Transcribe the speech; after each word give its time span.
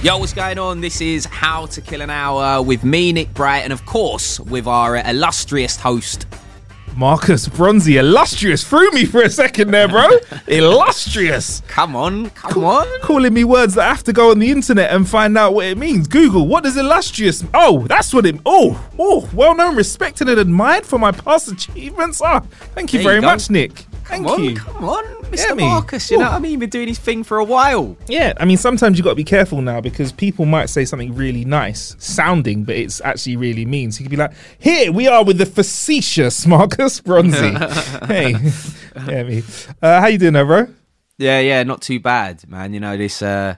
Yo, 0.00 0.16
what's 0.16 0.32
going 0.32 0.60
on? 0.60 0.80
This 0.80 1.00
is 1.00 1.24
How 1.24 1.66
to 1.66 1.80
Kill 1.80 2.02
an 2.02 2.08
Hour 2.08 2.62
with 2.62 2.84
me, 2.84 3.10
Nick 3.12 3.34
Bright, 3.34 3.64
and 3.64 3.72
of 3.72 3.84
course 3.84 4.38
with 4.38 4.68
our 4.68 4.96
illustrious 4.98 5.76
host. 5.76 6.24
Marcus 6.96 7.48
Bronzy, 7.48 7.96
illustrious, 7.96 8.62
threw 8.62 8.88
me 8.92 9.04
for 9.04 9.22
a 9.22 9.28
second 9.28 9.72
there, 9.72 9.88
bro. 9.88 10.08
illustrious. 10.46 11.62
Come 11.66 11.96
on, 11.96 12.30
come 12.30 12.64
on. 12.64 12.86
Calling 13.00 13.34
me 13.34 13.42
words 13.42 13.74
that 13.74 13.86
I 13.86 13.88
have 13.88 14.04
to 14.04 14.12
go 14.12 14.30
on 14.30 14.38
the 14.38 14.52
internet 14.52 14.92
and 14.92 15.06
find 15.08 15.36
out 15.36 15.52
what 15.52 15.66
it 15.66 15.76
means. 15.76 16.06
Google, 16.06 16.46
what 16.46 16.62
does 16.62 16.76
illustrious? 16.76 17.42
Oh, 17.52 17.84
that's 17.88 18.14
what 18.14 18.24
it. 18.24 18.36
Oh, 18.46 18.80
oh, 19.00 19.28
well 19.34 19.56
known, 19.56 19.74
respected, 19.74 20.28
and 20.28 20.38
admired 20.38 20.86
for 20.86 21.00
my 21.00 21.10
past 21.10 21.48
achievements. 21.48 22.22
Ah, 22.22 22.38
thank 22.76 22.92
you 22.92 23.00
There 23.00 23.08
very 23.08 23.16
you 23.20 23.22
much, 23.26 23.50
Nick. 23.50 23.84
Thank 24.08 24.26
Come 24.26 24.34
on, 24.34 24.44
you. 24.44 24.56
come 24.56 24.84
on, 24.84 25.04
Mr. 25.24 25.48
Yeah, 25.48 25.54
me. 25.54 25.64
Marcus. 25.64 26.10
You 26.10 26.16
know 26.16 26.24
what 26.24 26.32
I 26.32 26.38
mean? 26.38 26.58
Been 26.58 26.70
doing 26.70 26.88
his 26.88 26.98
thing 26.98 27.22
for 27.24 27.36
a 27.36 27.44
while. 27.44 27.94
Yeah, 28.06 28.32
I 28.38 28.46
mean, 28.46 28.56
sometimes 28.56 28.96
you 28.96 29.04
got 29.04 29.10
to 29.10 29.16
be 29.16 29.22
careful 29.24 29.60
now 29.60 29.82
because 29.82 30.12
people 30.12 30.46
might 30.46 30.70
say 30.70 30.86
something 30.86 31.14
really 31.14 31.44
nice 31.44 31.94
sounding, 31.98 32.64
but 32.64 32.74
it's 32.74 33.02
actually 33.02 33.36
really 33.36 33.66
mean. 33.66 33.92
So 33.92 33.98
you 33.98 34.04
could 34.06 34.10
be 34.10 34.16
like, 34.16 34.32
"Here 34.58 34.90
we 34.90 35.08
are 35.08 35.22
with 35.22 35.36
the 35.36 35.44
facetious 35.44 36.46
Marcus 36.46 37.00
Bronzy." 37.00 37.50
hey, 38.06 38.34
yeah, 39.06 39.22
me. 39.24 39.42
Uh, 39.82 40.00
how 40.00 40.06
you 40.06 40.16
doing, 40.16 40.32
there, 40.32 40.46
bro? 40.46 40.68
Yeah, 41.18 41.40
yeah, 41.40 41.62
not 41.64 41.82
too 41.82 42.00
bad, 42.00 42.48
man. 42.48 42.72
You 42.72 42.80
know 42.80 42.96
this 42.96 43.20
uh, 43.20 43.56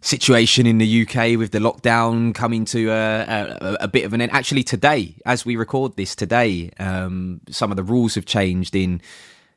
situation 0.00 0.66
in 0.66 0.78
the 0.78 1.02
UK 1.02 1.38
with 1.38 1.50
the 1.50 1.58
lockdown 1.58 2.34
coming 2.34 2.64
to 2.66 2.90
uh, 2.90 3.58
a, 3.60 3.84
a 3.84 3.88
bit 3.88 4.06
of 4.06 4.14
an 4.14 4.22
end. 4.22 4.32
Actually, 4.32 4.62
today, 4.62 5.16
as 5.26 5.44
we 5.44 5.56
record 5.56 5.94
this 5.96 6.16
today, 6.16 6.70
um, 6.78 7.42
some 7.50 7.70
of 7.70 7.76
the 7.76 7.82
rules 7.82 8.14
have 8.14 8.24
changed. 8.24 8.74
In 8.74 9.02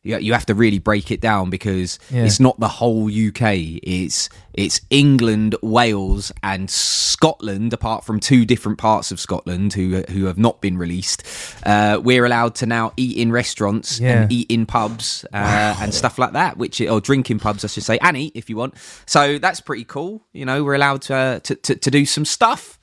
you, 0.04 0.18
you 0.18 0.34
have 0.34 0.46
to 0.48 0.56
really 0.56 0.80
break 0.80 1.12
it 1.12 1.22
down 1.22 1.50
because 1.52 2.00
Yeah. 2.10 2.24
it's 2.26 2.40
not 2.40 2.60
the 2.60 2.68
whole 2.68 3.06
UK. 3.10 3.80
It's 3.84 4.30
it's 4.54 4.82
England, 4.90 5.56
Wales, 5.62 6.32
and 6.44 6.70
Scotland. 6.70 7.72
Apart 7.72 8.04
from 8.04 8.20
two 8.20 8.44
different 8.46 8.78
parts 8.80 9.12
of 9.12 9.20
Scotland 9.20 9.74
who 9.74 10.02
who 10.10 10.26
have 10.26 10.38
not 10.40 10.60
been 10.60 10.78
released, 10.78 11.24
uh, 11.66 12.00
we're 12.04 12.26
allowed 12.26 12.56
to 12.56 12.66
now 12.66 12.94
eat 12.98 13.16
in 13.18 13.32
restaurants 13.32 14.00
Yeah. 14.00 14.24
and 14.24 14.32
eat 14.32 14.50
in 14.50 14.66
pubs 14.66 15.24
uh, 15.34 15.76
and 15.80 15.94
stuff 15.94 16.18
like 16.18 16.34
that, 16.34 16.58
which 16.58 16.82
or 16.82 17.00
drinking 17.00 17.40
pubs, 17.40 17.64
I 17.64 17.68
should 17.68 17.84
say, 17.84 18.00
and 18.02 18.18
eat 18.18 18.32
if 18.36 18.50
you 18.50 18.56
want. 18.58 18.74
So 19.06 19.38
that's 19.38 19.62
pretty 19.62 19.84
cool. 19.84 20.26
You 20.34 20.46
know, 20.46 20.64
we're 20.64 20.74
allowed 20.76 21.04
to 21.04 21.16
uh, 21.16 21.40
to, 21.42 21.56
to, 21.56 21.76
to 21.76 21.92
do 21.92 22.06
some 22.06 22.26
stuff. 22.26 22.80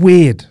Weird. 0.00 0.46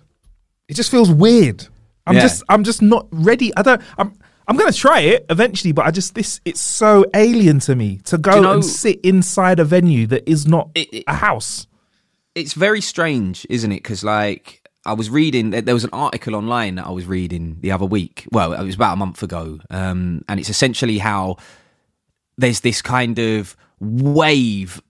It 0.68 0.76
just 0.76 0.92
feels 0.92 1.12
weird. 1.12 1.68
I'm 2.08 2.16
Yeah. 2.16 2.22
just, 2.22 2.44
I'm 2.50 2.64
just 2.64 2.81
not 2.81 3.08
ready. 3.12 3.56
I 3.56 3.62
don't. 3.62 3.81
I'm. 3.97 4.14
I'm 4.52 4.58
gonna 4.58 4.74
try 4.74 5.00
it 5.00 5.26
eventually, 5.30 5.72
but 5.72 5.86
I 5.86 5.92
just 5.92 6.14
this 6.14 6.42
it's 6.44 6.60
so 6.60 7.06
alien 7.14 7.60
to 7.62 7.74
me 7.74 8.00
to 8.04 8.18
go 8.18 8.36
you 8.36 8.42
know- 8.42 8.52
and 8.56 8.66
sit 8.66 9.00
inside 9.02 9.60
a 9.62 9.64
venue 9.64 10.06
that 10.08 10.30
is 10.30 10.46
not 10.46 10.70
It- 10.76 10.94
it- 10.94 11.04
a 11.08 11.14
house. 11.14 11.68
It's 12.36 12.52
very 12.52 12.82
strange, 12.82 13.48
isn't 13.50 13.72
it? 13.72 13.78
Because 13.78 14.04
like 14.04 14.62
I 14.86 14.92
was 14.92 15.10
reading, 15.10 15.52
there 15.52 15.74
was 15.74 15.86
an 15.86 15.92
article 15.94 16.36
online 16.36 16.76
that 16.76 16.86
I 16.86 16.92
was 16.92 17.06
reading 17.06 17.60
the 17.62 17.72
other 17.72 17.86
week. 17.86 18.28
Well, 18.34 18.52
it 18.52 18.62
was 18.62 18.76
about 18.76 18.94
a 18.94 18.98
month 18.98 19.24
ago, 19.24 19.60
um, 19.70 20.24
and 20.28 20.38
it's 20.38 20.50
essentially 20.50 20.98
how 20.98 21.38
there's 22.38 22.60
this 22.60 22.82
kind 22.82 23.20
of 23.20 23.56
wave 23.80 24.82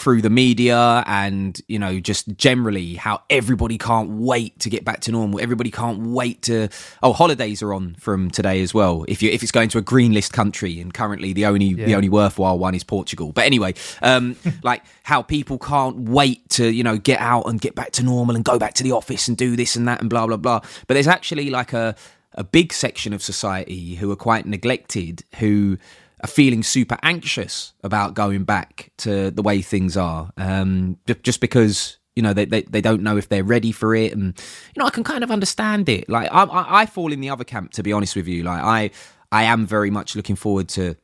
through 0.00 0.22
the 0.22 0.30
media 0.30 1.04
and 1.06 1.60
you 1.68 1.78
know 1.78 2.00
just 2.00 2.36
generally 2.36 2.94
how 2.94 3.22
everybody 3.28 3.76
can't 3.76 4.10
wait 4.10 4.58
to 4.60 4.70
get 4.70 4.84
back 4.84 5.00
to 5.00 5.12
normal. 5.12 5.40
Everybody 5.40 5.70
can't 5.70 6.00
wait 6.00 6.42
to 6.42 6.68
oh 7.02 7.12
holidays 7.12 7.62
are 7.62 7.74
on 7.74 7.94
from 7.96 8.30
today 8.30 8.62
as 8.62 8.72
well. 8.72 9.04
If 9.08 9.22
you 9.22 9.30
if 9.30 9.42
it's 9.42 9.52
going 9.52 9.68
to 9.70 9.78
a 9.78 9.82
green 9.82 10.12
list 10.12 10.32
country 10.32 10.80
and 10.80 10.92
currently 10.92 11.32
the 11.32 11.46
only 11.46 11.74
the 11.74 11.94
only 11.94 12.08
worthwhile 12.08 12.58
one 12.58 12.74
is 12.74 12.82
Portugal. 12.82 13.32
But 13.32 13.44
anyway 13.44 13.74
um 14.02 14.36
like 14.62 14.82
how 15.02 15.22
people 15.22 15.58
can't 15.58 16.08
wait 16.08 16.48
to 16.50 16.70
you 16.70 16.82
know 16.82 16.96
get 16.96 17.20
out 17.20 17.42
and 17.42 17.60
get 17.60 17.74
back 17.74 17.92
to 17.92 18.02
normal 18.02 18.34
and 18.34 18.44
go 18.44 18.58
back 18.58 18.74
to 18.74 18.82
the 18.82 18.92
office 18.92 19.28
and 19.28 19.36
do 19.36 19.54
this 19.56 19.76
and 19.76 19.86
that 19.86 20.00
and 20.00 20.08
blah 20.08 20.26
blah 20.26 20.38
blah. 20.38 20.60
But 20.86 20.94
there's 20.94 21.08
actually 21.08 21.50
like 21.50 21.72
a 21.72 21.94
a 22.34 22.44
big 22.44 22.72
section 22.72 23.12
of 23.12 23.22
society 23.22 23.96
who 23.96 24.10
are 24.10 24.16
quite 24.16 24.46
neglected 24.46 25.24
who 25.40 25.76
are 26.22 26.28
feeling 26.28 26.62
super 26.62 26.98
anxious 27.02 27.72
about 27.82 28.14
going 28.14 28.44
back 28.44 28.90
to 28.98 29.30
the 29.30 29.42
way 29.42 29.62
things 29.62 29.96
are 29.96 30.30
um, 30.36 30.98
just 31.22 31.40
because 31.40 31.98
you 32.16 32.22
know 32.22 32.32
they, 32.32 32.44
they, 32.44 32.62
they 32.62 32.80
don't 32.80 33.02
know 33.02 33.16
if 33.16 33.28
they're 33.28 33.44
ready 33.44 33.72
for 33.72 33.94
it. 33.94 34.12
And 34.12 34.38
you 34.74 34.80
know 34.80 34.86
i 34.86 34.90
can 34.90 35.04
kind 35.04 35.24
of 35.24 35.30
understand 35.30 35.88
it. 35.88 36.08
Like 36.08 36.28
I, 36.32 36.44
I, 36.44 36.82
I 36.82 36.86
fall 36.86 37.12
in 37.12 37.20
the 37.20 37.30
other 37.30 37.44
camp 37.44 37.72
to 37.72 37.82
be 37.82 37.92
honest 37.92 38.16
with 38.16 38.28
you. 38.28 38.42
Like 38.42 38.62
i 38.62 38.90
i 39.32 39.44
am 39.44 39.66
very 39.66 39.90
much 39.90 40.16
looking 40.16 40.36
forward 40.36 40.68
to 40.70 40.96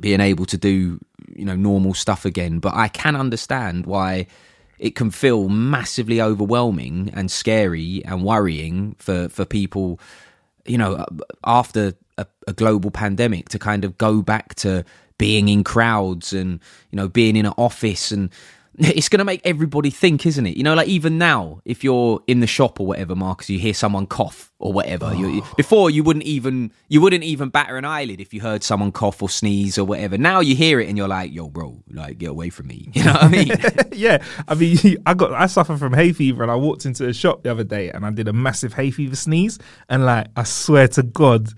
being 0.00 0.20
able 0.20 0.46
to 0.46 0.56
do 0.56 1.00
you 1.34 1.44
know 1.44 1.56
normal 1.56 1.94
stuff 1.94 2.24
again. 2.24 2.58
But 2.60 2.74
i 2.74 2.88
can 2.88 3.16
understand 3.16 3.86
why 3.86 4.26
it 4.78 4.94
can 4.94 5.10
feel 5.10 5.48
massively 5.48 6.22
overwhelming 6.22 7.10
and 7.14 7.30
scary 7.30 8.04
and 8.04 8.22
worrying 8.22 8.94
for 8.98 9.28
for 9.28 9.44
people 9.44 9.98
you 10.68 10.78
know 10.78 10.94
uh, 10.94 11.06
after 11.44 11.94
a, 12.16 12.26
a 12.46 12.52
global 12.52 12.90
pandemic 12.90 13.48
to 13.48 13.58
kind 13.58 13.84
of 13.84 13.96
go 13.98 14.22
back 14.22 14.54
to 14.56 14.84
being 15.18 15.48
in 15.48 15.64
crowds 15.64 16.32
and 16.32 16.60
you 16.90 16.96
know 16.96 17.08
being 17.08 17.36
in 17.36 17.46
an 17.46 17.54
office 17.56 18.12
and 18.12 18.30
it's 18.96 19.08
going 19.08 19.18
to 19.18 19.24
make 19.24 19.40
everybody 19.44 19.90
think 19.90 20.24
isn't 20.26 20.46
it? 20.46 20.56
You 20.56 20.62
know 20.62 20.74
like 20.74 20.88
even 20.88 21.18
now 21.18 21.60
if 21.64 21.82
you're 21.84 22.22
in 22.26 22.40
the 22.40 22.46
shop 22.46 22.80
or 22.80 22.86
whatever 22.86 23.14
marcus 23.14 23.50
you 23.50 23.58
hear 23.58 23.74
someone 23.74 24.06
cough 24.06 24.52
or 24.60 24.72
whatever 24.72 25.14
you, 25.14 25.28
you- 25.28 25.42
before 25.56 25.90
you 25.90 26.02
wouldn't 26.02 26.24
even 26.24 26.72
you 26.88 27.00
wouldn't 27.00 27.24
even 27.24 27.48
batter 27.48 27.76
an 27.76 27.84
eyelid 27.84 28.20
if 28.20 28.32
you 28.32 28.40
heard 28.40 28.62
someone 28.62 28.92
cough 28.92 29.22
or 29.22 29.28
sneeze 29.28 29.78
or 29.78 29.84
whatever. 29.84 30.16
Now 30.18 30.40
you 30.40 30.54
hear 30.56 30.80
it 30.80 30.88
and 30.88 30.96
you're 30.96 31.08
like 31.08 31.32
yo 31.32 31.48
bro 31.48 31.82
like 31.90 32.18
get 32.18 32.30
away 32.30 32.50
from 32.50 32.68
me. 32.68 32.90
You 32.94 33.04
know 33.04 33.12
what 33.12 33.22
i 33.24 33.28
mean? 33.28 33.52
Yeah, 33.92 34.22
I 34.46 34.54
mean, 34.54 34.78
I 35.06 35.14
got 35.14 35.32
I 35.32 35.46
suffer 35.46 35.76
from 35.76 35.92
hay 35.92 36.12
fever, 36.12 36.42
and 36.44 36.52
I 36.52 36.54
walked 36.54 36.86
into 36.86 37.08
a 37.08 37.12
shop 37.12 37.42
the 37.42 37.50
other 37.50 37.64
day, 37.64 37.90
and 37.90 38.06
I 38.06 38.10
did 38.12 38.28
a 38.28 38.32
massive 38.32 38.72
hay 38.74 38.92
fever 38.92 39.16
sneeze, 39.16 39.58
and 39.88 40.04
like 40.06 40.28
I 40.36 40.44
swear 40.44 40.86
to 40.88 41.02
God, 41.02 41.48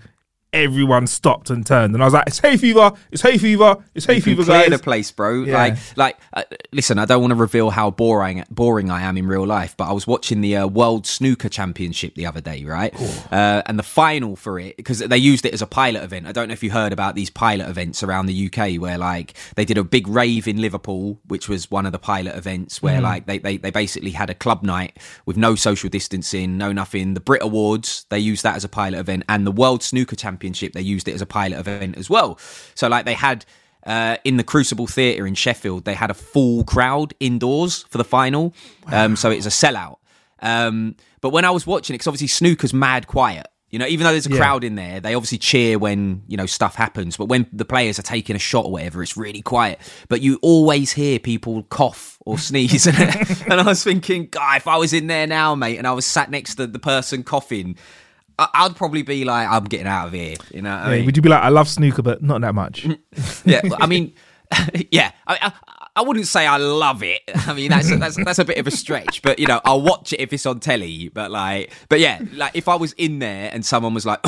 everyone 0.53 1.07
stopped 1.07 1.49
and 1.49 1.65
turned, 1.65 1.93
and 1.93 2.03
I 2.03 2.05
was 2.05 2.13
like, 2.13 2.27
"It's 2.27 2.39
hay 2.39 2.57
fever! 2.57 2.91
It's 3.11 3.21
hay 3.21 3.37
fever! 3.37 3.77
It's 3.95 4.05
hay 4.05 4.15
You 4.15 4.21
fever, 4.21 4.43
clear 4.43 4.69
guys!" 4.69 4.69
the 4.69 4.83
place, 4.83 5.11
bro. 5.11 5.43
Yeah. 5.43 5.53
Like, 5.53 5.77
like, 5.95 6.17
uh, 6.33 6.43
listen, 6.71 6.99
I 6.99 7.05
don't 7.05 7.21
want 7.21 7.31
to 7.31 7.35
reveal 7.35 7.69
how 7.69 7.91
boring 7.91 8.43
boring 8.49 8.89
I 8.91 9.01
am 9.01 9.17
in 9.17 9.27
real 9.27 9.45
life, 9.45 9.75
but 9.77 9.87
I 9.89 9.93
was 9.93 10.05
watching 10.05 10.41
the 10.41 10.57
uh, 10.57 10.67
World 10.67 11.07
Snooker 11.07 11.49
Championship 11.49 12.15
the 12.15 12.25
other 12.25 12.41
day, 12.41 12.63
right? 12.65 12.93
Uh, 13.31 13.61
and 13.65 13.79
the 13.79 13.83
final 13.83 14.35
for 14.35 14.59
it 14.59 14.77
because 14.77 14.99
they 14.99 15.17
used 15.17 15.45
it 15.45 15.53
as 15.53 15.61
a 15.61 15.67
pilot 15.67 16.03
event. 16.03 16.27
I 16.27 16.31
don't 16.31 16.47
know 16.47 16.53
if 16.53 16.63
you 16.63 16.71
heard 16.71 16.93
about 16.93 17.15
these 17.15 17.29
pilot 17.29 17.69
events 17.69 18.03
around 18.03 18.25
the 18.25 18.51
UK 18.51 18.79
where 18.81 18.97
like 18.97 19.33
they 19.55 19.65
did 19.65 19.77
a 19.77 19.83
big 19.83 20.07
rave 20.07 20.47
in 20.47 20.61
Liverpool, 20.61 21.19
which 21.27 21.47
was 21.47 21.71
one 21.71 21.85
of 21.85 21.91
the 21.91 21.99
pilot 21.99 22.35
events 22.35 22.81
where 22.81 23.01
like 23.01 23.25
they, 23.25 23.37
they 23.37 23.57
they 23.57 23.71
basically 23.71 24.11
had 24.11 24.29
a 24.29 24.35
club 24.35 24.63
night 24.63 24.97
with 25.25 25.37
no 25.37 25.55
social 25.55 25.89
distancing, 25.89 26.57
no 26.57 26.71
nothing. 26.71 27.13
The 27.13 27.19
Brit 27.19 27.41
Awards 27.41 28.05
they 28.09 28.19
used 28.19 28.43
that 28.43 28.55
as 28.55 28.63
a 28.63 28.69
pilot 28.69 28.99
event, 28.99 29.23
and 29.29 29.47
the 29.47 29.51
World 29.51 29.81
Snooker 29.83 30.15
Championship 30.15 30.40
they 30.41 30.81
used 30.81 31.07
it 31.07 31.13
as 31.13 31.21
a 31.21 31.25
pilot 31.25 31.59
event 31.59 31.97
as 31.97 32.09
well. 32.09 32.37
So 32.75 32.87
like 32.87 33.05
they 33.05 33.13
had 33.13 33.45
uh, 33.85 34.17
in 34.23 34.37
the 34.37 34.43
Crucible 34.43 34.87
Theatre 34.87 35.25
in 35.25 35.33
Sheffield, 35.35 35.85
they 35.85 35.93
had 35.95 36.11
a 36.11 36.13
full 36.13 36.63
crowd 36.63 37.13
indoors 37.19 37.83
for 37.89 37.97
the 37.97 38.03
final. 38.03 38.53
Um, 38.87 39.15
so 39.15 39.31
it 39.31 39.37
was 39.37 39.45
a 39.47 39.49
sellout. 39.49 39.97
Um, 40.39 40.95
but 41.21 41.29
when 41.29 41.45
I 41.45 41.51
was 41.51 41.65
watching 41.67 41.93
it, 41.93 41.97
because 41.99 42.07
obviously 42.07 42.27
snooker's 42.27 42.73
mad 42.73 43.07
quiet 43.07 43.47
You 43.73 43.79
know, 43.79 43.85
even 43.87 44.03
though 44.03 44.11
there's 44.11 44.27
a 44.27 44.29
Yeah. 44.31 44.37
crowd 44.37 44.63
in 44.65 44.75
there, 44.75 44.99
they 44.99 45.15
obviously 45.15 45.37
cheer 45.37 45.79
when, 45.79 46.23
you 46.27 46.35
know, 46.35 46.45
stuff 46.45 46.75
happens. 46.75 47.15
But 47.15 47.27
when 47.27 47.47
the 47.53 47.63
players 47.63 47.97
are 47.99 48.01
taking 48.03 48.35
a 48.35 48.39
shot 48.39 48.65
or 48.65 48.71
whatever, 48.73 49.01
it's 49.01 49.15
really 49.15 49.41
quiet. 49.41 49.79
But 50.09 50.19
you 50.21 50.39
always 50.41 50.91
hear 50.91 51.19
people 51.19 51.63
cough 51.69 52.17
or 52.25 52.37
sneeze. 52.37 52.85
and 53.47 53.53
I 53.53 53.63
was 53.63 53.81
thinking, 53.81 54.27
God, 54.29 54.57
if 54.57 54.67
I 54.67 54.75
was 54.75 54.91
in 54.91 55.07
there 55.07 55.25
now, 55.25 55.55
mate, 55.55 55.77
and 55.77 55.87
I 55.87 55.93
was 55.93 56.05
sat 56.05 56.29
next 56.29 56.55
to 56.55 56.67
the 56.67 56.79
person 56.79 57.23
coughing, 57.23 57.77
I- 58.41 58.65
I'd 58.65 58.75
probably 58.75 59.03
be 59.03 59.23
like, 59.25 59.47
I'm 59.47 59.65
getting 59.65 59.87
out 59.87 60.07
of 60.07 60.13
here. 60.13 60.35
You 60.51 60.61
know 60.61 60.71
what 60.71 60.87
I 60.87 60.95
mean? 60.97 61.05
would 61.05 61.15
you 61.15 61.21
be 61.21 61.29
like, 61.29 61.43
I 61.43 61.49
love 61.49 61.67
snooker, 61.67 62.01
but 62.01 62.21
not 62.23 62.41
that 62.41 62.55
much? 62.55 62.87
yeah, 63.45 63.61
I 63.79 63.87
mean, 63.87 64.13
yeah, 64.91 65.11
I, 65.27 65.37
I, 65.41 65.53
I 65.97 66.01
wouldn't 66.01 66.27
say 66.27 66.45
I 66.45 66.57
love 66.57 67.03
it. 67.03 67.21
I 67.35 67.53
mean, 67.53 67.69
that's 67.69 67.89
that's 67.97 68.23
that's 68.23 68.39
a 68.39 68.45
bit 68.45 68.57
of 68.57 68.67
a 68.67 68.71
stretch, 68.71 69.21
but 69.21 69.39
you 69.39 69.47
know, 69.47 69.61
I'll 69.65 69.81
watch 69.81 70.13
it 70.13 70.19
if 70.19 70.33
it's 70.33 70.45
on 70.45 70.59
telly. 70.59 71.09
But 71.09 71.31
like, 71.31 71.71
but 71.89 71.99
yeah, 71.99 72.21
like 72.33 72.55
if 72.55 72.67
I 72.67 72.75
was 72.75 72.93
in 72.93 73.19
there 73.19 73.49
and 73.53 73.65
someone 73.65 73.93
was 73.93 74.05
like, 74.05 74.19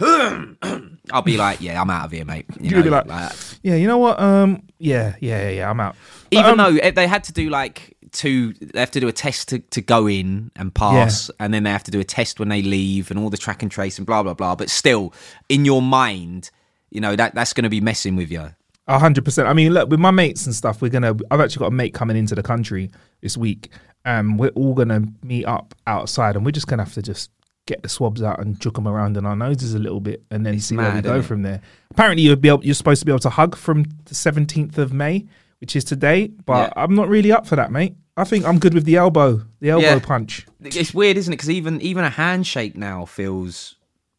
I'll 0.00 1.22
be 1.22 1.36
like, 1.36 1.60
yeah, 1.60 1.80
I'm 1.80 1.90
out 1.90 2.06
of 2.06 2.12
here, 2.12 2.24
mate. 2.24 2.46
You 2.60 2.76
You'd 2.76 2.84
be 2.84 2.90
know, 2.90 3.02
like, 3.06 3.32
yeah, 3.62 3.76
you 3.76 3.86
know 3.86 3.98
what? 3.98 4.18
Um, 4.20 4.62
yeah, 4.78 5.14
yeah, 5.20 5.42
yeah, 5.42 5.50
yeah 5.50 5.70
I'm 5.70 5.80
out. 5.80 5.96
But, 6.30 6.38
even 6.38 6.60
um, 6.60 6.74
though 6.76 6.90
they 6.90 7.06
had 7.06 7.24
to 7.24 7.32
do 7.32 7.50
like 7.50 7.93
two, 8.14 8.54
they 8.54 8.80
have 8.80 8.92
to 8.92 9.00
do 9.00 9.08
a 9.08 9.12
test 9.12 9.48
to, 9.50 9.58
to 9.58 9.82
go 9.82 10.06
in 10.08 10.50
and 10.56 10.74
pass, 10.74 11.30
and 11.38 11.52
then 11.52 11.64
they 11.64 11.70
have 11.70 11.84
to 11.84 11.90
do 11.90 12.00
a 12.00 12.04
test 12.04 12.38
when 12.38 12.48
they 12.48 12.62
leave, 12.62 13.10
and 13.10 13.20
all 13.20 13.28
the 13.28 13.36
track 13.36 13.62
and 13.62 13.70
trace 13.70 13.98
and 13.98 14.06
blah 14.06 14.22
blah 14.22 14.32
blah. 14.34 14.54
But 14.54 14.70
still, 14.70 15.12
in 15.48 15.66
your 15.66 15.82
mind, 15.82 16.50
you 16.90 17.00
know 17.00 17.16
that 17.16 17.34
that's 17.34 17.52
going 17.52 17.64
to 17.64 17.70
be 17.70 17.80
messing 17.82 18.16
with 18.16 18.30
you. 18.30 18.54
A 18.86 18.98
hundred 18.98 19.24
percent. 19.24 19.48
I 19.48 19.52
mean, 19.52 19.72
look, 19.72 19.90
with 19.90 20.00
my 20.00 20.10
mates 20.10 20.46
and 20.46 20.54
stuff, 20.54 20.80
we're 20.80 20.90
gonna. 20.90 21.16
I've 21.30 21.40
actually 21.40 21.60
got 21.60 21.68
a 21.68 21.76
mate 21.76 21.94
coming 21.94 22.16
into 22.16 22.34
the 22.34 22.42
country 22.42 22.90
this 23.20 23.36
week, 23.36 23.70
and 24.04 24.38
we're 24.38 24.50
all 24.50 24.74
gonna 24.74 25.04
meet 25.22 25.44
up 25.46 25.74
outside, 25.86 26.36
and 26.36 26.44
we're 26.44 26.52
just 26.52 26.66
gonna 26.66 26.84
have 26.84 26.94
to 26.94 27.02
just 27.02 27.30
get 27.66 27.82
the 27.82 27.88
swabs 27.88 28.22
out 28.22 28.38
and 28.40 28.60
juke 28.60 28.74
them 28.74 28.86
around 28.86 29.16
in 29.16 29.24
our 29.24 29.34
noses 29.34 29.72
a 29.72 29.78
little 29.78 30.00
bit, 30.00 30.22
and 30.30 30.44
then 30.44 30.60
see 30.60 30.76
where 30.76 30.94
we 30.94 31.00
go 31.00 31.22
from 31.22 31.42
there. 31.42 31.62
Apparently, 31.90 32.22
you'll 32.22 32.36
be 32.36 32.48
able, 32.48 32.62
you're 32.62 32.74
supposed 32.74 33.00
to 33.00 33.06
be 33.06 33.12
able 33.12 33.20
to 33.20 33.30
hug 33.30 33.56
from 33.56 33.86
the 34.04 34.14
seventeenth 34.14 34.76
of 34.76 34.92
May, 34.92 35.26
which 35.64 35.74
is 35.74 35.82
today, 35.82 36.28
but 36.44 36.68
Yeah. 36.76 36.82
I'm 36.82 36.94
not 36.94 37.08
really 37.08 37.32
up 37.32 37.46
for 37.46 37.56
that, 37.56 37.72
mate. 37.72 37.94
I 38.18 38.24
think 38.24 38.44
I'm 38.44 38.58
good 38.58 38.74
with 38.74 38.84
the 38.84 38.96
elbow, 38.96 39.40
the 39.60 39.70
elbow 39.70 39.94
Yeah. 39.94 39.98
punch. 39.98 40.44
It's 40.62 40.92
weird, 40.92 41.16
isn't 41.16 41.32
it? 41.32 41.36
Because 41.38 41.48
even 41.48 41.80
even 41.80 42.04
a 42.04 42.10
handshake 42.10 42.76
now 42.76 43.06
feels 43.06 43.76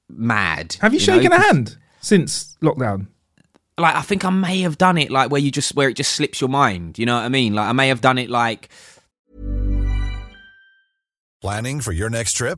mad. 0.09 0.75
Have 0.81 0.92
you, 0.92 1.00
know? 1.00 1.06
shaken 1.06 1.31
a 1.31 1.39
hand 1.39 1.77
since 2.01 2.57
lockdown? 2.63 3.07
Like 3.77 3.94
I 3.95 4.01
think 4.01 4.25
I 4.25 4.31
may 4.31 4.62
have 4.62 4.80
done 4.80 4.97
it 4.97 5.12
like 5.12 5.30
where 5.30 5.39
you 5.39 5.51
just 5.51 5.75
where 5.75 5.88
it 5.88 5.94
just 5.97 6.13
slips 6.13 6.42
your 6.42 6.50
mind. 6.50 6.97
You 6.97 7.06
know 7.06 7.15
what 7.15 7.25
I 7.25 7.30
mean? 7.30 7.53
Like 7.53 7.69
I 7.69 7.74
may 7.74 7.89
have 7.89 8.01
done 8.01 8.18
it 8.18 8.31
like 8.31 8.69
Planning 11.42 11.80
for 11.80 11.92
your 11.92 12.09
next 12.09 12.33
trip? 12.33 12.57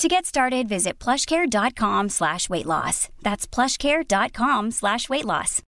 To 0.00 0.08
get 0.08 0.26
started, 0.26 0.68
visit 0.68 0.98
plushcare.com 0.98 2.08
slash 2.08 2.48
weight 2.48 2.66
loss. 2.66 3.08
That's 3.22 3.46
plushcare.com 3.46 4.72
slash 4.72 5.08
weight 5.08 5.24
loss. 5.24 5.62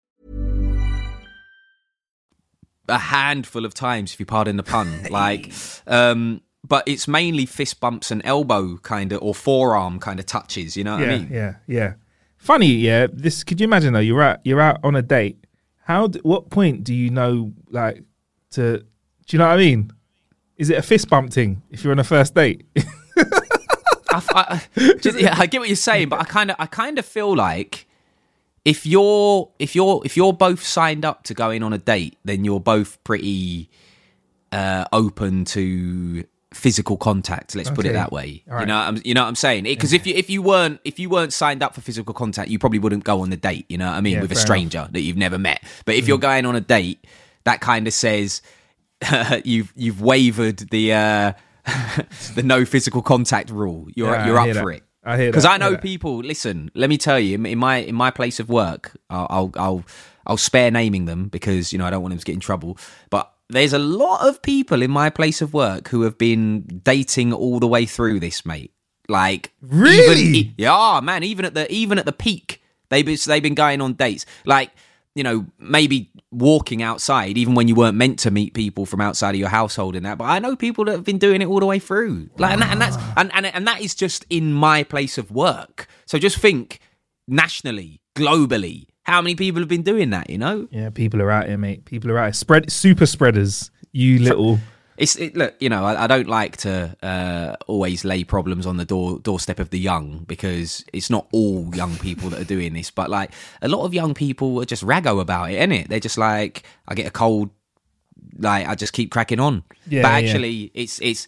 a 2.87 2.97
handful 2.97 3.65
of 3.65 3.73
times, 3.73 4.13
if 4.13 4.19
you 4.19 4.25
pardon 4.25 4.57
the 4.57 4.63
pun. 4.63 4.87
Like, 5.09 5.51
um, 5.87 6.41
but 6.63 6.83
it's 6.87 7.07
mainly 7.07 7.45
fist 7.45 7.79
bumps 7.79 8.11
and 8.11 8.21
elbow 8.25 8.77
kind 8.77 9.11
of 9.11 9.21
or 9.21 9.33
forearm 9.35 9.99
kind 9.99 10.19
of 10.19 10.25
touches. 10.25 10.75
You 10.75 10.83
know 10.83 10.97
what 10.97 11.01
yeah, 11.01 11.13
I 11.13 11.17
mean? 11.17 11.29
yeah, 11.31 11.55
yeah. 11.67 11.93
Funny, 12.37 12.67
yeah. 12.73 13.07
This 13.11 13.43
could 13.43 13.59
you 13.59 13.65
imagine 13.65 13.93
though? 13.93 13.99
You're 13.99 14.21
out, 14.21 14.39
you're 14.43 14.61
out 14.61 14.79
on 14.83 14.95
a 14.95 15.01
date. 15.01 15.45
How? 15.83 16.07
d 16.07 16.19
what 16.23 16.49
point 16.49 16.83
do 16.83 16.93
you 16.93 17.09
know, 17.11 17.53
like, 17.69 18.03
to? 18.51 18.79
Do 18.79 18.85
you 19.29 19.39
know 19.39 19.47
what 19.47 19.53
I 19.53 19.57
mean? 19.57 19.91
Is 20.57 20.69
it 20.69 20.77
a 20.77 20.81
fist 20.81 21.09
bump 21.09 21.31
thing 21.31 21.61
if 21.69 21.83
you're 21.83 21.91
on 21.91 21.99
a 21.99 22.03
first 22.03 22.33
date? 22.35 22.65
I, 24.33 24.59
I, 24.77 24.93
just, 25.01 25.19
yeah, 25.19 25.35
I 25.37 25.45
get 25.45 25.59
what 25.59 25.69
you're 25.69 25.75
saying, 25.75 26.09
but 26.09 26.19
I 26.19 26.23
kind 26.23 26.51
of, 26.51 26.57
I 26.59 26.65
kind 26.65 26.97
of 26.99 27.05
feel 27.05 27.35
like 27.35 27.87
if 28.63 28.85
you're, 28.85 29.49
if 29.59 29.75
you're, 29.75 30.01
if 30.05 30.15
you're 30.17 30.33
both 30.33 30.63
signed 30.63 31.05
up 31.05 31.23
to 31.23 31.33
going 31.33 31.63
on 31.63 31.73
a 31.73 31.77
date, 31.77 32.17
then 32.25 32.43
you're 32.45 32.59
both 32.59 33.03
pretty 33.03 33.69
uh, 34.51 34.85
open 34.91 35.45
to 35.45 36.23
physical 36.53 36.95
contact. 36.97 37.55
Let's 37.55 37.69
put 37.69 37.85
it 37.85 37.93
that 37.93 38.11
way. 38.11 38.43
All 38.47 38.53
You 38.53 38.59
right. 38.59 38.67
know, 38.67 38.77
I'm, 38.77 39.01
you 39.03 39.13
know 39.13 39.21
what 39.23 39.27
I'm 39.27 39.35
saying? 39.35 39.65
Because 39.65 39.91
if 39.93 40.07
you, 40.07 40.15
if 40.15 40.29
you 40.29 40.41
weren't, 40.41 40.79
if 40.85 40.99
you 40.99 41.09
weren't 41.09 41.33
signed 41.33 41.61
up 41.61 41.75
for 41.75 41.81
physical 41.81 42.13
contact, 42.13 42.49
you 42.49 42.57
probably 42.57 42.79
wouldn't 42.79 43.03
go 43.03 43.21
on 43.21 43.29
the 43.29 43.37
date. 43.37 43.65
You 43.69 43.77
know 43.77 43.87
what 43.87 43.95
I 43.97 44.01
mean? 44.01 44.13
Yeah, 44.13 44.21
With 44.21 44.31
a 44.31 44.35
stranger 44.35 44.87
that 44.91 45.01
you've 45.01 45.17
never 45.17 45.37
met. 45.37 45.61
But 45.85 45.95
if 45.95 46.07
you're 46.07 46.17
going 46.17 46.45
on 46.45 46.55
a 46.55 46.61
date, 46.61 47.05
that 47.43 47.59
kind 47.61 47.85
of 47.87 47.93
says 47.93 48.41
you've 49.43 49.73
you've 49.75 50.01
wavered 50.01 50.59
the. 50.71 50.93
Uh, 50.93 51.33
the 52.35 52.43
no 52.43 52.65
physical 52.65 53.01
contact 53.01 53.49
rule. 53.49 53.87
You're 53.95 54.11
Yeah, 54.13 54.25
you're 54.27 54.39
I 54.39 54.49
up 54.49 54.55
for 54.57 54.71
that. 54.71 54.77
it. 54.77 54.83
I 55.03 55.17
hear 55.17 55.31
Because 55.31 55.45
I 55.45 55.53
I 55.55 55.57
know 55.57 55.71
that. 55.71 55.81
people. 55.81 56.17
Listen, 56.17 56.71
let 56.73 56.89
me 56.89 56.97
tell 56.97 57.19
you, 57.19 57.35
in- 57.43 57.57
my 57.59 57.77
in 57.77 57.95
my 57.95 58.11
place 58.11 58.39
of 58.39 58.49
work, 58.49 58.91
I'll, 59.09 59.27
I'll 59.29 59.51
I'll 59.55 59.83
I'll 60.27 60.37
spare 60.37 60.71
naming 60.71 61.05
them 61.05 61.27
because 61.27 61.71
you 61.71 61.77
know 61.79 61.85
I 61.85 61.89
don't 61.91 62.01
want 62.01 62.11
them 62.13 62.19
to 62.19 62.25
get 62.25 62.33
in 62.33 62.39
trouble. 62.39 62.77
But 63.09 63.31
there's 63.49 63.73
a 63.73 63.79
lot 63.79 64.27
of 64.27 64.41
people 64.41 64.81
in 64.81 64.89
my 64.89 65.09
place 65.11 65.41
of 65.41 65.53
work 65.53 65.89
who 65.89 66.01
have 66.01 66.17
been 66.17 66.81
dating 66.83 67.33
all 67.33 67.59
the 67.59 67.67
way 67.67 67.85
through 67.85 68.19
this, 68.19 68.45
mate. 68.45 68.71
Like 69.07 69.51
Really? 69.61 70.21
even- 70.21 70.53
yeah, 70.57 70.99
man. 71.03 71.23
Even 71.23 71.45
at 71.45 71.53
the 71.53 71.71
even 71.71 71.99
at 71.99 72.05
the 72.05 72.11
peak, 72.11 72.63
they've 72.89 73.05
been, 73.05 73.17
they've 73.27 73.43
been 73.43 73.53
going 73.53 73.81
on 73.81 73.93
dates. 73.93 74.25
Like 74.45 74.71
you 75.15 75.23
know, 75.23 75.45
maybe 75.57 76.11
walking 76.31 76.83
outside, 76.83 77.37
even 77.37 77.55
when 77.55 77.69
you 77.69 77.73
weren't 77.75 77.95
meant 77.95 78.19
to 78.19 78.31
meet 78.31 78.53
people 78.53 78.85
from 78.85 78.99
outside 78.99 79.33
of 79.33 79.39
your 79.39 79.49
household 79.49 79.95
and 79.95 80.05
that. 80.05 80.17
But 80.17 80.25
I 80.25 80.39
know 80.39 80.55
people 80.55 80.85
that 80.85 80.91
have 80.91 81.05
been 81.05 81.17
doing 81.17 81.41
it 81.41 81.47
all 81.47 81.61
the 81.61 81.65
way 81.65 81.79
through. 81.79 82.29
Like, 82.37 82.51
and, 82.51 82.61
that, 82.61 82.71
and 82.71 82.81
that's 82.81 82.97
and, 83.15 83.31
and 83.33 83.45
and 83.45 83.65
that 83.65 83.81
is 83.81 83.95
just 83.95 84.25
in 84.29 84.51
my 84.53 84.83
place 84.83 85.17
of 85.17 85.31
work. 85.31 85.87
So 86.05 86.19
just 86.19 86.37
think 86.37 86.79
nationally, 87.27 88.01
globally, 88.13 88.87
how 89.03 89.21
many 89.21 89.35
people 89.35 89.61
have 89.61 89.69
been 89.69 89.83
doing 89.83 90.09
that? 90.09 90.29
You 90.29 90.37
know, 90.37 90.67
yeah, 90.69 90.89
people 90.89 91.21
are 91.21 91.31
out 91.31 91.47
here, 91.47 91.57
mate. 91.57 91.85
People 91.85 92.11
are 92.11 92.19
out 92.19 92.25
here. 92.25 92.33
Spread 92.33 92.71
super 92.71 93.05
spreaders. 93.05 93.71
You 93.93 94.19
little. 94.19 94.59
It's 94.97 95.15
it, 95.17 95.35
look, 95.35 95.55
you 95.59 95.69
know, 95.69 95.83
I, 95.85 96.05
I 96.05 96.07
don't 96.07 96.27
like 96.27 96.57
to 96.57 96.95
uh, 97.03 97.55
always 97.67 98.05
lay 98.05 98.23
problems 98.23 98.65
on 98.65 98.77
the 98.77 98.85
door 98.85 99.19
doorstep 99.19 99.59
of 99.59 99.69
the 99.69 99.79
young 99.79 100.19
because 100.27 100.85
it's 100.93 101.09
not 101.09 101.27
all 101.31 101.73
young 101.75 101.95
people 101.97 102.29
that 102.29 102.39
are 102.39 102.45
doing 102.45 102.73
this, 102.73 102.91
but 102.91 103.09
like 103.09 103.31
a 103.61 103.67
lot 103.67 103.85
of 103.85 103.93
young 103.93 104.13
people 104.13 104.61
are 104.61 104.65
just 104.65 104.83
raggo 104.83 105.19
about 105.19 105.51
it, 105.51 105.69
innit? 105.69 105.87
They're 105.87 105.99
just 105.99 106.17
like, 106.17 106.63
I 106.87 106.95
get 106.95 107.07
a 107.07 107.11
cold, 107.11 107.49
like 108.37 108.67
I 108.67 108.75
just 108.75 108.93
keep 108.93 109.11
cracking 109.11 109.39
on. 109.39 109.63
Yeah, 109.87 110.01
but 110.01 110.09
yeah. 110.09 110.29
actually, 110.29 110.71
it's 110.73 110.99
it's 111.01 111.27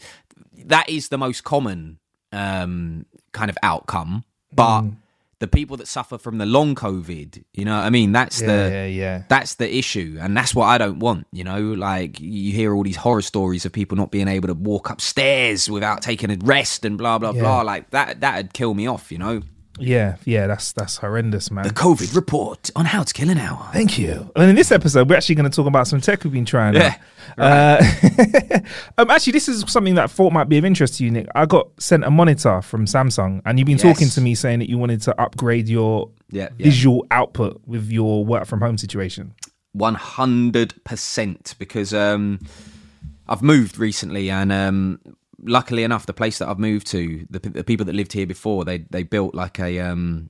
that 0.65 0.87
is 0.89 1.09
the 1.09 1.17
most 1.17 1.43
common 1.43 1.99
um, 2.31 3.05
kind 3.31 3.49
of 3.49 3.57
outcome, 3.63 4.23
but. 4.53 4.81
Mm. 4.81 4.95
The 5.39 5.47
people 5.47 5.77
that 5.77 5.87
suffer 5.87 6.17
from 6.17 6.39
the 6.39 6.45
long 6.45 6.73
COVID. 6.73 7.43
You 7.53 7.65
know 7.65 7.75
what 7.77 7.85
I 7.85 7.89
mean? 7.89 8.11
That's 8.11 8.41
Yeah, 8.41 8.47
the 8.47 8.69
yeah, 8.71 8.85
yeah. 8.85 9.23
that's 9.29 9.55
the 9.55 9.75
issue, 9.77 10.17
and 10.19 10.35
that's 10.35 10.55
what 10.55 10.65
I 10.65 10.77
don't 10.77 10.99
want. 10.99 11.27
You 11.31 11.43
know, 11.43 11.61
like 11.61 12.19
you 12.19 12.51
hear 12.53 12.73
all 12.75 12.83
these 12.83 12.95
horror 12.97 13.21
stories 13.21 13.65
of 13.65 13.71
people 13.71 13.97
not 13.97 14.09
being 14.11 14.27
able 14.27 14.47
to 14.47 14.53
walk 14.55 14.89
upstairs 14.89 15.69
without 15.69 16.01
taking 16.01 16.31
a 16.31 16.37
rest 16.43 16.85
and 16.85 16.97
blah 16.97 17.17
blah 17.19 17.33
blah. 17.33 17.61
Like 17.61 17.91
that 17.91 18.21
that'd 18.21 18.53
kill 18.53 18.73
me 18.73 18.87
off. 18.87 19.11
You 19.11 19.19
know, 19.19 19.41
Yeah, 19.79 20.15
yeah, 20.25 20.47
that's 20.47 20.71
that's 20.73 20.97
horrendous, 20.97 21.51
man. 21.51 21.63
the 21.63 21.73
COVID 21.73 22.15
report 22.15 22.69
on 22.75 22.85
how 22.85 23.03
to 23.03 23.13
kill 23.13 23.29
an 23.29 23.37
hour. 23.37 23.69
Thank 23.73 23.97
you. 23.97 24.31
And 24.35 24.49
in 24.49 24.55
this 24.55 24.71
episode, 24.71 25.09
we're 25.09 25.15
actually 25.17 25.35
going 25.35 25.49
to 25.49 25.55
talk 25.55 25.67
about 25.67 25.87
some 25.87 26.01
tech 26.01 26.23
we've 26.23 26.33
been 26.33 26.45
trying. 26.45 26.75
Yeah, 26.75 26.95
out. 27.37 27.81
Uh, 27.81 28.59
um, 28.97 29.09
actually, 29.11 29.33
this 29.33 29.47
is 29.47 29.63
something 29.67 29.95
that 29.95 30.03
I 30.05 30.07
thought 30.07 30.33
might 30.33 30.49
be 30.49 30.57
of 30.57 30.65
interest 30.65 30.95
to 30.97 31.03
you, 31.03 31.11
Nick. 31.11 31.27
I 31.35 31.45
got 31.45 31.69
sent 31.79 32.03
a 32.03 32.09
monitor 32.11 32.61
from 32.61 32.85
Samsung, 32.85 33.41
and 33.45 33.59
you've 33.59 33.65
been 33.67 33.77
talking 33.77 34.09
to 34.09 34.21
me 34.21 34.35
saying 34.35 34.59
that 34.59 34.69
you 34.69 34.77
wanted 34.77 35.01
to 35.03 35.21
upgrade 35.21 35.67
your 35.67 36.09
Yeah, 36.31 36.49
yeah. 36.57 36.65
visual 36.65 37.05
output 37.11 37.61
with 37.65 37.89
your 37.91 38.25
work 38.25 38.45
from 38.45 38.61
home 38.61 38.77
situation. 38.77 39.33
One 39.73 39.95
hundred 39.95 40.73
percent 40.85 41.53
because 41.59 41.93
um, 41.93 42.39
I've 43.27 43.43
moved 43.43 43.77
recently, 43.77 44.29
and 44.31 44.51
um, 44.51 44.99
luckily 45.43 45.83
enough, 45.83 46.05
the 46.05 46.13
place 46.13 46.39
that 46.39 46.47
I've 46.49 46.59
moved 46.59 46.87
to, 46.87 47.25
the, 47.29 47.39
the 47.39 47.63
people 47.63 47.85
that 47.85 47.95
lived 47.95 48.13
here 48.13 48.27
before, 48.27 48.65
they 48.65 48.79
they 48.89 49.03
built 49.03 49.35
like 49.35 49.59
a 49.59 49.79
um, 49.79 50.29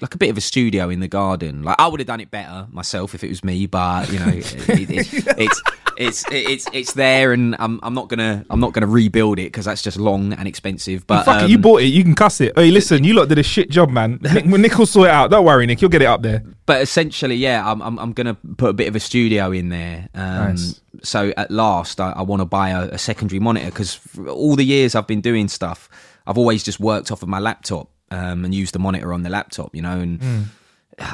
like 0.00 0.14
a 0.14 0.18
bit 0.18 0.30
of 0.30 0.36
a 0.36 0.40
studio 0.40 0.88
in 0.90 1.00
the 1.00 1.08
garden. 1.08 1.62
Like 1.62 1.76
I 1.78 1.86
would 1.88 2.00
have 2.00 2.06
done 2.06 2.20
it 2.20 2.30
better 2.30 2.66
myself 2.70 3.14
if 3.14 3.24
it 3.24 3.28
was 3.28 3.44
me, 3.44 3.66
but 3.66 4.10
you 4.12 4.18
know, 4.18 4.28
it, 4.28 4.68
it, 4.68 4.90
it, 4.90 5.38
it's. 5.38 5.62
It's 5.98 6.24
it's 6.30 6.66
it's 6.72 6.92
there, 6.92 7.32
and 7.32 7.56
I'm 7.58 7.80
I'm 7.82 7.92
not 7.92 8.08
gonna 8.08 8.44
I'm 8.50 8.60
not 8.60 8.72
gonna 8.72 8.86
rebuild 8.86 9.40
it 9.40 9.46
because 9.46 9.64
that's 9.64 9.82
just 9.82 9.96
long 9.96 10.32
and 10.32 10.46
expensive. 10.46 11.04
But 11.08 11.24
Fuck 11.24 11.40
it, 11.40 11.44
um, 11.46 11.50
you 11.50 11.58
bought 11.58 11.82
it. 11.82 11.86
You 11.86 12.04
can 12.04 12.14
cuss 12.14 12.40
it. 12.40 12.56
Hey, 12.56 12.70
listen, 12.70 13.02
you 13.02 13.14
lot 13.14 13.28
did 13.28 13.38
a 13.38 13.42
shit 13.42 13.68
job, 13.68 13.90
man. 13.90 14.20
Nick, 14.22 14.46
Nick 14.46 14.78
will 14.78 14.86
sort 14.86 15.08
it 15.08 15.10
out. 15.10 15.30
Don't 15.32 15.44
worry, 15.44 15.66
Nick. 15.66 15.82
You'll 15.82 15.90
get 15.90 16.00
it 16.02 16.06
up 16.06 16.22
there. 16.22 16.44
but 16.66 16.80
essentially, 16.82 17.34
yeah, 17.34 17.68
I'm 17.68 17.82
I'm, 17.82 17.98
I'm 17.98 18.12
going 18.12 18.28
to 18.28 18.34
put 18.56 18.70
a 18.70 18.72
bit 18.74 18.86
of 18.86 18.94
a 18.94 19.00
studio 19.00 19.50
in 19.50 19.70
there. 19.70 20.08
Um, 20.14 20.50
Nice. 20.50 20.80
So 21.02 21.32
at 21.36 21.50
last, 21.50 22.00
I, 22.00 22.12
I 22.12 22.22
want 22.22 22.42
to 22.42 22.46
buy 22.46 22.70
a, 22.70 22.82
a 22.90 22.98
secondary 22.98 23.40
monitor 23.40 23.66
because 23.66 23.98
all 24.28 24.54
the 24.54 24.64
years 24.64 24.94
I've 24.94 25.06
been 25.08 25.20
doing 25.20 25.48
stuff, 25.48 25.88
I've 26.28 26.38
always 26.38 26.62
just 26.62 26.78
worked 26.78 27.10
off 27.10 27.22
of 27.24 27.28
my 27.28 27.40
laptop 27.40 27.90
um, 28.12 28.44
and 28.44 28.54
used 28.54 28.72
the 28.72 28.78
monitor 28.78 29.12
on 29.12 29.24
the 29.24 29.30
laptop, 29.30 29.74
you 29.74 29.82
know. 29.82 29.98
And 29.98 30.22
Hmm. 30.22 30.42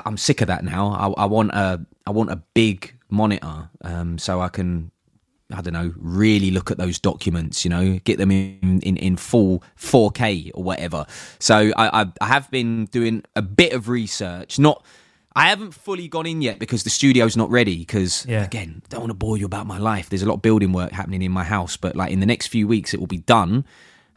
I'm 0.05 0.17
sick 0.19 0.41
of 0.43 0.49
that 0.49 0.63
now. 0.65 0.89
I, 1.17 1.23
I 1.23 1.25
want 1.27 1.53
a 1.53 1.81
I 2.07 2.11
want 2.11 2.31
a 2.31 2.37
big 2.55 2.95
monitor 3.15 3.71
um, 3.83 4.19
so 4.19 4.41
I 4.41 4.49
can. 4.49 4.91
I 5.53 5.61
don't 5.61 5.75
know, 5.75 5.93
really 5.99 6.51
look 6.51 6.71
at 6.71 6.79
those 6.79 6.99
documents, 6.99 7.67
you 7.67 7.69
know, 7.69 8.01
get 8.05 8.17
them 8.17 8.31
in, 8.31 8.81
in, 8.83 8.97
in 8.97 9.17
full 9.17 9.63
4K 9.79 10.51
or 10.55 10.65
whatever. 10.65 11.05
So 11.39 11.71
I, 11.77 12.01
I, 12.03 12.07
I 12.23 12.27
have 12.27 12.51
been 12.51 12.87
doing 12.87 13.23
a 13.37 13.43
bit 13.43 13.75
of 13.75 13.91
research, 13.91 14.59
not, 14.59 14.85
I 15.37 15.51
haven't 15.51 15.73
fully 15.73 16.09
gone 16.09 16.25
in 16.27 16.41
yet 16.41 16.59
because 16.59 16.83
the 16.83 16.91
studio's 16.91 17.37
not 17.37 17.51
ready. 17.51 17.77
Because 17.77 18.25
Yeah. 18.27 18.43
again, 18.43 18.83
don't 18.89 19.01
want 19.01 19.11
to 19.11 19.15
bore 19.15 19.37
you 19.37 19.45
about 19.45 19.67
my 19.67 19.77
life. 19.79 20.09
There's 20.09 20.23
a 20.23 20.27
lot 20.27 20.37
of 20.37 20.43
building 20.43 20.73
work 20.73 20.93
happening 20.93 21.21
in 21.21 21.31
my 21.31 21.45
house, 21.45 21.77
but 21.77 21.95
like 21.95 22.11
in 22.11 22.21
the 22.21 22.27
next 22.27 22.47
few 22.47 22.67
weeks, 22.67 22.95
it 22.95 22.99
will 22.99 23.07
be 23.07 23.19
done, 23.19 23.67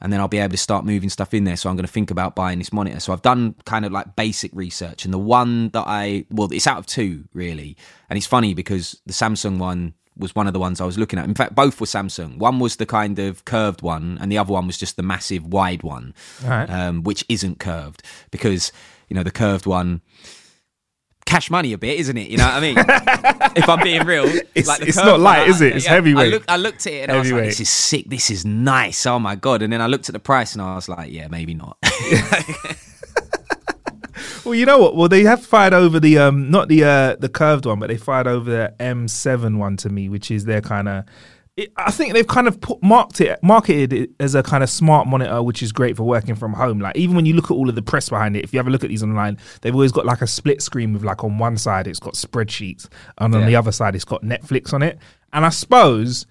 and 0.01 0.11
then 0.13 0.19
I'll 0.19 0.27
be 0.27 0.37
able 0.37 0.51
to 0.51 0.57
start 0.57 0.85
moving 0.85 1.09
stuff 1.09 1.33
in 1.33 1.43
there. 1.43 1.57
So 1.57 1.69
I'm 1.69 1.75
going 1.75 1.85
to 1.85 1.91
think 1.91 2.11
about 2.11 2.35
buying 2.35 2.59
this 2.59 2.71
monitor. 2.71 2.99
So 2.99 3.13
I've 3.13 3.21
done 3.21 3.55
kind 3.65 3.85
of 3.85 3.91
like 3.91 4.15
basic 4.15 4.51
research, 4.53 5.05
and 5.05 5.13
the 5.13 5.17
one 5.19 5.69
that 5.69 5.85
I 5.87 6.25
well, 6.29 6.51
it's 6.51 6.67
out 6.67 6.77
of 6.77 6.85
two 6.85 7.25
really, 7.33 7.77
and 8.09 8.17
it's 8.17 8.27
funny 8.27 8.53
because 8.53 9.01
the 9.05 9.13
Samsung 9.13 9.57
one 9.57 9.93
was 10.17 10.33
one 10.35 10.47
of 10.47 10.53
the 10.53 10.59
ones 10.59 10.81
I 10.81 10.85
was 10.85 10.97
looking 10.97 11.19
at. 11.19 11.25
In 11.25 11.35
fact, 11.35 11.53
both 11.53 11.79
were 11.79 11.85
Samsung. 11.85 12.37
One 12.39 12.59
was 12.59 12.77
the 12.77 12.85
kind 12.87 13.19
of 13.19 13.45
curved 13.45 13.81
one, 13.81 14.17
and 14.19 14.31
the 14.31 14.37
other 14.37 14.51
one 14.53 14.65
was 14.67 14.77
just 14.77 14.97
the 14.97 15.03
massive 15.03 15.45
wide 15.45 15.83
one, 15.83 16.13
Alright. 16.43 16.69
um, 16.69 17.03
which 17.03 17.23
isn't 17.29 17.59
curved 17.59 18.01
because 18.31 18.71
you 19.09 19.15
know 19.15 19.23
the 19.23 19.31
curved 19.31 19.65
one 19.65 20.01
cash 21.27 21.51
money 21.51 21.73
a 21.73 21.77
bit, 21.77 21.99
isn't 21.99 22.17
it? 22.17 22.29
You 22.31 22.37
know 22.37 22.45
what 22.45 22.53
I 22.55 22.59
mean? 22.61 22.77
if 23.55 23.69
I'm 23.69 23.83
being 23.83 24.03
real, 24.05 24.25
It's- 24.25 24.77
the 24.79 24.87
it's 24.87 24.97
not 24.97 25.19
light, 25.19 25.41
I- 25.47 25.49
is 25.51 25.61
it? 25.61 25.75
It's 25.75 25.85
I- 25.87 25.91
heavyweight. 25.91 26.25
I 26.27 26.29
looked, 26.29 26.49
I 26.49 26.57
looked 26.57 26.87
at 26.87 26.93
it 26.93 27.01
and 27.03 27.11
I 27.11 27.19
was 27.19 27.31
like, 27.31 27.43
"This 27.43 27.59
is 27.59 27.69
sick. 27.69 28.05
This 28.09 28.31
is 28.31 28.45
nice. 28.45 29.05
Oh 29.05 29.19
my 29.19 29.35
god!" 29.35 29.61
And 29.61 29.71
then 29.71 29.81
I 29.81 29.87
looked 29.87 30.09
at 30.09 30.13
the 30.13 30.19
price 30.19 30.53
and 30.53 30.61
I 30.63 30.73
was 30.75 30.89
like, 30.89 31.11
"Yeah, 31.11 31.27
maybe 31.27 31.53
not." 31.53 31.77
Well, 34.45 34.55
you 34.55 34.65
know 34.65 34.77
what? 34.77 34.95
Well, 34.95 35.09
they 35.09 35.23
have 35.23 35.45
fired 35.45 35.73
over 35.73 35.99
the 35.99 36.17
um 36.19 36.49
not 36.49 36.69
the 36.69 36.83
uh 36.85 37.15
the 37.17 37.27
curved 37.27 37.65
one, 37.65 37.79
but 37.79 37.87
they 37.89 37.97
fired 37.97 38.27
over 38.27 38.49
the 38.49 38.73
M7 38.79 39.57
one 39.57 39.75
to 39.77 39.89
me, 39.89 40.07
which 40.07 40.31
is 40.31 40.45
their 40.45 40.61
kind 40.61 40.87
of. 40.87 41.03
I 41.75 41.89
think 41.89 42.13
they've 42.13 42.27
kind 42.27 42.47
of 42.47 42.61
put, 42.61 42.83
marked 42.83 43.19
it, 43.19 43.39
marketed 43.41 43.91
it 43.91 44.09
as 44.19 44.35
a 44.35 44.43
kind 44.43 44.63
of 44.63 44.69
smart 44.69 45.07
monitor, 45.07 45.41
which 45.41 45.63
is 45.63 45.71
great 45.71 45.97
for 45.97 46.03
working 46.03 46.35
from 46.35 46.53
home. 46.53 46.79
Like 46.79 46.95
even 46.95 47.15
when 47.15 47.25
you 47.25 47.33
look 47.33 47.45
at 47.45 47.55
all 47.55 47.67
of 47.67 47.73
the 47.73 47.81
press 47.81 48.09
behind 48.09 48.35
it, 48.37 48.43
if 48.43 48.53
you 48.53 48.59
have 48.59 48.67
a 48.67 48.69
look 48.69 48.83
at 48.83 48.89
these 48.89 49.01
online, 49.01 49.37
they've 49.61 49.73
always 49.73 49.91
got 49.91 50.05
like 50.05 50.21
a 50.21 50.27
split 50.27 50.61
screen 50.61 50.93
with 50.93 51.03
like 51.03 51.23
on 51.23 51.39
one 51.39 51.57
side 51.57 51.87
it's 51.87 51.99
got 51.99 52.13
spreadsheets, 52.13 52.87
and 53.17 53.33
on 53.33 53.41
Yeah. 53.41 53.47
the 53.47 53.55
other 53.55 53.71
side 53.71 53.95
it's 53.95 54.05
got 54.05 54.21
Netflix 54.21 54.71
on 54.71 54.83
it. 54.83 54.99
And 55.33 55.45
I 55.45 55.49
suppose 55.49 56.27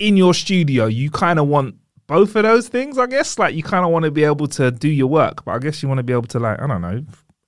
in 0.00 0.16
your 0.16 0.34
studio, 0.34 0.86
you 0.86 1.10
kind 1.10 1.38
of 1.38 1.46
want 1.46 1.76
both 2.08 2.34
of 2.34 2.42
those 2.42 2.66
things, 2.68 2.98
I 2.98 3.06
guess. 3.06 3.38
Like 3.38 3.54
you 3.54 3.62
kind 3.62 3.84
of 3.84 3.92
want 3.92 4.04
to 4.04 4.10
be 4.10 4.24
able 4.24 4.48
to 4.48 4.72
do 4.72 4.88
your 4.88 5.06
work, 5.06 5.44
but 5.44 5.52
I 5.52 5.58
guess 5.60 5.80
you 5.80 5.88
want 5.88 5.98
to 5.98 6.02
be 6.04 6.12
able 6.12 6.22
to 6.24 6.40
like 6.40 6.60
I 6.60 6.66
don't 6.66 6.82
know, 6.82 7.04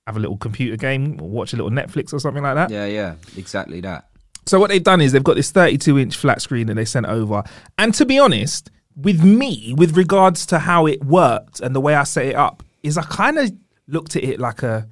have 0.07 0.15
a 0.15 0.19
little 0.21 0.37
computer 0.37 0.77
game 0.77 1.19
or 1.21 1.27
watch 1.29 1.51
a 1.51 1.57
little 1.57 1.71
Netflix 1.71 2.13
or 2.13 2.19
something 2.19 2.43
like 2.43 2.55
that. 2.55 2.69
yeah, 2.69 2.85
yeah, 2.85 3.15
exactly 3.35 3.81
that. 3.81 4.07
So 4.45 4.59
what 4.59 4.69
they've 4.69 4.83
done 4.83 5.01
is 5.01 5.11
they've 5.11 5.23
got 5.23 5.35
this 5.35 5.51
32 5.51 5.99
inch 5.99 6.15
flat 6.15 6.41
screen 6.41 6.67
that 6.67 6.75
they 6.75 6.85
sent 6.85 7.05
over. 7.05 7.43
And 7.77 7.93
to 7.95 8.05
be 8.05 8.19
honest, 8.19 8.69
with 8.95 9.23
me, 9.23 9.73
with 9.77 9.97
regards 9.97 10.45
to 10.47 10.59
how 10.59 10.85
it 10.85 11.03
worked 11.03 11.59
and 11.59 11.75
the 11.75 11.81
way 11.81 11.95
I 11.95 12.03
set 12.03 12.25
it 12.25 12.35
up, 12.35 12.63
is 12.83 12.97
I 12.97 13.03
kind 13.03 13.37
of 13.37 13.51
looked 13.87 14.15
at 14.15 14.23
it 14.23 14.39
like 14.39 14.63
a 14.63 14.87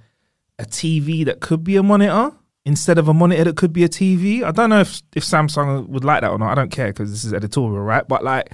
a 0.60 0.66
TV 0.66 1.26
that 1.26 1.40
could 1.40 1.64
be 1.64 1.76
a 1.76 1.84
monitor 1.84 2.32
instead 2.66 3.00
of 3.00 3.08
a 3.08 3.14
monitor 3.14 3.46
that 3.46 3.58
could 3.58 3.74
be 3.74 3.84
a 3.84 3.90
TV. 3.90 4.44
I 4.44 4.52
don't 4.52 4.70
know 4.70 4.82
if 4.82 5.02
if 5.16 5.24
Samsung 5.24 5.88
would 5.90 6.06
like 6.06 6.22
that 6.22 6.32
or 6.32 6.38
not. 6.38 6.52
I 6.52 6.56
don't 6.56 6.72
care 6.72 6.88
because 6.88 7.12
this 7.12 7.24
is 7.24 7.34
editorial, 7.34 7.82
right? 7.84 8.08
But 8.08 8.24
like, 8.24 8.52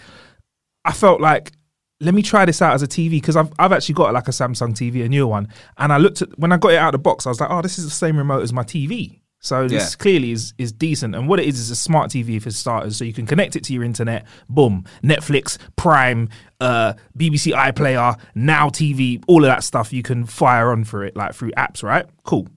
I 0.86 0.94
felt 0.94 1.22
like 1.22 1.52
let 2.00 2.14
me 2.14 2.22
try 2.22 2.46
this 2.46 2.62
out 2.62 2.74
as 2.74 2.84
a 2.84 2.88
TV 2.88 3.12
because 3.12 3.36
I've 3.36 3.52
I've 3.60 3.72
actually 3.72 3.96
got 3.96 4.14
like 4.14 4.28
a 4.28 4.32
Samsung 4.32 4.74
TV, 4.74 5.04
a 5.04 5.10
newer 5.10 5.28
one, 5.28 5.50
and 5.78 5.92
I 5.92 5.98
looked 5.98 6.22
at 6.22 6.38
when 6.40 6.52
I 6.52 6.58
got 6.58 6.72
it 6.72 6.78
out 6.78 6.94
of 6.94 7.00
the 7.00 7.04
box, 7.04 7.26
I 7.26 7.30
was 7.30 7.42
like, 7.42 7.50
oh, 7.50 7.62
this 7.62 7.78
is 7.78 7.86
the 7.86 7.92
same 7.92 8.18
remote 8.18 8.44
as 8.44 8.54
my 8.54 8.64
TV. 8.64 9.22
So 9.40 9.68
this 9.68 9.92
Yeah. 9.94 9.98
clearly 9.98 10.32
is 10.32 10.54
is 10.58 10.72
decent, 10.72 11.16
and 11.16 11.28
what 11.28 11.40
it 11.40 11.46
is 11.46 11.60
is 11.60 11.70
a 11.70 11.76
smart 11.76 12.10
TV 12.10 12.40
for 12.42 12.50
starters. 12.52 12.98
So 12.98 13.06
you 13.06 13.14
can 13.14 13.26
connect 13.28 13.56
it 13.56 13.64
to 13.66 13.74
your 13.74 13.84
internet. 13.84 14.26
Boom, 14.50 14.84
Netflix, 15.04 15.58
Prime, 15.76 16.30
uh, 16.60 16.94
BBC 17.18 17.54
iPlayer, 17.54 18.18
Now 18.34 18.70
TV, 18.70 19.22
all 19.28 19.44
of 19.44 19.48
that 19.48 19.64
stuff 19.64 19.94
you 19.94 20.02
can 20.04 20.26
fire 20.26 20.72
on 20.72 20.84
for 20.84 21.04
it 21.06 21.16
like 21.16 21.34
through 21.36 21.52
apps, 21.52 21.84
right? 21.84 22.06
Cool. 22.24 22.48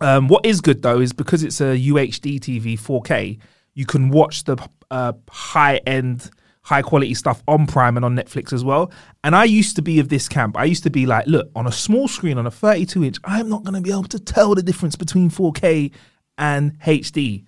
Um, 0.00 0.28
what 0.28 0.46
is 0.46 0.60
good 0.60 0.82
though 0.82 1.00
is 1.00 1.12
because 1.12 1.42
it's 1.42 1.60
a 1.60 1.76
UHD 1.76 2.38
TV 2.38 2.78
4K, 2.78 3.38
you 3.74 3.84
can 3.84 4.10
watch 4.10 4.44
the 4.44 4.56
uh, 4.92 5.12
high 5.28 5.78
end, 5.86 6.30
high 6.68 6.82
quality 6.82 7.14
stuff 7.14 7.42
on 7.48 7.66
Prime 7.66 7.96
and 7.96 8.04
on 8.04 8.14
Netflix 8.14 8.52
as 8.52 8.62
well. 8.62 8.92
And 9.24 9.34
I 9.34 9.44
used 9.44 9.74
to 9.76 9.82
be 9.82 10.00
of 10.00 10.10
this 10.10 10.28
camp. 10.28 10.54
I 10.54 10.64
used 10.64 10.82
to 10.82 10.90
be 10.90 11.06
like, 11.06 11.26
look, 11.26 11.50
on 11.56 11.66
a 11.66 11.72
small 11.72 12.08
screen, 12.08 12.36
on 12.36 12.46
a 12.46 12.50
32 12.50 13.04
inch, 13.04 13.16
I'm 13.24 13.48
not 13.48 13.64
going 13.64 13.74
to 13.74 13.80
be 13.80 13.90
able 13.90 14.04
to 14.04 14.18
tell 14.18 14.54
the 14.54 14.62
difference 14.62 14.94
between 14.94 15.30
4K 15.30 15.90
and 16.36 16.78
HD. 16.80 17.46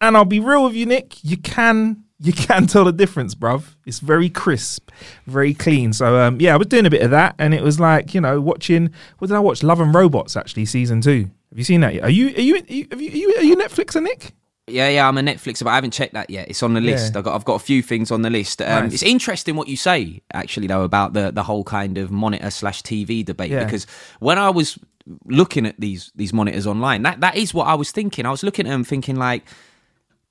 And 0.00 0.16
I'll 0.16 0.24
be 0.24 0.40
real 0.40 0.64
with 0.64 0.74
you, 0.74 0.86
Nick. 0.86 1.22
You 1.22 1.36
can 1.36 2.04
you 2.20 2.32
can 2.32 2.66
tell 2.72 2.84
the 2.84 2.92
difference, 2.92 3.34
bruv. 3.34 3.74
It's 3.84 3.98
very 3.98 4.30
crisp, 4.30 4.90
very 5.26 5.52
clean. 5.52 5.92
So 5.92 6.16
um, 6.16 6.40
yeah, 6.40 6.54
I 6.54 6.56
was 6.56 6.68
doing 6.68 6.86
a 6.86 6.90
bit 6.90 7.02
of 7.02 7.10
that, 7.10 7.34
and 7.38 7.52
it 7.52 7.62
was 7.62 7.78
like 7.78 8.14
you 8.14 8.20
know 8.20 8.40
watching. 8.40 8.90
What 9.18 9.28
did 9.28 9.36
I 9.36 9.40
watch? 9.40 9.62
Love 9.62 9.80
and 9.80 9.94
Robots, 9.94 10.36
actually, 10.36 10.64
season 10.64 11.00
two. 11.00 11.30
Have 11.50 11.58
you 11.58 11.64
seen 11.64 11.80
that 11.82 11.94
yet? 11.94 12.04
Are 12.04 12.10
you 12.10 12.28
are 12.28 12.40
you, 12.40 12.54
are 12.56 12.72
you, 12.72 12.86
are 12.90 12.96
you, 12.96 13.34
are 13.36 13.42
you 13.42 13.56
Netflixer, 13.56 14.02
Nick? 14.02 14.32
Yeah, 14.66 14.88
yeah, 14.88 15.06
I'm 15.06 15.18
a 15.18 15.20
Netflix, 15.20 15.62
but 15.62 15.70
I 15.70 15.74
haven't 15.74 15.90
checked 15.90 16.14
that 16.14 16.30
yet. 16.30 16.48
It's 16.48 16.62
on 16.62 16.72
the 16.72 16.80
list. 16.80 17.12
Yeah. 17.12 17.18
I've 17.18 17.24
got 17.24 17.34
I've 17.34 17.44
got 17.44 17.56
a 17.56 17.58
few 17.58 17.82
things 17.82 18.10
on 18.10 18.22
the 18.22 18.30
list. 18.30 18.62
Um, 18.62 18.84
Nice. 18.84 18.94
It's 18.94 19.02
interesting 19.02 19.56
what 19.56 19.68
you 19.68 19.76
say, 19.76 20.22
actually, 20.32 20.68
though, 20.68 20.82
about 20.84 21.12
the 21.12 21.30
the 21.30 21.42
whole 21.42 21.64
kind 21.64 21.98
of 21.98 22.10
monitor 22.10 22.50
slash 22.50 22.82
TV 22.82 23.24
debate. 23.24 23.50
Yeah. 23.50 23.64
Because 23.64 23.86
when 24.20 24.38
I 24.38 24.48
was 24.48 24.78
looking 25.26 25.66
at 25.66 25.78
these 25.78 26.12
these 26.14 26.32
monitors 26.32 26.66
online, 26.66 27.02
that 27.02 27.20
that 27.20 27.36
is 27.36 27.52
what 27.52 27.66
I 27.66 27.74
was 27.74 27.90
thinking. 27.90 28.24
I 28.24 28.30
was 28.30 28.42
looking 28.42 28.66
at 28.66 28.70
them, 28.70 28.84
thinking 28.84 29.16
like. 29.16 29.44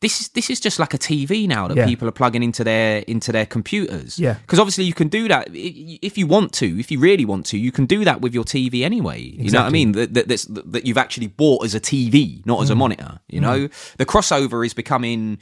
This 0.03 0.19
is 0.21 0.27
this 0.29 0.49
is 0.49 0.59
just 0.59 0.77
like 0.83 0.93
a 0.93 0.97
TV 0.97 1.47
now 1.47 1.67
that 1.69 1.77
Yeah. 1.77 1.85
people 1.91 2.07
are 2.07 2.11
plugging 2.21 2.43
into 2.43 2.63
their 2.63 2.99
into 3.07 3.31
their 3.31 3.45
computers. 3.45 4.19
Yeah. 4.19 4.33
because 4.43 4.59
obviously 4.59 4.83
you 4.83 4.93
can 4.93 5.07
do 5.07 5.27
that 5.29 5.47
if 5.53 6.17
you 6.19 6.27
want 6.27 6.51
to, 6.61 6.67
if 6.83 6.91
you 6.91 6.99
really 6.99 7.25
want 7.25 7.45
to, 7.51 7.57
you 7.57 7.71
can 7.71 7.85
do 7.85 8.03
that 8.03 8.19
with 8.21 8.33
your 8.33 8.43
TV 8.43 8.83
anyway. 8.83 9.21
You 9.21 9.49
know 9.51 9.61
what 9.61 9.67
I 9.67 9.79
mean? 9.79 9.93
That 9.93 10.13
that, 10.13 10.27
that's, 10.27 10.45
that 10.73 10.85
you've 10.85 10.97
actually 11.05 11.27
bought 11.27 11.63
as 11.65 11.73
a 11.73 11.79
TV, 11.79 12.45
not 12.45 12.61
as 12.63 12.69
Mm. 12.69 12.73
a 12.73 12.75
monitor. 12.75 13.19
You 13.29 13.41
know, 13.41 13.69
the 13.97 14.05
crossover 14.05 14.65
is 14.65 14.73
becoming 14.73 15.39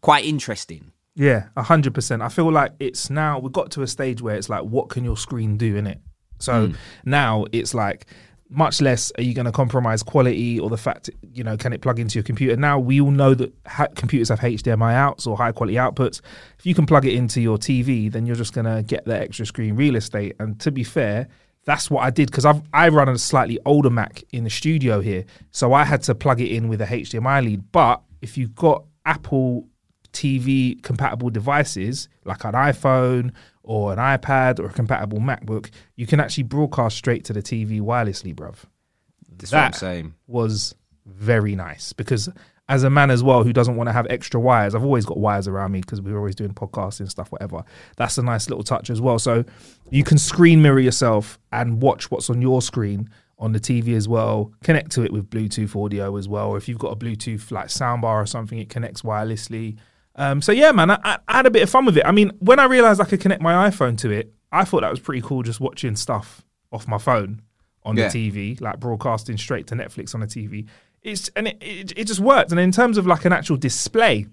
quite 0.00 0.24
interesting. 0.24 0.92
Yeah, 1.14 1.40
a 1.56 1.64
hundred 1.64 1.92
percent. 1.94 2.22
I 2.22 2.28
feel 2.30 2.50
like 2.50 2.72
it's 2.80 3.10
now 3.10 3.38
we've 3.42 3.52
got 3.60 3.70
to 3.72 3.82
a 3.82 3.86
stage 3.86 4.22
where 4.22 4.36
it's 4.36 4.48
like, 4.48 4.62
what 4.62 4.88
can 4.88 5.04
your 5.04 5.16
screen 5.16 5.56
do 5.58 5.76
in 5.76 5.86
it? 5.86 6.00
So 6.40 6.72
now 7.04 7.44
it's 7.52 7.74
like 7.74 8.06
much 8.50 8.80
less 8.80 9.12
are 9.18 9.22
you 9.22 9.34
going 9.34 9.46
to 9.46 9.52
compromise 9.52 10.02
quality 10.02 10.58
or 10.58 10.70
the 10.70 10.76
fact 10.76 11.10
you 11.34 11.44
know 11.44 11.56
can 11.56 11.72
it 11.72 11.82
plug 11.82 11.98
into 11.98 12.18
your 12.18 12.22
computer? 12.22 12.56
Now 12.56 12.78
we 12.78 13.00
all 13.00 13.10
know 13.10 13.34
that 13.34 13.52
ha- 13.66 13.88
computers 13.94 14.30
have 14.30 14.40
hdmi 14.40 14.94
outs 14.94 15.26
or 15.26 15.36
high 15.36 15.52
quality 15.52 15.76
outputs. 15.76 16.20
If 16.58 16.64
you 16.64 16.74
can 16.74 16.86
plug 16.86 17.04
it 17.04 17.14
into 17.14 17.40
your 17.40 17.58
tv 17.58 18.10
then 18.10 18.26
you're 18.26 18.36
just 18.36 18.54
going 18.54 18.64
to 18.64 18.82
get 18.82 19.04
that 19.04 19.22
extra 19.22 19.46
screen 19.46 19.76
real 19.76 19.96
estate. 19.96 20.36
And 20.38 20.58
to 20.60 20.70
be 20.70 20.84
fair 20.84 21.28
that's 21.68 21.90
what 21.90 22.02
I 22.02 22.08
did 22.08 22.30
because 22.30 22.46
I've 22.46 22.62
I 22.72 22.88
run 22.88 23.10
a 23.10 23.18
slightly 23.18 23.58
older 23.66 23.90
Mac 23.90 24.24
in 24.32 24.44
the 24.44 24.50
studio 24.50 25.00
here, 25.00 25.26
so 25.50 25.74
I 25.74 25.84
had 25.84 26.02
to 26.04 26.14
plug 26.14 26.40
it 26.40 26.50
in 26.50 26.68
with 26.68 26.80
a 26.80 26.86
HDMI 26.86 27.44
lead. 27.44 27.70
But 27.72 28.00
if 28.22 28.38
you've 28.38 28.54
got 28.54 28.84
Apple 29.04 29.67
TV 30.12 30.82
compatible 30.82 31.30
devices 31.30 32.08
like 32.24 32.44
an 32.44 32.52
iPhone 32.52 33.32
or 33.62 33.92
an 33.92 33.98
iPad 33.98 34.58
or 34.58 34.66
a 34.66 34.72
compatible 34.72 35.18
MacBook, 35.18 35.70
you 35.96 36.06
can 36.06 36.20
actually 36.20 36.44
broadcast 36.44 36.96
straight 36.96 37.24
to 37.24 37.32
the 37.32 37.42
TV 37.42 37.80
wirelessly, 37.80 38.34
bruv. 38.34 38.56
That's 39.36 39.52
what 39.52 39.58
I'm 39.58 39.70
That 39.72 39.78
saying. 39.78 40.14
was 40.26 40.74
very 41.06 41.54
nice 41.54 41.92
because 41.92 42.28
as 42.70 42.82
a 42.82 42.90
man 42.90 43.10
as 43.10 43.22
well 43.22 43.44
who 43.44 43.52
doesn't 43.52 43.76
want 43.76 43.88
to 43.88 43.92
have 43.92 44.06
extra 44.10 44.38
wires, 44.38 44.74
I've 44.74 44.84
always 44.84 45.06
got 45.06 45.18
wires 45.18 45.48
around 45.48 45.72
me 45.72 45.80
because 45.80 46.02
we're 46.02 46.18
always 46.18 46.34
doing 46.34 46.52
podcasts 46.52 47.00
and 47.00 47.10
stuff, 47.10 47.32
whatever. 47.32 47.64
That's 47.96 48.18
a 48.18 48.22
nice 48.22 48.48
little 48.50 48.64
touch 48.64 48.90
as 48.90 49.00
well. 49.00 49.18
So 49.18 49.44
you 49.90 50.04
can 50.04 50.18
screen 50.18 50.60
mirror 50.60 50.80
yourself 50.80 51.38
and 51.52 51.80
watch 51.80 52.10
what's 52.10 52.28
on 52.28 52.42
your 52.42 52.60
screen 52.60 53.08
on 53.38 53.52
the 53.52 53.60
TV 53.60 53.94
as 53.96 54.06
well. 54.08 54.52
Connect 54.64 54.90
to 54.92 55.02
it 55.02 55.12
with 55.12 55.30
Bluetooth 55.30 55.82
audio 55.82 56.16
as 56.16 56.28
well. 56.28 56.50
Or 56.50 56.56
if 56.58 56.68
you've 56.68 56.78
got 56.78 56.92
a 56.92 56.96
Bluetooth 56.96 57.50
like 57.50 57.68
soundbar 57.68 58.22
or 58.22 58.26
something, 58.26 58.58
it 58.58 58.68
connects 58.68 59.02
wirelessly. 59.02 59.78
Um, 60.18 60.42
so 60.42 60.52
yeah, 60.52 60.72
man, 60.72 60.90
I, 60.90 60.98
I 61.04 61.18
I 61.28 61.36
had 61.38 61.46
a 61.46 61.50
bit 61.50 61.62
of 61.62 61.70
fun 61.70 61.86
with 61.86 61.96
it. 61.96 62.04
I 62.04 62.12
mean, 62.12 62.32
when 62.40 62.58
I 62.58 62.64
realized 62.64 63.00
I 63.00 63.04
could 63.04 63.20
connect 63.20 63.40
my 63.40 63.70
iPhone 63.70 63.96
to 63.98 64.10
it, 64.10 64.32
I 64.52 64.64
thought 64.64 64.80
that 64.82 64.90
was 64.90 65.00
pretty 65.00 65.22
cool. 65.22 65.42
Just 65.42 65.60
watching 65.60 65.96
stuff 65.96 66.44
off 66.72 66.86
my 66.88 66.98
phone 66.98 67.40
on 67.84 67.96
Yeah. 67.96 68.08
the 68.08 68.30
TV, 68.30 68.60
like 68.60 68.80
broadcasting 68.80 69.38
straight 69.38 69.66
to 69.68 69.74
Netflix 69.76 70.14
on 70.14 70.20
the 70.20 70.26
TV. 70.26 70.66
It's 71.02 71.28
and 71.36 71.48
it, 71.48 71.56
it 71.62 71.92
it 71.96 72.04
just 72.06 72.20
worked. 72.20 72.50
And 72.50 72.60
in 72.60 72.72
terms 72.72 72.98
of 72.98 73.06
like 73.06 73.24
an 73.24 73.32
actual 73.32 73.56
display, 73.56 74.26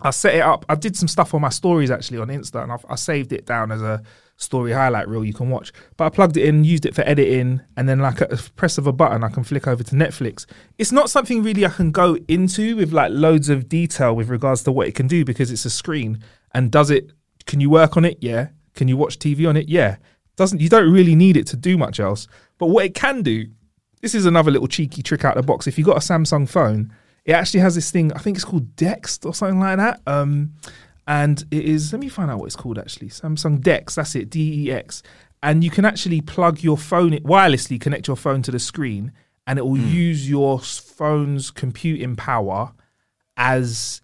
I 0.00 0.10
set 0.10 0.34
it 0.36 0.40
up. 0.42 0.64
I 0.68 0.76
did 0.76 0.96
some 0.96 1.08
stuff 1.08 1.34
on 1.34 1.40
my 1.40 1.48
stories 1.50 1.90
actually 1.90 2.18
on 2.18 2.28
Insta, 2.28 2.62
and 2.62 2.72
I've, 2.72 2.86
I 2.88 2.94
saved 2.94 3.32
it 3.32 3.46
down 3.46 3.72
as 3.72 3.82
a 3.82 4.00
story 4.36 4.72
highlight 4.72 5.08
reel 5.08 5.24
you 5.24 5.32
can 5.32 5.50
watch. 5.50 5.72
But 5.96 6.06
I 6.06 6.08
plugged 6.10 6.36
it 6.36 6.44
in, 6.44 6.64
used 6.64 6.86
it 6.86 6.94
for 6.94 7.02
editing, 7.02 7.60
and 7.76 7.88
then 7.88 8.00
like 8.00 8.20
a 8.20 8.38
press 8.56 8.78
of 8.78 8.86
a 8.86 8.92
button, 8.92 9.24
I 9.24 9.28
can 9.28 9.44
flick 9.44 9.66
over 9.66 9.82
to 9.82 9.94
Netflix. 9.94 10.46
It's 10.78 10.92
not 10.92 11.10
something 11.10 11.42
really 11.42 11.64
I 11.64 11.70
can 11.70 11.90
go 11.90 12.16
into 12.28 12.76
with 12.76 12.92
like 12.92 13.12
loads 13.12 13.48
of 13.48 13.68
detail 13.68 14.14
with 14.14 14.28
regards 14.28 14.62
to 14.64 14.72
what 14.72 14.88
it 14.88 14.94
can 14.94 15.06
do 15.06 15.24
because 15.24 15.50
it's 15.50 15.64
a 15.64 15.70
screen. 15.70 16.22
And 16.52 16.70
does 16.70 16.90
it? 16.90 17.12
Can 17.46 17.60
you 17.60 17.70
work 17.70 17.96
on 17.96 18.04
it? 18.04 18.18
Yeah. 18.20 18.48
Can 18.74 18.88
you 18.88 18.96
watch 18.96 19.18
TV 19.18 19.48
on 19.48 19.56
it? 19.56 19.68
Yeah. 19.68 19.96
Doesn't 20.36 20.60
you 20.60 20.68
don't 20.68 20.92
really 20.92 21.14
need 21.14 21.36
it 21.36 21.46
to 21.48 21.56
do 21.56 21.78
much 21.78 22.00
else. 22.00 22.26
But 22.58 22.66
what 22.66 22.84
it 22.84 22.94
can 22.94 23.22
do, 23.22 23.46
this 24.00 24.14
is 24.14 24.26
another 24.26 24.50
little 24.50 24.68
cheeky 24.68 25.02
trick 25.02 25.24
out 25.24 25.36
of 25.36 25.42
the 25.42 25.46
box. 25.46 25.66
If 25.66 25.78
you've 25.78 25.86
got 25.86 25.96
a 25.96 26.00
Samsung 26.00 26.48
phone, 26.48 26.92
it 27.24 27.32
actually 27.32 27.60
has 27.60 27.74
this 27.74 27.90
thing, 27.90 28.12
I 28.12 28.18
think 28.18 28.36
it's 28.36 28.44
called 28.44 28.76
Dext 28.76 29.24
or 29.24 29.34
something 29.34 29.60
like 29.60 29.78
that. 29.78 30.00
Um, 30.06 30.54
and 31.06 31.44
it 31.50 31.64
is, 31.64 31.92
let 31.92 32.00
me 32.00 32.08
find 32.08 32.30
out 32.30 32.38
what 32.38 32.46
it's 32.46 32.56
called 32.56 32.78
actually. 32.78 33.08
Samsung 33.08 33.60
Dex, 33.60 33.96
that's 33.96 34.14
it, 34.14 34.30
D 34.30 34.66
E 34.66 34.72
X. 34.72 35.02
And 35.42 35.62
you 35.62 35.70
can 35.70 35.84
actually 35.84 36.22
plug 36.22 36.62
your 36.62 36.78
phone, 36.78 37.12
wirelessly 37.18 37.78
connect 37.78 38.08
your 38.08 38.16
phone 38.16 38.40
to 38.42 38.50
the 38.50 38.58
screen, 38.58 39.12
and 39.46 39.58
it 39.58 39.62
will 39.62 39.76
hmm. 39.76 39.88
use 39.88 40.28
your 40.28 40.58
phone's 40.58 41.50
computing 41.50 42.16
power 42.16 42.72
as 43.36 44.00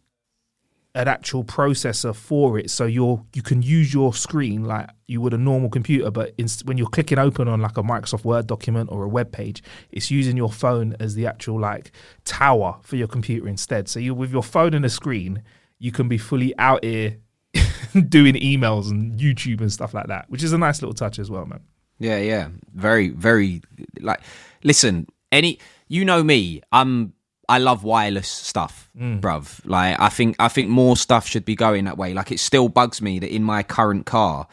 an 0.95 1.07
actual 1.07 1.45
processor 1.45 2.15
for 2.15 2.59
it 2.59 2.69
so 2.69 2.85
you're 2.85 3.25
you 3.33 3.43
can 3.43 3.63
use 3.63 3.95
your 3.95 4.13
screen 4.13 4.65
like 4.65 4.89
you 5.07 5.21
would 5.21 5.33
a 5.33 5.39
normal 5.39 5.71
computer 5.71 6.11
but 6.11 6.35
in, 6.37 6.49
when 6.65 6.77
you're 6.77 6.89
clicking 6.89 7.19
open 7.19 7.47
on 7.47 7.61
like 7.61 7.79
a 7.79 7.83
Microsoft 7.83 8.25
Word 8.25 8.49
document 8.49 8.91
or 8.91 9.05
a 9.05 9.09
web 9.09 9.31
page 9.31 9.63
it's 9.93 10.11
using 10.11 10.37
your 10.37 10.51
phone 10.51 10.97
as 10.99 11.15
the 11.15 11.29
actual 11.29 11.61
like 11.61 11.93
tower 12.25 12.77
for 12.83 12.97
your 12.97 13.07
computer 13.07 13.47
instead 13.47 13.89
so 13.89 14.01
you 14.01 14.13
with 14.15 14.33
your 14.33 14.43
phone 14.43 14.75
and 14.75 14.85
a 14.85 14.91
screen 14.91 15.45
you 15.81 15.91
can 15.91 16.07
be 16.09 16.19
fully 16.19 16.57
out 16.59 16.85
here 16.85 17.17
doing 18.09 18.35
emails 18.37 18.91
and 18.91 19.19
YouTube 19.19 19.61
and 19.61 19.73
stuff 19.73 19.93
like 19.95 20.07
that 20.07 20.27
which 20.31 20.43
is 20.45 20.53
a 20.53 20.59
nice 20.59 20.81
little 20.81 20.95
touch 20.95 21.19
as 21.19 21.29
well 21.31 21.45
man 21.47 21.61
Yeah, 21.99 22.19
yeah. 22.19 22.49
Very, 22.75 23.09
very 23.11 23.61
like 24.01 24.21
listen, 24.63 25.07
any 25.33 25.59
you 25.89 26.05
know 26.05 26.23
me, 26.23 26.63
I'm 26.73 27.13
I 27.49 27.59
love 27.59 27.83
wireless 27.83 28.29
stuff, 28.29 28.89
mm. 28.97 29.21
bruv. 29.21 29.61
Like 29.65 29.99
I 30.01 30.09
think 30.09 30.37
I 30.39 30.49
think 30.49 30.69
more 30.69 30.97
stuff 30.97 31.27
should 31.27 31.45
be 31.45 31.57
going 31.57 31.85
that 31.87 31.99
way. 31.99 32.15
Like 32.15 32.31
it 32.33 32.41
still 32.41 32.69
bugs 32.69 33.03
me 33.03 33.19
that 33.19 33.35
in 33.35 33.43
my 33.43 33.63
current 33.63 34.07
car 34.07 34.47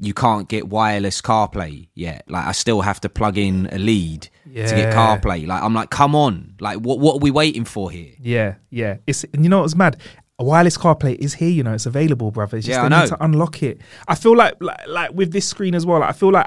you 0.00 0.12
can't 0.12 0.48
get 0.48 0.68
wireless 0.68 1.22
CarPlay 1.22 1.88
yet. 1.94 2.24
Like 2.28 2.46
I 2.46 2.52
still 2.52 2.80
have 2.82 3.00
to 3.02 3.08
plug 3.08 3.38
in 3.38 3.68
a 3.72 3.78
lead 3.78 4.22
to 4.44 4.50
get 4.50 4.68
Yeah. 4.76 4.94
CarPlay. 4.94 5.46
Like 5.46 5.62
I'm 5.62 5.72
like, 5.72 5.90
come 5.90 6.14
on. 6.16 6.56
Like 6.60 6.78
what 6.78 6.98
what 6.98 7.14
are 7.14 7.20
we 7.20 7.30
waiting 7.30 7.64
for 7.64 7.90
here? 7.90 8.12
Yeah, 8.20 8.56
yeah. 8.70 8.96
It's 9.06 9.24
and 9.32 9.44
you 9.44 9.48
know 9.48 9.60
what's 9.60 9.76
mad? 9.76 9.96
A 10.38 10.44
wireless 10.44 10.76
CarPlay 10.76 11.16
is 11.16 11.34
here. 11.34 11.48
You 11.48 11.62
know, 11.62 11.74
it's 11.74 11.86
available, 11.86 12.30
brother. 12.30 12.56
It's 12.56 12.66
just 12.66 12.76
Yeah, 12.76 12.88
they 12.88 12.94
I 12.94 13.02
need 13.02 13.08
to 13.08 13.24
unlock 13.24 13.62
it. 13.62 13.80
I 14.08 14.14
feel 14.14 14.36
like, 14.36 14.54
like, 14.60 14.88
like 14.88 15.12
with 15.12 15.32
this 15.32 15.46
screen 15.48 15.74
as 15.74 15.86
well. 15.86 16.00
Like, 16.00 16.10
I 16.10 16.12
feel 16.12 16.32
like 16.32 16.46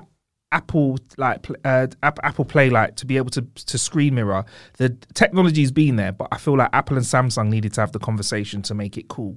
Apple, 0.51 0.97
like 1.17 1.47
uh, 1.65 1.87
App- 2.03 2.19
Apple 2.23 2.45
Play, 2.45 2.69
like 2.69 2.95
to 2.97 3.05
be 3.05 3.17
able 3.17 3.29
to 3.31 3.41
to 3.41 3.77
screen 3.77 4.15
mirror. 4.15 4.45
The 4.77 4.89
technology's 5.13 5.71
been 5.71 5.95
there, 5.95 6.11
but 6.11 6.27
I 6.31 6.37
feel 6.37 6.57
like 6.57 6.69
Apple 6.73 6.97
and 6.97 7.05
Samsung 7.05 7.49
needed 7.49 7.73
to 7.73 7.81
have 7.81 7.91
the 7.91 7.99
conversation 7.99 8.61
to 8.63 8.73
make 8.73 8.97
it 8.97 9.07
cool. 9.07 9.33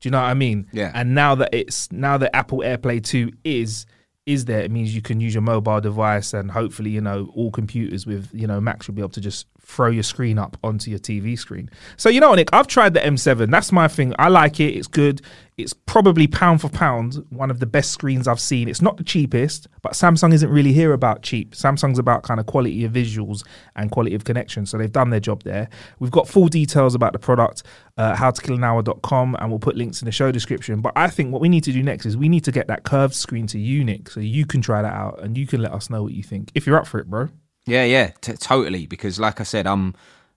Do 0.00 0.08
you 0.08 0.10
know 0.10 0.20
what 0.20 0.28
I 0.28 0.34
mean? 0.34 0.66
Yeah. 0.72 0.90
And 0.94 1.14
now 1.14 1.34
that 1.36 1.54
it's 1.54 1.90
now 1.92 2.18
that 2.18 2.34
Apple 2.36 2.58
AirPlay 2.58 3.02
Two 3.02 3.32
is 3.42 3.86
is 4.26 4.46
there, 4.46 4.60
it 4.60 4.70
means 4.70 4.94
you 4.94 5.02
can 5.02 5.20
use 5.20 5.34
your 5.34 5.42
mobile 5.42 5.80
device 5.80 6.32
and 6.32 6.50
hopefully, 6.50 6.90
you 6.90 7.00
know, 7.00 7.30
all 7.34 7.50
computers 7.50 8.06
with, 8.06 8.30
you 8.32 8.46
know, 8.46 8.58
Macs 8.60 8.88
will 8.88 8.94
be 8.94 9.02
able 9.02 9.10
to 9.10 9.20
just 9.20 9.46
throw 9.64 9.88
your 9.88 10.02
screen 10.02 10.38
up 10.38 10.56
onto 10.62 10.90
your 10.90 10.98
TV 10.98 11.38
screen. 11.38 11.70
So, 11.96 12.08
you 12.08 12.20
know, 12.20 12.34
Nick, 12.34 12.50
I've 12.52 12.66
tried 12.66 12.94
the 12.94 13.00
M7. 13.00 13.50
That's 13.50 13.72
my 13.72 13.88
thing. 13.88 14.14
I 14.18 14.28
like 14.28 14.60
it. 14.60 14.76
It's 14.76 14.86
good. 14.86 15.22
It's 15.56 15.72
probably 15.72 16.26
pound 16.26 16.60
for 16.60 16.68
pound 16.68 17.24
one 17.30 17.50
of 17.50 17.60
the 17.60 17.66
best 17.66 17.92
screens 17.92 18.26
I've 18.26 18.40
seen. 18.40 18.68
It's 18.68 18.82
not 18.82 18.96
the 18.96 19.04
cheapest, 19.04 19.68
but 19.82 19.92
Samsung 19.92 20.32
isn't 20.32 20.50
really 20.50 20.72
here 20.72 20.92
about 20.92 21.22
cheap. 21.22 21.52
Samsung's 21.52 21.98
about 21.98 22.24
kind 22.24 22.40
of 22.40 22.46
quality 22.46 22.84
of 22.84 22.92
visuals 22.92 23.44
and 23.76 23.90
quality 23.90 24.16
of 24.16 24.24
connection. 24.24 24.66
So 24.66 24.76
they've 24.76 24.90
done 24.90 25.10
their 25.10 25.20
job 25.20 25.44
there. 25.44 25.68
We've 26.00 26.10
got 26.10 26.26
full 26.26 26.48
details 26.48 26.96
about 26.96 27.12
the 27.12 27.20
product, 27.20 27.62
uh, 27.96 28.16
howtokillanhour.com, 28.16 29.36
and 29.38 29.50
we'll 29.50 29.60
put 29.60 29.76
links 29.76 30.02
in 30.02 30.06
the 30.06 30.12
show 30.12 30.32
description. 30.32 30.80
But 30.80 30.92
I 30.96 31.08
think 31.08 31.32
what 31.32 31.40
we 31.40 31.48
need 31.48 31.64
to 31.64 31.72
do 31.72 31.82
next 31.82 32.04
is 32.04 32.16
we 32.16 32.28
need 32.28 32.44
to 32.44 32.52
get 32.52 32.66
that 32.66 32.82
curved 32.82 33.14
screen 33.14 33.46
to 33.48 33.58
you, 33.58 33.84
Nick, 33.84 34.10
so 34.10 34.18
you 34.18 34.46
can 34.46 34.60
try 34.60 34.82
that 34.82 34.92
out 34.92 35.22
and 35.22 35.38
you 35.38 35.46
can 35.46 35.62
let 35.62 35.72
us 35.72 35.88
know 35.88 36.02
what 36.02 36.12
you 36.14 36.24
think. 36.24 36.50
If 36.54 36.66
you're 36.66 36.78
up 36.78 36.88
for 36.88 36.98
it, 36.98 37.08
bro. 37.08 37.28
Yeah, 37.66 37.84
yeah, 37.84 38.10
t- 38.20 38.34
totally. 38.34 38.86
Because, 38.86 39.18
like 39.18 39.40
I 39.40 39.44
said, 39.44 39.66
I'm, 39.66 39.94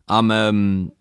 I'm, 0.07 0.31
um, 0.31 0.91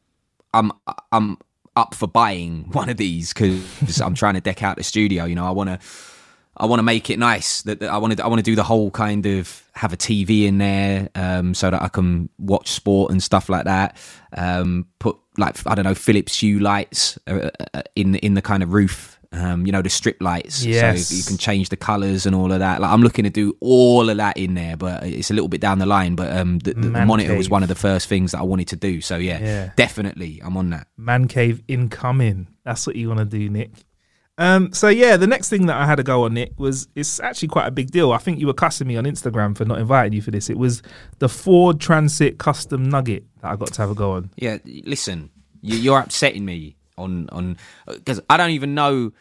I'm, 0.52 0.72
I'm 1.12 1.38
up 1.76 1.94
for 1.94 2.08
buying 2.08 2.64
one 2.72 2.88
of 2.88 2.96
these 2.96 3.32
because 3.32 4.00
I'm 4.00 4.14
trying 4.14 4.34
to 4.34 4.40
deck 4.40 4.62
out 4.62 4.76
the 4.76 4.84
studio. 4.84 5.24
You 5.24 5.34
know, 5.34 5.46
I 5.46 5.50
want 5.50 5.70
to, 5.70 5.78
I 6.56 6.66
want 6.66 6.78
to 6.78 6.84
make 6.84 7.10
it 7.10 7.18
nice. 7.18 7.62
That 7.62 7.82
I 7.82 7.98
want 7.98 8.16
to, 8.16 8.24
I 8.24 8.28
want 8.28 8.38
to 8.38 8.42
do 8.42 8.56
the 8.56 8.62
whole 8.64 8.90
kind 8.90 9.26
of 9.26 9.62
have 9.74 9.92
a 9.92 9.96
TV 9.96 10.46
in 10.46 10.58
there, 10.58 11.10
um, 11.14 11.54
so 11.54 11.70
that 11.70 11.82
I 11.82 11.88
can 11.88 12.28
watch 12.38 12.68
sport 12.68 13.12
and 13.12 13.22
stuff 13.22 13.48
like 13.48 13.64
that. 13.66 13.96
Um, 14.32 14.86
put 14.98 15.16
like 15.36 15.58
I 15.66 15.74
don't 15.74 15.84
know 15.84 15.94
Philips 15.94 16.40
Hue 16.40 16.58
lights 16.58 17.18
uh, 17.26 17.50
uh, 17.74 17.82
in 17.94 18.14
in 18.16 18.34
the 18.34 18.42
kind 18.42 18.62
of 18.62 18.72
roof. 18.72 19.15
Um, 19.32 19.66
you 19.66 19.72
know 19.72 19.82
the 19.82 19.90
strip 19.90 20.16
lights, 20.22 20.64
Yes. 20.64 21.08
so 21.08 21.14
you 21.16 21.22
can 21.24 21.36
change 21.36 21.68
the 21.68 21.76
colors 21.76 22.26
and 22.26 22.34
all 22.34 22.52
of 22.52 22.60
that. 22.60 22.80
Like 22.80 22.90
I'm 22.90 23.02
looking 23.02 23.24
to 23.24 23.30
do 23.30 23.56
all 23.60 24.08
of 24.08 24.16
that 24.18 24.36
in 24.36 24.54
there, 24.54 24.76
but 24.76 25.02
it's 25.04 25.30
a 25.30 25.34
little 25.34 25.48
bit 25.48 25.60
down 25.60 25.78
the 25.78 25.86
line. 25.86 26.14
But 26.14 26.34
um, 26.36 26.58
the, 26.60 26.74
the 26.74 26.90
monitor 26.90 27.34
was 27.36 27.50
one 27.50 27.62
of 27.62 27.68
the 27.68 27.74
first 27.74 28.08
things 28.08 28.32
that 28.32 28.38
I 28.38 28.44
wanted 28.44 28.68
to 28.68 28.76
do. 28.76 29.00
So 29.00 29.16
yeah, 29.16 29.38
Yeah. 29.40 29.70
definitely, 29.76 30.40
I'm 30.44 30.56
on 30.56 30.70
that. 30.70 30.86
Man 30.96 31.28
cave 31.28 31.62
incoming. 31.68 32.46
That's 32.64 32.86
what 32.86 32.96
you 32.96 33.08
want 33.08 33.18
to 33.20 33.24
do, 33.26 33.48
Nick. 33.48 33.70
Um, 34.38 34.72
so 34.74 34.88
yeah, 34.88 35.16
the 35.16 35.26
next 35.26 35.48
thing 35.48 35.64
that 35.66 35.76
I 35.76 35.86
had 35.86 35.94
to 35.96 36.02
go 36.02 36.24
on, 36.24 36.34
Nick, 36.34 36.52
was 36.58 36.88
it's 36.94 37.18
actually 37.20 37.48
quite 37.48 37.66
a 37.66 37.70
big 37.70 37.90
deal. 37.90 38.12
I 38.12 38.18
think 38.18 38.38
you 38.38 38.46
were 38.46 38.52
cussing 38.54 38.86
me 38.86 38.96
on 38.96 39.04
Instagram 39.04 39.56
for 39.56 39.64
not 39.64 39.78
inviting 39.78 40.12
you 40.12 40.20
for 40.20 40.30
this. 40.30 40.50
It 40.50 40.58
was 40.58 40.82
the 41.20 41.28
Ford 41.28 41.80
Transit 41.80 42.38
Custom 42.38 42.84
Nugget 42.88 43.24
that 43.40 43.50
I 43.50 43.56
got 43.56 43.68
to 43.72 43.80
have 43.82 43.90
a 43.90 43.94
go 43.94 44.12
on. 44.12 44.30
Yeah, 44.36 44.58
listen, 44.64 45.30
you're 45.62 45.98
upsetting 45.98 46.44
me 46.44 46.75
on 46.98 47.28
on 47.30 47.56
uh, 47.86 47.94
because 47.94 48.20
I 48.28 48.36
don't 48.36 48.50
even 48.50 48.74
know 48.74 49.12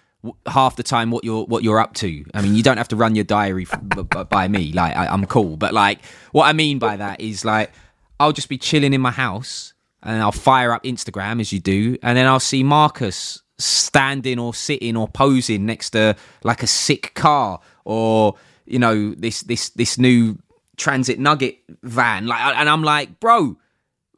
half 0.47 0.75
the 0.75 0.83
time 0.83 1.11
what 1.11 1.23
you're 1.23 1.45
what 1.45 1.63
you're 1.63 1.79
up 1.79 1.93
to. 1.95 2.25
I 2.33 2.41
mean, 2.41 2.55
you 2.55 2.63
don't 2.63 2.77
have 2.77 2.87
to 2.89 2.95
run 2.95 3.15
your 3.15 3.23
diary 3.23 3.67
f- 3.69 3.79
b- 3.87 4.03
b- 4.03 4.23
by 4.29 4.47
me. 4.47 4.71
Like 4.71 4.95
I, 4.95 5.07
I'm 5.07 5.25
cool, 5.25 5.57
but 5.57 5.73
like 5.73 6.03
what 6.31 6.45
I 6.45 6.53
mean 6.53 6.79
by 6.79 6.97
that 6.97 7.21
is 7.21 7.45
like 7.45 7.71
I'll 8.19 8.31
just 8.33 8.49
be 8.49 8.57
chilling 8.57 8.93
in 8.93 9.01
my 9.01 9.11
house 9.11 9.73
and 10.01 10.21
I'll 10.21 10.31
fire 10.31 10.71
up 10.71 10.83
Instagram 10.83 11.41
as 11.41 11.51
you 11.51 11.59
do, 11.59 11.97
and 12.01 12.17
then 12.17 12.27
I'll 12.27 12.39
see 12.39 12.63
Marcus 12.63 13.41
standing 13.57 14.37
or 14.39 14.53
sitting 14.53 14.97
or 14.97 15.07
posing 15.07 15.65
next 15.65 15.91
to 15.91 16.15
like 16.43 16.61
a 16.61 16.67
sick 16.67 17.13
car 17.15 17.59
or 17.85 18.35
you 18.65 18.79
know 18.79 19.13
this 19.15 19.41
this 19.43 19.69
this 19.69 19.97
new 19.97 20.37
transit 20.75 21.17
nugget 21.17 21.59
van 21.81 22.27
like 22.27 22.41
and 22.57 22.67
I'm 22.67 22.83
like 22.83 23.21
bro 23.21 23.55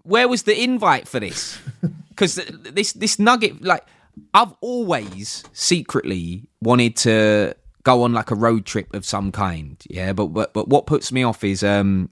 where 0.08 0.28
was 0.28 0.44
the 0.44 0.60
invite 0.60 1.08
for 1.08 1.20
this? 1.20 1.60
Because 2.18 2.36
this 2.74 2.94
this 2.94 3.20
nugget, 3.20 3.62
like 3.64 3.86
I've 4.34 4.54
always 4.62 5.44
secretly 5.54 6.50
wanted 6.62 6.96
to 6.98 7.54
go 7.84 8.02
on 8.04 8.12
like 8.14 8.32
a 8.32 8.36
road 8.36 8.66
trip 8.66 8.94
of 8.96 9.06
some 9.06 9.32
kind. 9.32 9.78
Yeah, 9.90 10.14
but 10.14 10.28
but, 10.28 10.54
but 10.54 10.68
what 10.68 10.88
puts 10.88 11.12
me 11.12 11.22
off 11.24 11.44
is 11.44 11.64
um 11.64 12.10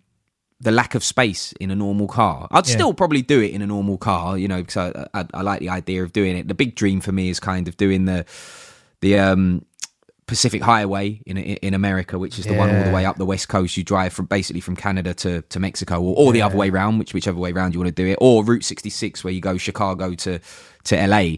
the 0.61 0.71
lack 0.71 0.95
of 0.95 1.03
space 1.03 1.51
in 1.59 1.69
a 1.71 1.75
normal 1.75 2.07
car. 2.07 2.47
I'd 2.51 2.67
Yeah. 2.67 2.75
still 2.75 2.93
probably 2.93 3.21
do 3.21 3.41
it 3.41 3.51
in 3.51 3.61
a 3.61 3.67
normal 3.67 3.97
car, 3.97 4.37
you 4.37 4.47
know, 4.47 4.61
because 4.61 4.77
I, 4.77 5.07
I 5.19 5.25
I 5.33 5.41
like 5.41 5.59
the 5.59 5.69
idea 5.69 6.03
of 6.03 6.13
doing 6.13 6.37
it. 6.37 6.47
The 6.47 6.53
big 6.53 6.75
dream 6.75 7.01
for 7.01 7.11
me 7.11 7.29
is 7.29 7.39
kind 7.39 7.67
of 7.67 7.75
doing 7.77 8.05
the 8.05 8.25
the 9.01 9.17
um 9.19 9.65
Pacific 10.27 10.61
Highway 10.61 11.21
in 11.25 11.37
in 11.37 11.73
America, 11.73 12.17
which 12.17 12.39
is 12.39 12.45
the 12.45 12.55
one 12.55 12.73
all 12.75 12.83
the 12.83 12.91
way 12.91 13.05
up 13.05 13.17
the 13.17 13.25
west 13.25 13.47
coast. 13.47 13.77
You 13.77 13.83
drive 13.83 14.11
from 14.11 14.25
basically 14.25 14.61
from 14.61 14.75
Canada 14.75 15.13
to, 15.15 15.43
to 15.43 15.59
Mexico, 15.59 16.01
or, 16.01 16.15
or 16.17 16.33
the 16.33 16.41
other 16.41 16.57
way 16.57 16.71
round, 16.71 16.97
which 16.97 17.13
whichever 17.13 17.39
way 17.39 17.51
round 17.51 17.73
you 17.73 17.79
want 17.79 17.95
to 17.95 18.03
do 18.03 18.09
it, 18.09 18.17
or 18.19 18.43
Route 18.43 18.63
66 18.63 19.23
where 19.23 19.33
you 19.33 19.41
go 19.41 19.57
Chicago 19.57 20.15
to 20.15 20.39
to 20.85 21.07
LA. 21.07 21.35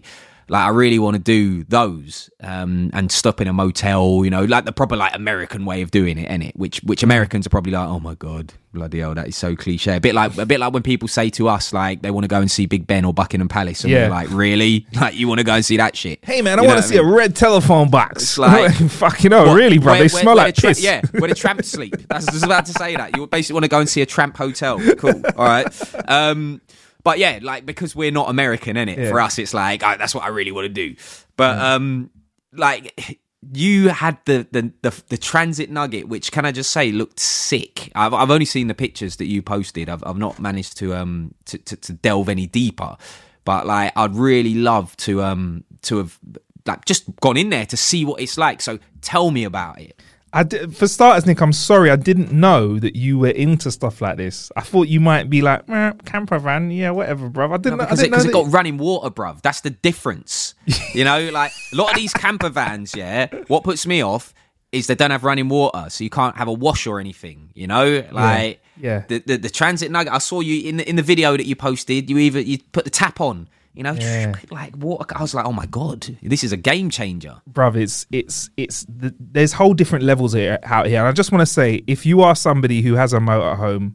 Like 0.50 0.64
I 0.64 0.70
really 0.70 0.98
want 0.98 1.14
to 1.14 1.18
do 1.22 1.64
those 1.64 2.30
um, 2.42 2.90
and 2.94 3.12
stop 3.12 3.40
in 3.40 3.48
a 3.48 3.52
motel, 3.52 4.22
you 4.24 4.30
know, 4.30 4.44
like 4.44 4.64
the 4.64 4.72
proper 4.72 4.96
like 4.96 5.14
American 5.14 5.64
way 5.64 5.82
of 5.82 5.90
doing 5.90 6.16
it, 6.18 6.30
in 6.30 6.42
it. 6.42 6.56
Which 6.56 6.78
which 6.84 7.02
Americans 7.02 7.46
are 7.46 7.50
probably 7.50 7.72
like, 7.72 7.86
oh 7.86 8.00
my 8.00 8.14
god, 8.14 8.54
bloody 8.72 9.00
hell, 9.00 9.14
that 9.14 9.28
is 9.28 9.36
so 9.36 9.54
cliche. 9.54 9.96
A 9.96 10.00
bit 10.00 10.14
like 10.14 10.38
a 10.38 10.46
bit 10.46 10.58
like 10.60 10.72
when 10.72 10.82
people 10.82 11.06
say 11.06 11.28
to 11.30 11.48
us 11.48 11.72
like 11.74 12.00
they 12.00 12.10
want 12.10 12.24
to 12.24 12.28
go 12.28 12.40
and 12.40 12.50
see 12.50 12.64
Big 12.64 12.86
Ben 12.86 13.04
or 13.04 13.12
Buckingham 13.12 13.48
Palace, 13.48 13.84
and 13.84 13.90
Yeah. 13.92 14.04
we're 14.04 14.14
like, 14.14 14.30
really, 14.30 14.86
like 14.94 15.14
you 15.16 15.28
want 15.28 15.38
to 15.38 15.44
go 15.44 15.54
and 15.54 15.64
see 15.64 15.76
that 15.76 15.94
shit? 15.96 16.18
Hey 16.24 16.40
man, 16.40 16.58
I 16.58 16.62
want 16.62 16.78
to 16.80 16.82
see 16.82 16.98
mean? 16.98 17.06
a 17.06 17.12
red 17.14 17.36
telephone 17.36 17.90
box. 17.90 18.22
It's 18.22 18.38
like- 18.38 18.72
fucking 18.74 19.30
hell, 19.32 19.46
What? 19.48 19.54
really, 19.54 19.76
bro. 19.78 19.92
Where- 19.92 19.96
they 19.96 20.00
where- 20.04 20.08
smell 20.08 20.34
where 20.34 20.46
like 20.46 20.54
the 20.54 20.60
tra- 20.62 20.70
piss. 20.70 20.80
yeah, 20.82 21.02
where 21.18 21.28
the 21.28 21.34
tramps 21.34 21.68
sleep. 21.68 21.94
That's 22.08 22.26
I 22.26 22.32
was 22.32 22.42
about 22.42 22.64
to 22.66 22.72
say 22.72 22.96
that. 22.96 23.14
You 23.16 23.26
basically 23.26 23.54
want 23.54 23.64
to 23.64 23.68
go 23.68 23.80
and 23.80 23.88
see 23.88 24.00
a 24.00 24.06
tramp 24.06 24.36
hotel. 24.36 24.80
Cool. 24.96 25.22
All 25.36 25.44
right. 25.44 25.66
Um, 26.08 26.62
but 27.08 27.18
yeah, 27.18 27.38
like 27.40 27.64
because 27.64 27.96
we're 27.96 28.10
not 28.10 28.28
American, 28.28 28.76
in 28.76 28.86
it 28.90 28.98
Yeah. 28.98 29.08
for 29.08 29.18
us, 29.18 29.38
it's 29.38 29.54
like 29.54 29.82
oh, 29.82 29.96
that's 29.98 30.14
what 30.14 30.24
I 30.24 30.28
really 30.28 30.52
want 30.52 30.66
to 30.66 30.68
do. 30.68 30.94
But 31.38 31.58
um, 31.58 32.10
like 32.52 33.18
you 33.50 33.88
had 33.88 34.18
the, 34.26 34.46
the 34.50 34.70
the 34.82 35.02
the 35.08 35.16
transit 35.16 35.70
nugget, 35.70 36.06
which 36.06 36.30
can 36.32 36.44
I 36.44 36.52
just 36.52 36.70
say 36.70 36.92
looked 36.92 37.18
sick. 37.18 37.90
I've 37.94 38.12
I've 38.12 38.30
only 38.30 38.44
seen 38.44 38.66
the 38.66 38.74
pictures 38.74 39.16
that 39.16 39.24
you 39.24 39.40
posted. 39.40 39.88
I've 39.88 40.04
I've 40.04 40.18
not 40.18 40.38
managed 40.38 40.76
to 40.80 40.94
um 40.94 41.34
to, 41.46 41.56
to, 41.56 41.76
to 41.76 41.92
delve 41.94 42.28
any 42.28 42.46
deeper. 42.46 42.98
But 43.46 43.66
like 43.66 43.92
I'd 43.96 44.14
really 44.14 44.52
love 44.54 44.94
to 44.98 45.22
um 45.22 45.64
to 45.82 45.96
have 45.98 46.18
like 46.66 46.84
just 46.84 47.04
gone 47.20 47.38
in 47.38 47.48
there 47.48 47.64
to 47.64 47.76
see 47.78 48.04
what 48.04 48.20
it's 48.20 48.36
like. 48.36 48.60
So 48.60 48.78
tell 49.00 49.30
me 49.30 49.44
about 49.44 49.80
it. 49.80 49.98
I 50.32 50.44
for 50.44 50.86
starters, 50.86 51.26
Nick, 51.26 51.40
I'm 51.40 51.52
sorry, 51.52 51.90
I 51.90 51.96
didn't 51.96 52.32
know 52.32 52.78
that 52.78 52.96
you 52.96 53.18
were 53.18 53.28
into 53.30 53.70
stuff 53.70 54.00
like 54.00 54.16
this. 54.18 54.50
I 54.56 54.60
thought 54.60 54.88
you 54.88 55.00
might 55.00 55.30
be 55.30 55.40
like, 55.42 55.68
"Meh, 55.68 55.92
camper 56.04 56.38
van, 56.38 56.70
yeah, 56.70 56.90
whatever, 56.90 57.28
bro. 57.28 57.52
I 57.52 57.56
didn't, 57.56 57.78
know, 57.78 57.84
I 57.84 57.86
because 57.86 58.00
didn't 58.00 58.14
it, 58.14 58.16
know 58.16 58.22
it 58.22 58.26
that- 58.26 58.32
got 58.32 58.52
running 58.52 58.78
water, 58.78 59.10
bruv. 59.10 59.40
That's 59.42 59.62
the 59.62 59.70
difference. 59.70 60.54
you 60.94 61.04
know, 61.04 61.30
like 61.30 61.52
a 61.72 61.76
lot 61.76 61.90
of 61.90 61.96
these 61.96 62.12
camper 62.12 62.50
vans, 62.50 62.94
yeah. 62.94 63.28
What 63.48 63.64
puts 63.64 63.86
me 63.86 64.02
off 64.02 64.34
is 64.70 64.86
they 64.86 64.94
don't 64.94 65.10
have 65.10 65.24
running 65.24 65.48
water, 65.48 65.88
so 65.88 66.04
you 66.04 66.10
can't 66.10 66.36
have 66.36 66.48
a 66.48 66.52
wash 66.52 66.86
or 66.86 67.00
anything. 67.00 67.50
You 67.54 67.66
know, 67.66 68.04
like 68.12 68.60
yeah. 68.76 69.04
The, 69.08 69.20
the 69.20 69.36
the 69.38 69.50
transit 69.50 69.90
nugget. 69.90 70.12
I 70.12 70.18
saw 70.18 70.40
you 70.40 70.68
in 70.68 70.76
the 70.76 70.88
in 70.88 70.96
the 70.96 71.02
video 71.02 71.36
that 71.36 71.46
you 71.46 71.56
posted. 71.56 72.10
You 72.10 72.18
either 72.18 72.40
you 72.40 72.58
put 72.72 72.84
the 72.84 72.90
tap 72.90 73.20
on. 73.20 73.48
You 73.78 73.84
know, 73.84 73.92
Yeah. 73.92 74.34
like 74.50 74.76
water. 74.76 75.06
I 75.16 75.22
was 75.22 75.34
like, 75.34 75.46
oh 75.46 75.52
my 75.52 75.66
god, 75.66 76.16
this 76.20 76.42
is 76.42 76.50
a 76.52 76.56
game 76.56 76.90
changer. 76.90 77.36
bruv, 77.48 77.76
it's 77.76 78.06
it's 78.10 78.50
it's 78.56 78.84
th- 79.00 79.14
there's 79.20 79.52
whole 79.52 79.72
different 79.72 80.04
levels 80.04 80.32
here, 80.32 80.58
out 80.64 80.86
here. 80.86 80.98
And 80.98 81.06
I 81.06 81.12
just 81.12 81.30
want 81.30 81.42
to 81.42 81.46
say, 81.46 81.84
if 81.86 82.04
you 82.04 82.20
are 82.22 82.34
somebody 82.34 82.82
who 82.82 82.94
has 82.94 83.12
a 83.12 83.18
motorhome, 83.18 83.94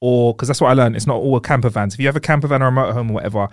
or 0.00 0.34
because 0.34 0.48
that's 0.48 0.60
what 0.60 0.68
I 0.68 0.74
learned, 0.74 0.96
it's 0.96 1.06
not 1.06 1.16
all 1.16 1.40
camper 1.40 1.70
vans. 1.70 1.94
If 1.94 2.00
you 2.00 2.06
have 2.08 2.14
a 2.16 2.20
camper 2.20 2.46
van 2.46 2.62
or 2.62 2.68
a 2.68 2.70
motorhome 2.70 3.08
or 3.08 3.14
whatever, 3.14 3.48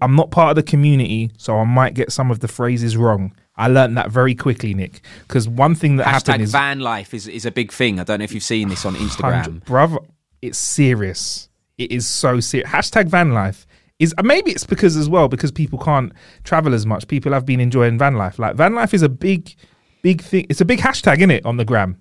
I'm 0.00 0.16
not 0.16 0.32
part 0.32 0.50
of 0.50 0.56
the 0.56 0.64
community, 0.64 1.30
so 1.36 1.56
I 1.56 1.64
might 1.64 1.94
get 1.94 2.10
some 2.10 2.32
of 2.32 2.40
the 2.40 2.48
phrases 2.48 2.96
wrong. 2.96 3.32
I 3.56 3.68
learned 3.68 3.96
that 3.98 4.10
very 4.10 4.34
quickly, 4.34 4.74
Nick, 4.74 5.02
because 5.28 5.48
one 5.48 5.76
thing 5.76 5.96
that 5.98 6.06
happened 6.08 6.40
Hashtag 6.40 6.42
is 6.42 6.50
van 6.52 6.80
life 6.80 7.14
is 7.14 7.28
is 7.28 7.46
a 7.46 7.52
big 7.52 7.70
thing. 7.70 8.00
I 8.00 8.04
don't 8.04 8.18
know 8.18 8.24
if 8.24 8.34
you've 8.34 8.42
seen 8.42 8.70
this 8.70 8.84
on 8.84 8.94
Instagram. 9.06 9.64
Brother, 9.64 9.98
it's 10.40 10.58
serious. 10.58 11.48
It 11.78 11.92
is 11.92 12.08
so 12.08 12.40
serious. 12.40 12.68
Hashtag 12.70 13.06
van 13.08 13.32
life 13.32 13.68
is 14.02 14.14
maybe 14.22 14.50
it's 14.50 14.66
because 14.66 14.96
as 14.96 15.08
well 15.08 15.28
because 15.28 15.52
people 15.52 15.78
can't 15.78 16.12
travel 16.44 16.74
as 16.74 16.84
much. 16.84 17.06
People 17.06 17.32
have 17.32 17.46
been 17.46 17.60
enjoying 17.60 17.98
van 17.98 18.16
life. 18.16 18.38
Like 18.38 18.56
van 18.56 18.74
life 18.74 18.92
is 18.92 19.02
a 19.02 19.08
big, 19.08 19.54
big 20.02 20.20
thing. 20.20 20.46
It's 20.48 20.60
a 20.60 20.64
big 20.64 20.80
hashtag 20.80 21.20
in 21.20 21.30
it 21.30 21.46
on 21.46 21.56
the 21.56 21.64
gram. 21.64 22.00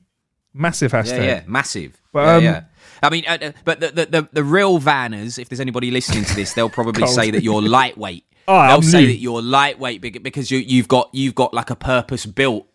Massive 0.53 0.91
hashtag. 0.91 1.17
Yeah, 1.17 1.23
yeah, 1.23 1.43
massive. 1.45 2.01
But, 2.11 2.25
yeah, 2.25 2.35
um, 2.35 2.43
yeah. 2.43 2.63
I 3.03 3.09
mean, 3.09 3.23
uh, 3.27 3.37
uh, 3.41 3.51
but 3.63 3.79
the, 3.79 3.91
the 3.91 4.05
the 4.07 4.29
the 4.33 4.43
real 4.43 4.79
vanners, 4.79 5.37
if 5.37 5.47
there's 5.49 5.61
anybody 5.61 5.91
listening 5.91 6.25
to 6.25 6.35
this, 6.35 6.53
they'll 6.53 6.69
probably 6.69 7.07
say 7.07 7.31
that 7.31 7.43
you're 7.43 7.61
lightweight. 7.61 8.25
Oh, 8.47 8.59
they'll 8.59 8.77
I'm 8.77 8.81
say 8.81 9.01
new. 9.01 9.07
that 9.07 9.17
you're 9.19 9.41
lightweight 9.41 10.01
because 10.01 10.49
you 10.49 10.57
you've 10.57 10.87
got 10.87 11.11
you've 11.13 11.35
got 11.35 11.53
like 11.53 11.69
a 11.69 11.75
purpose 11.75 12.25
built. 12.25 12.67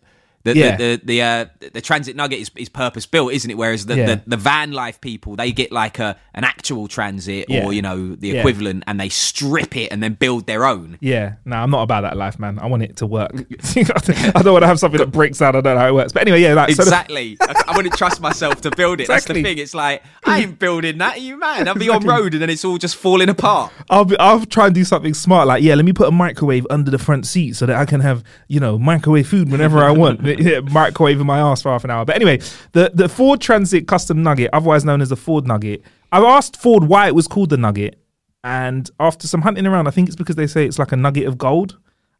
The 0.53 0.57
Yeah. 0.57 0.75
the 0.77 0.95
the 0.97 1.01
the, 1.05 1.21
uh, 1.21 1.45
the 1.73 1.81
transit 1.81 2.15
nugget 2.15 2.39
is, 2.39 2.51
is 2.55 2.69
purpose 2.69 3.05
built, 3.05 3.33
isn't 3.33 3.49
it? 3.51 3.57
Whereas 3.57 3.85
the, 3.85 3.95
Yeah. 3.97 4.05
the, 4.05 4.21
the 4.27 4.37
van 4.37 4.71
life 4.71 4.99
people 5.01 5.35
they 5.35 5.51
get 5.51 5.71
like 5.71 5.99
a 5.99 6.17
an 6.33 6.43
actual 6.43 6.87
transit 6.87 7.45
Yeah. 7.49 7.65
or 7.65 7.73
you 7.73 7.81
know 7.81 8.15
the 8.15 8.37
equivalent, 8.37 8.83
and 8.87 8.99
they 8.99 9.09
strip 9.09 9.75
it 9.75 9.91
and 9.91 10.01
then 10.03 10.13
build 10.13 10.47
their 10.47 10.65
own. 10.65 10.97
Yeah, 11.01 11.33
no, 11.45 11.55
I'm 11.57 11.69
not 11.71 11.83
about 11.83 12.01
that 12.01 12.15
life, 12.17 12.39
man. 12.39 12.59
I 12.59 12.67
want 12.67 12.83
it 12.83 12.97
to 12.97 13.05
work. 13.05 13.31
I 13.75 14.41
don't 14.43 14.53
want 14.53 14.63
to 14.63 14.67
have 14.67 14.79
something 14.79 14.99
that 14.99 15.11
breaks 15.11 15.39
down. 15.39 15.55
I 15.55 15.61
don't 15.61 15.75
know 15.75 15.81
how 15.81 15.87
it 15.87 15.93
works. 15.93 16.13
But 16.13 16.21
anyway, 16.23 16.41
yeah, 16.41 16.53
like 16.53 16.69
Exactly. 16.69 17.37
I, 17.41 17.63
I 17.67 17.75
wouldn't 17.77 17.95
trust 17.95 18.21
myself 18.21 18.61
to 18.61 18.71
build 18.71 18.99
it. 19.01 19.07
That's 19.07 19.25
Exactly. 19.25 19.41
the 19.43 19.49
thing. 19.49 19.57
It's 19.57 19.73
like 19.73 20.03
I 20.23 20.39
ain't 20.41 20.59
building 20.59 20.97
that. 20.99 21.17
Are 21.17 21.19
you 21.19 21.37
man? 21.37 21.67
I'll 21.67 21.75
be 21.75 21.89
on 21.89 22.05
road 22.05 22.33
and 22.33 22.41
then 22.41 22.49
it's 22.49 22.63
all 22.65 22.77
just 22.77 22.95
falling 22.95 23.29
apart. 23.29 23.71
I'll 23.89 24.05
be, 24.05 24.17
I'll 24.19 24.45
try 24.45 24.67
and 24.67 24.75
do 24.75 24.83
something 24.83 25.13
smart. 25.13 25.47
Like, 25.47 25.63
yeah, 25.63 25.75
let 25.75 25.85
me 25.85 25.93
put 25.93 26.07
a 26.07 26.11
microwave 26.11 26.65
under 26.69 26.91
the 26.91 26.97
front 26.99 27.25
seat 27.25 27.55
so 27.55 27.65
that 27.65 27.75
I 27.75 27.85
can 27.85 28.01
have, 28.01 28.23
you 28.47 28.59
know, 28.59 28.77
microwave 28.77 29.27
food 29.27 29.51
whenever 29.51 29.79
I 29.79 29.91
want. 29.91 30.21
Yeah, 30.47 30.59
microwave 30.59 31.19
in 31.19 31.27
my 31.27 31.39
ass 31.39 31.61
for 31.61 31.69
half 31.69 31.83
an 31.83 31.91
hour. 31.91 32.05
But 32.05 32.15
anyway, 32.15 32.39
the 32.71 32.91
the 32.93 33.09
Ford 33.09 33.41
Transit 33.41 33.87
Custom 33.87 34.23
Nugget, 34.23 34.49
otherwise 34.53 34.85
known 34.85 35.01
as 35.01 35.09
the 35.09 35.15
Ford 35.15 35.47
Nugget. 35.47 35.83
I've 36.11 36.23
asked 36.23 36.57
Ford 36.57 36.85
why 36.85 37.07
it 37.07 37.15
was 37.15 37.27
called 37.27 37.49
the 37.49 37.57
Nugget, 37.57 37.99
and 38.43 38.89
after 38.99 39.27
some 39.27 39.41
hunting 39.41 39.65
around, 39.65 39.87
I 39.87 39.91
think 39.91 40.07
it's 40.07 40.15
because 40.15 40.35
they 40.35 40.47
say 40.47 40.65
it's 40.65 40.79
like 40.79 40.91
a 40.91 40.95
nugget 40.95 41.27
of 41.27 41.37
gold. 41.37 41.77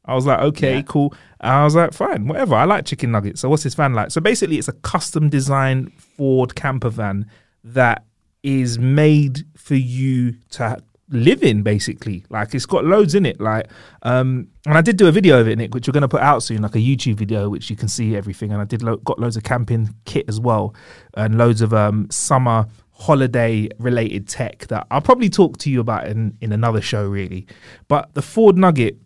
I 0.08 0.16
was 0.16 0.26
like, 0.26 0.40
okay, 0.40 0.84
cool. 0.88 1.14
And 1.42 1.52
I 1.52 1.64
was 1.66 1.76
like, 1.76 1.94
fine, 1.94 2.28
whatever. 2.28 2.56
I 2.56 2.64
like 2.64 2.86
chicken 2.86 3.12
nuggets. 3.12 3.42
So 3.42 3.50
what's 3.50 3.64
this 3.64 3.76
van 3.76 3.94
like? 3.94 4.12
So 4.12 4.22
basically, 4.22 4.58
it's 4.58 4.70
a 4.70 4.74
custom 4.74 5.30
designed 5.30 5.94
Ford 5.94 6.56
camper 6.56 6.90
van 6.90 7.30
that 7.64 8.06
is 8.42 8.80
made 8.80 9.46
for 9.58 9.76
you 9.76 10.36
to 10.52 10.82
live 11.10 11.42
in 11.42 11.64
basically 11.64 12.26
like 12.30 12.54
it's 12.54 12.66
got 12.66 12.84
loads 12.84 13.16
in 13.16 13.26
it 13.26 13.40
like 13.40 13.70
um 14.04 14.48
and 14.66 14.78
i 14.78 14.82
did 14.82 14.98
do 14.98 15.08
a 15.08 15.12
video 15.12 15.40
of 15.40 15.48
it 15.48 15.58
nick 15.58 15.74
which 15.74 15.88
we're 15.88 15.94
going 15.94 16.02
to 16.02 16.08
put 16.08 16.22
out 16.22 16.44
soon 16.44 16.62
like 16.62 16.76
a 16.76 16.80
youtube 16.80 17.16
video 17.16 17.50
which 17.50 17.70
you 17.70 17.76
can 17.76 17.88
see 17.88 18.16
everything 18.16 18.52
and 18.52 18.62
i 18.62 18.66
did 18.66 18.82
lo- 18.82 18.98
got 18.98 19.18
loads 19.18 19.38
of 19.38 19.44
camping 19.44 19.94
kit 20.06 20.26
as 20.28 20.40
well 20.40 20.76
and 21.16 21.38
loads 21.38 21.62
of 21.62 21.74
um 21.74 22.08
summer 22.12 22.66
holiday 22.92 23.70
related 23.80 24.28
tech 24.28 24.68
that 24.68 24.86
i'll 24.92 25.02
probably 25.02 25.30
talk 25.30 25.58
to 25.58 25.70
you 25.70 25.80
about 25.80 26.08
in 26.08 26.36
in 26.42 26.52
another 26.52 26.82
show 26.82 27.08
really 27.08 27.48
but 27.88 28.14
the 28.14 28.22
ford 28.22 28.58
nugget 28.58 28.98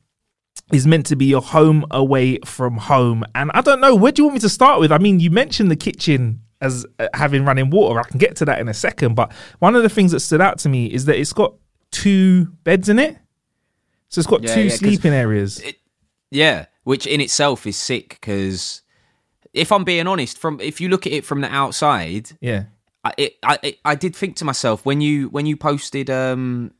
is 0.71 0.87
meant 0.87 1.05
to 1.07 1.15
be 1.15 1.25
your 1.25 1.41
home 1.41 1.85
away 1.91 2.37
from 2.45 2.77
home. 2.77 3.23
And 3.35 3.51
I 3.53 3.61
don't 3.61 3.81
know, 3.81 3.95
where 3.95 4.11
do 4.11 4.21
you 4.21 4.25
want 4.25 4.35
me 4.35 4.39
to 4.41 4.49
start 4.49 4.79
with? 4.79 4.91
I 4.91 4.97
mean, 4.97 5.19
you 5.19 5.29
mentioned 5.29 5.69
the 5.69 5.75
kitchen 5.75 6.41
as 6.61 6.85
uh, 6.99 7.07
having 7.13 7.43
running 7.43 7.69
water. 7.69 7.99
I 7.99 8.03
can 8.03 8.17
get 8.17 8.35
to 8.37 8.45
that 8.45 8.59
in 8.59 8.67
a 8.67 8.73
second. 8.73 9.15
But 9.15 9.31
one 9.59 9.75
of 9.75 9.83
the 9.83 9.89
things 9.89 10.11
that 10.11 10.19
stood 10.21 10.41
out 10.41 10.59
to 10.59 10.69
me 10.69 10.85
is 10.85 11.05
that 11.05 11.19
it's 11.19 11.33
got 11.33 11.53
two 11.91 12.45
beds 12.63 12.89
in 12.89 12.99
it. 12.99 13.17
So 14.09 14.19
it's 14.19 14.27
got 14.27 14.43
Yeah, 14.43 14.55
two 14.55 14.63
yeah, 14.63 14.75
sleeping 14.75 15.13
areas. 15.13 15.61
Yeah, 16.29 16.65
which 16.83 17.05
in 17.05 17.21
itself 17.21 17.67
is 17.67 17.77
sick 17.77 18.09
because 18.09 18.81
if 19.53 19.71
I'm 19.71 19.83
being 19.83 20.07
honest, 20.07 20.37
from 20.37 20.59
if 20.59 20.81
you 20.81 20.89
look 20.89 21.05
at 21.05 21.13
it 21.13 21.25
from 21.25 21.41
the 21.41 21.53
outside, 21.53 22.31
yeah. 22.41 22.65
I 23.03 23.13
it, 23.17 23.37
I 23.43 23.59
it, 23.63 23.79
I 23.83 23.95
did 23.95 24.15
think 24.15 24.35
to 24.37 24.45
myself 24.45 24.85
when 24.85 25.01
you 25.01 25.29
when 25.29 25.45
you 25.45 25.57
posted 25.57 26.09
um 26.09 26.73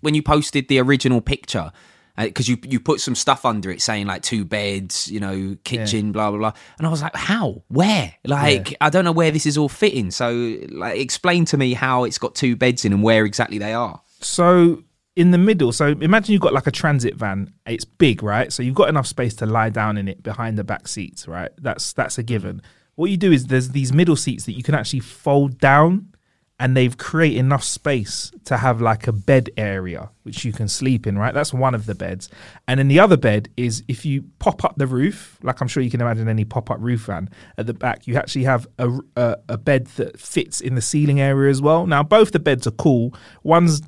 when 0.00 0.14
you 0.14 0.22
posted 0.22 0.68
the 0.68 0.80
original 0.80 1.20
picture 1.20 1.72
because 2.16 2.48
you 2.48 2.56
you 2.62 2.78
put 2.78 3.00
some 3.00 3.14
stuff 3.14 3.44
under 3.44 3.70
it 3.70 3.82
saying 3.82 4.06
like 4.06 4.22
two 4.22 4.44
beds, 4.44 5.10
you 5.10 5.18
know, 5.18 5.56
kitchen, 5.64 6.12
blah 6.12 6.30
blah 6.30 6.38
blah, 6.38 6.52
and 6.78 6.86
I 6.86 6.90
was 6.90 7.02
like, 7.02 7.16
how, 7.16 7.62
where? 7.68 8.14
Like 8.24 8.76
I 8.80 8.90
don't 8.90 9.04
know 9.04 9.12
where 9.12 9.30
this 9.32 9.46
is 9.46 9.58
all 9.58 9.68
fitting. 9.68 10.10
So 10.10 10.56
like, 10.70 10.98
explain 10.98 11.44
to 11.46 11.56
me 11.56 11.74
how 11.74 12.04
it's 12.04 12.18
got 12.18 12.34
two 12.34 12.54
beds 12.54 12.84
in 12.84 12.92
and 12.92 13.02
where 13.02 13.24
exactly 13.24 13.58
they 13.58 13.74
are. 13.74 14.00
So 14.24 14.82
in 15.16 15.30
the 15.30 15.38
middle, 15.38 15.72
so 15.72 15.88
imagine 15.88 16.32
you've 16.32 16.42
got 16.42 16.52
like 16.52 16.66
a 16.66 16.72
transit 16.72 17.14
van. 17.14 17.52
It's 17.66 17.84
big, 17.84 18.22
right? 18.22 18.52
So 18.52 18.62
you've 18.62 18.74
got 18.74 18.88
enough 18.88 19.06
space 19.06 19.34
to 19.36 19.46
lie 19.46 19.70
down 19.70 19.96
in 19.96 20.08
it 20.08 20.22
behind 20.22 20.58
the 20.58 20.64
back 20.64 20.88
seats, 20.88 21.28
right? 21.28 21.50
That's 21.58 21.92
that's 21.92 22.18
a 22.18 22.22
given. 22.22 22.62
What 22.96 23.10
you 23.10 23.16
do 23.16 23.32
is 23.32 23.46
there's 23.46 23.70
these 23.70 23.92
middle 23.92 24.16
seats 24.16 24.46
that 24.46 24.52
you 24.52 24.62
can 24.62 24.74
actually 24.74 25.00
fold 25.00 25.58
down 25.58 26.14
and 26.60 26.76
they've 26.76 26.96
created 26.96 27.38
enough 27.38 27.64
space 27.64 28.30
to 28.44 28.56
have 28.56 28.80
like 28.80 29.08
a 29.08 29.12
bed 29.12 29.50
area 29.56 30.10
which 30.22 30.44
you 30.44 30.52
can 30.52 30.68
sleep 30.68 31.06
in, 31.06 31.18
right? 31.18 31.34
That's 31.34 31.52
one 31.52 31.74
of 31.74 31.86
the 31.86 31.94
beds. 31.94 32.28
And 32.68 32.78
then 32.78 32.88
the 32.88 33.00
other 33.00 33.16
bed 33.16 33.48
is 33.56 33.82
if 33.88 34.06
you 34.06 34.24
pop 34.38 34.64
up 34.64 34.76
the 34.76 34.86
roof, 34.86 35.38
like 35.42 35.60
I'm 35.60 35.68
sure 35.68 35.82
you 35.82 35.90
can 35.90 36.00
imagine 36.00 36.28
any 36.28 36.44
pop 36.44 36.70
up 36.70 36.78
roof 36.80 37.02
van 37.02 37.28
at 37.58 37.66
the 37.66 37.74
back, 37.74 38.06
you 38.06 38.16
actually 38.16 38.44
have 38.44 38.66
a, 38.78 38.88
a, 39.16 39.36
a 39.50 39.58
bed 39.58 39.86
that 39.96 40.18
fits 40.18 40.60
in 40.60 40.76
the 40.76 40.80
ceiling 40.80 41.20
area 41.20 41.50
as 41.50 41.60
well. 41.60 41.86
Now, 41.86 42.02
both 42.02 42.30
the 42.30 42.38
beds 42.38 42.66
are 42.66 42.72
cool. 42.72 43.14
One's 43.42 43.82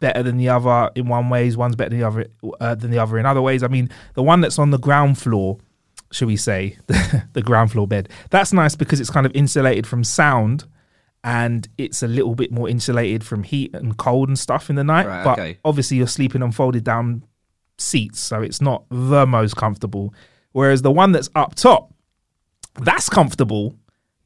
better 0.00 0.22
than 0.22 0.36
the 0.36 0.48
other 0.48 0.90
in 0.94 1.08
one 1.08 1.28
ways, 1.28 1.56
one's 1.56 1.76
better 1.76 1.90
than 1.90 2.00
the 2.00 2.06
other 2.06 2.26
uh, 2.60 2.74
than 2.74 2.90
the 2.90 2.98
other 2.98 3.18
in 3.18 3.26
other 3.26 3.42
ways. 3.42 3.62
I 3.62 3.68
mean, 3.68 3.90
the 4.14 4.22
one 4.22 4.40
that's 4.40 4.58
on 4.58 4.70
the 4.70 4.78
ground 4.78 5.18
floor, 5.18 5.58
should 6.10 6.28
we 6.28 6.36
say, 6.36 6.76
the, 7.32 7.42
ground 7.42 7.72
floor 7.72 7.86
bed, 7.86 8.08
that's 8.30 8.52
nice 8.52 8.74
because 8.74 9.00
it's 9.00 9.10
kind 9.10 9.26
of 9.26 9.32
insulated 9.34 9.86
from 9.86 10.04
sound 10.04 10.64
and 11.24 11.68
it's 11.76 12.02
a 12.02 12.08
little 12.08 12.34
bit 12.34 12.52
more 12.52 12.68
insulated 12.68 13.24
from 13.24 13.42
heat 13.42 13.74
and 13.74 13.96
cold 13.96 14.28
and 14.28 14.38
stuff 14.38 14.70
in 14.70 14.76
the 14.76 14.84
night. 14.84 15.06
Right, 15.06 15.24
but 15.24 15.38
okay. 15.38 15.58
obviously, 15.64 15.96
you're 15.96 16.06
sleeping 16.06 16.42
on 16.42 16.52
folded 16.52 16.84
down 16.84 17.24
seats, 17.76 18.20
so 18.20 18.42
it's 18.42 18.60
not 18.60 18.84
the 18.90 19.26
most 19.26 19.56
comfortable. 19.56 20.14
Whereas 20.52 20.82
the 20.82 20.90
one 20.90 21.12
that's 21.12 21.28
up 21.34 21.54
top, 21.54 21.92
That's 22.80 23.08
comfortable, 23.08 23.74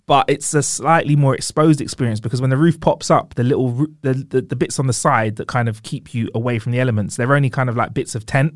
but 0.07 0.29
it's 0.29 0.53
a 0.55 0.63
slightly 0.63 1.17
more 1.17 1.35
exposed 1.35 1.81
experience 1.81 2.21
because 2.21 2.41
when 2.41 2.51
the 2.51 2.57
roof 2.57 2.81
pops 2.81 3.11
up, 3.11 3.35
the 3.35 3.45
little 3.45 3.87
the, 4.03 4.15
the 4.15 4.43
the 4.43 4.57
bits 4.57 4.79
on 4.79 4.87
the 4.87 4.93
side 4.93 5.37
that 5.37 5.49
kind 5.49 5.69
of 5.69 5.83
keep 5.83 6.15
you 6.15 6.29
away 6.35 6.59
from 6.59 6.73
the 6.73 6.81
elements, 6.81 7.17
they're 7.17 7.35
only 7.35 7.51
kind 7.51 7.69
of 7.69 7.77
like 7.77 7.95
bits 7.95 8.15
of 8.15 8.27
tent. 8.27 8.55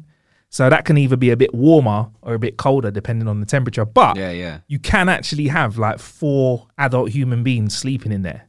So 0.48 0.70
that 0.70 0.84
can 0.84 0.96
either 0.96 1.16
be 1.16 1.30
a 1.30 1.36
bit 1.36 1.52
warmer 1.54 2.08
or 2.22 2.34
a 2.34 2.38
bit 2.38 2.56
colder 2.56 2.90
depending 2.90 3.28
on 3.28 3.40
the 3.40 3.46
temperature. 3.46 3.84
But 3.84 4.16
Yeah, 4.16 4.30
yeah. 4.30 4.60
you 4.68 4.78
can 4.78 5.08
actually 5.08 5.48
have 5.48 5.76
like 5.76 5.98
four 5.98 6.68
adult 6.78 7.10
human 7.10 7.42
beings 7.42 7.76
sleeping 7.76 8.12
in 8.12 8.22
there 8.22 8.48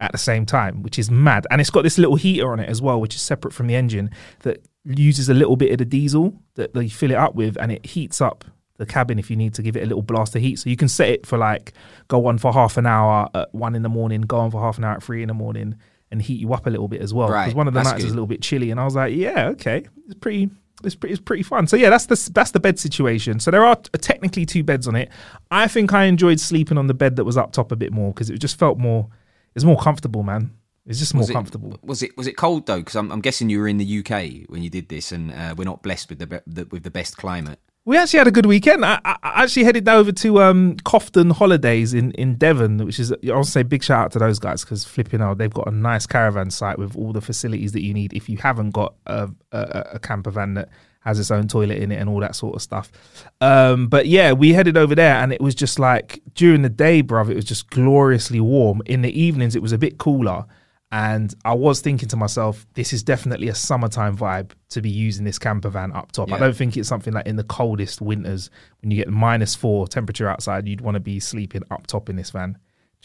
at 0.00 0.12
the 0.12 0.18
same 0.18 0.44
time, 0.44 0.82
which 0.82 0.98
is 0.98 1.10
mad. 1.10 1.46
And 1.50 1.60
it's 1.60 1.70
got 1.70 1.82
this 1.82 1.98
little 1.98 2.16
heater 2.16 2.52
on 2.52 2.58
it 2.58 2.68
as 2.68 2.82
well, 2.82 3.00
which 3.00 3.14
is 3.14 3.22
separate 3.22 3.52
from 3.54 3.68
the 3.68 3.76
engine 3.76 4.10
that 4.40 4.66
uses 4.84 5.28
a 5.28 5.34
little 5.34 5.56
bit 5.56 5.70
of 5.72 5.78
the 5.78 5.84
diesel 5.84 6.34
that 6.54 6.74
they 6.74 6.88
fill 6.88 7.10
it 7.10 7.16
up 7.16 7.34
with 7.34 7.56
and 7.60 7.70
it 7.70 7.86
heats 7.86 8.20
up 8.20 8.44
the 8.80 8.86
cabin 8.86 9.18
if 9.20 9.30
you 9.30 9.36
need 9.36 9.54
to 9.54 9.62
give 9.62 9.76
it 9.76 9.82
a 9.84 9.86
little 9.86 10.02
blast 10.02 10.34
of 10.34 10.42
heat. 10.42 10.58
So 10.58 10.68
you 10.68 10.76
can 10.76 10.88
set 10.88 11.08
it 11.08 11.24
for 11.26 11.38
like 11.38 11.72
go 12.08 12.26
on 12.26 12.38
for 12.38 12.52
half 12.52 12.76
an 12.76 12.86
hour 12.86 13.28
at 13.34 13.54
one 13.54 13.76
in 13.76 13.82
the 13.82 13.88
morning, 13.88 14.22
go 14.22 14.38
on 14.38 14.50
for 14.50 14.60
half 14.60 14.78
an 14.78 14.84
hour 14.84 14.94
at 14.94 15.02
three 15.02 15.22
in 15.22 15.28
the 15.28 15.34
morning 15.34 15.76
and 16.10 16.20
heat 16.20 16.40
you 16.40 16.52
up 16.52 16.66
a 16.66 16.70
little 16.70 16.88
bit 16.88 17.00
as 17.02 17.14
well. 17.14 17.28
Right, 17.28 17.44
Because 17.44 17.54
one 17.54 17.68
of 17.68 17.74
the 17.74 17.78
that's 17.80 17.90
nights 17.92 18.02
was 18.02 18.04
good. 18.06 18.10
a 18.10 18.16
little 18.16 18.26
bit 18.26 18.42
chilly 18.42 18.72
and 18.72 18.80
I 18.80 18.84
was 18.84 18.96
like, 18.96 19.14
yeah, 19.14 19.48
okay. 19.50 19.86
It's 20.06 20.14
pretty 20.14 20.50
it's 20.82 20.94
pretty, 20.94 21.12
it's 21.12 21.22
pretty 21.22 21.42
fun. 21.42 21.66
So 21.66 21.76
yeah, 21.76 21.90
that's 21.90 22.06
the 22.06 22.30
that's 22.32 22.52
the 22.52 22.58
bed 22.60 22.78
situation. 22.78 23.38
So 23.38 23.50
there 23.50 23.64
are 23.64 23.76
t- 23.76 23.90
technically 23.98 24.46
two 24.46 24.64
beds 24.64 24.88
on 24.88 24.96
it. 24.96 25.10
I 25.50 25.68
think 25.68 25.92
I 25.92 26.04
enjoyed 26.04 26.40
sleeping 26.40 26.78
on 26.78 26.86
the 26.86 26.94
bed 26.94 27.16
that 27.16 27.24
was 27.24 27.36
up 27.36 27.52
top 27.52 27.70
a 27.70 27.76
bit 27.76 27.92
more 27.92 28.12
because 28.14 28.30
it 28.30 28.38
just 28.38 28.58
felt 28.58 28.78
more. 28.78 29.08
It's 29.54 29.64
more 29.64 29.76
comfortable, 29.78 30.22
man. 30.22 30.52
It's 30.86 30.98
just 30.98 31.12
more 31.12 31.20
Was 31.20 31.30
it- 31.30 31.34
comfortable. 31.34 31.78
Was 31.82 32.02
it 32.02 32.16
was 32.16 32.26
it 32.26 32.38
cold 32.38 32.66
though? 32.66 32.78
Because 32.78 32.96
I'm, 32.96 33.12
I'm 33.12 33.20
guessing 33.20 33.50
you 33.50 33.60
were 33.60 33.68
in 33.68 33.76
the 33.76 33.98
UK 33.98 34.48
when 34.48 34.62
you 34.62 34.70
did 34.70 34.88
this, 34.88 35.12
and 35.12 35.30
uh, 35.32 35.54
we're 35.54 35.64
not 35.64 35.82
blessed 35.82 36.08
with 36.08 36.18
the, 36.18 36.26
be- 36.26 36.38
the 36.46 36.66
with 36.70 36.82
the 36.82 36.90
best 36.90 37.18
climate. 37.18 37.60
We 37.86 37.96
actually 37.96 38.18
had 38.18 38.28
a 38.28 38.32
good 38.32 38.46
weekend. 38.46 38.84
I, 38.84 39.00
I 39.04 39.42
actually 39.42 39.64
headed 39.64 39.88
over 39.88 40.12
to 40.12 40.42
um, 40.42 40.76
Cofton 40.76 41.32
Holidays 41.32 41.94
in, 41.94 42.12
in 42.12 42.36
Devon, 42.36 42.84
which 42.84 43.00
is, 43.00 43.12
I'll 43.28 43.42
say 43.42 43.62
big 43.62 43.82
shout 43.82 44.04
out 44.04 44.12
to 44.12 44.18
those 44.18 44.38
guys 44.38 44.62
because 44.62 44.84
flipping 44.84 45.22
out, 45.22 45.38
they've 45.38 45.52
got 45.52 45.66
a 45.66 45.70
nice 45.70 46.06
caravan 46.06 46.50
site 46.50 46.78
with 46.78 46.94
all 46.94 47.12
the 47.12 47.22
facilities 47.22 47.72
that 47.72 47.82
you 47.82 47.94
need 47.94 48.12
if 48.12 48.28
you 48.28 48.36
haven't 48.36 48.72
got 48.72 48.94
a, 49.06 49.30
a, 49.50 49.86
a 49.94 49.98
camper 49.98 50.30
van 50.30 50.54
that 50.54 50.68
has 51.00 51.18
its 51.18 51.30
own 51.30 51.48
toilet 51.48 51.78
in 51.78 51.90
it 51.90 51.96
and 51.96 52.10
all 52.10 52.20
that 52.20 52.36
sort 52.36 52.54
of 52.54 52.60
stuff. 52.60 52.92
Um, 53.40 53.88
but 53.88 54.06
yeah, 54.06 54.32
we 54.32 54.52
headed 54.52 54.76
over 54.76 54.94
there 54.94 55.16
and 55.16 55.32
it 55.32 55.40
was 55.40 55.54
just 55.54 55.78
like 55.78 56.20
during 56.34 56.60
the 56.60 56.68
day, 56.68 57.02
bruv, 57.02 57.30
it 57.30 57.36
was 57.36 57.46
just 57.46 57.70
gloriously 57.70 58.40
warm. 58.40 58.82
In 58.84 59.00
the 59.00 59.18
evenings, 59.18 59.56
it 59.56 59.62
was 59.62 59.72
a 59.72 59.78
bit 59.78 59.96
cooler. 59.96 60.44
And 60.92 61.32
I 61.44 61.54
was 61.54 61.80
thinking 61.80 62.08
to 62.08 62.16
myself, 62.16 62.66
this 62.74 62.92
is 62.92 63.04
definitely 63.04 63.48
a 63.48 63.54
summertime 63.54 64.16
vibe 64.16 64.50
to 64.70 64.82
be 64.82 64.90
using 64.90 65.24
this 65.24 65.38
camper 65.38 65.68
van 65.68 65.92
up 65.92 66.10
top. 66.10 66.32
I 66.32 66.38
don't 66.38 66.56
think 66.56 66.76
it's 66.76 66.88
something 66.88 67.12
like 67.12 67.26
in 67.26 67.36
the 67.36 67.44
coldest 67.44 68.00
winters 68.00 68.50
when 68.82 68.90
you 68.90 68.96
get 68.96 69.08
minus 69.08 69.54
four 69.54 69.86
temperature 69.86 70.28
outside, 70.28 70.66
you'd 70.66 70.80
want 70.80 70.96
to 70.96 71.00
be 71.00 71.20
sleeping 71.20 71.62
up 71.70 71.86
top 71.86 72.08
in 72.08 72.16
this 72.16 72.30
van. 72.30 72.54
Do 72.54 72.58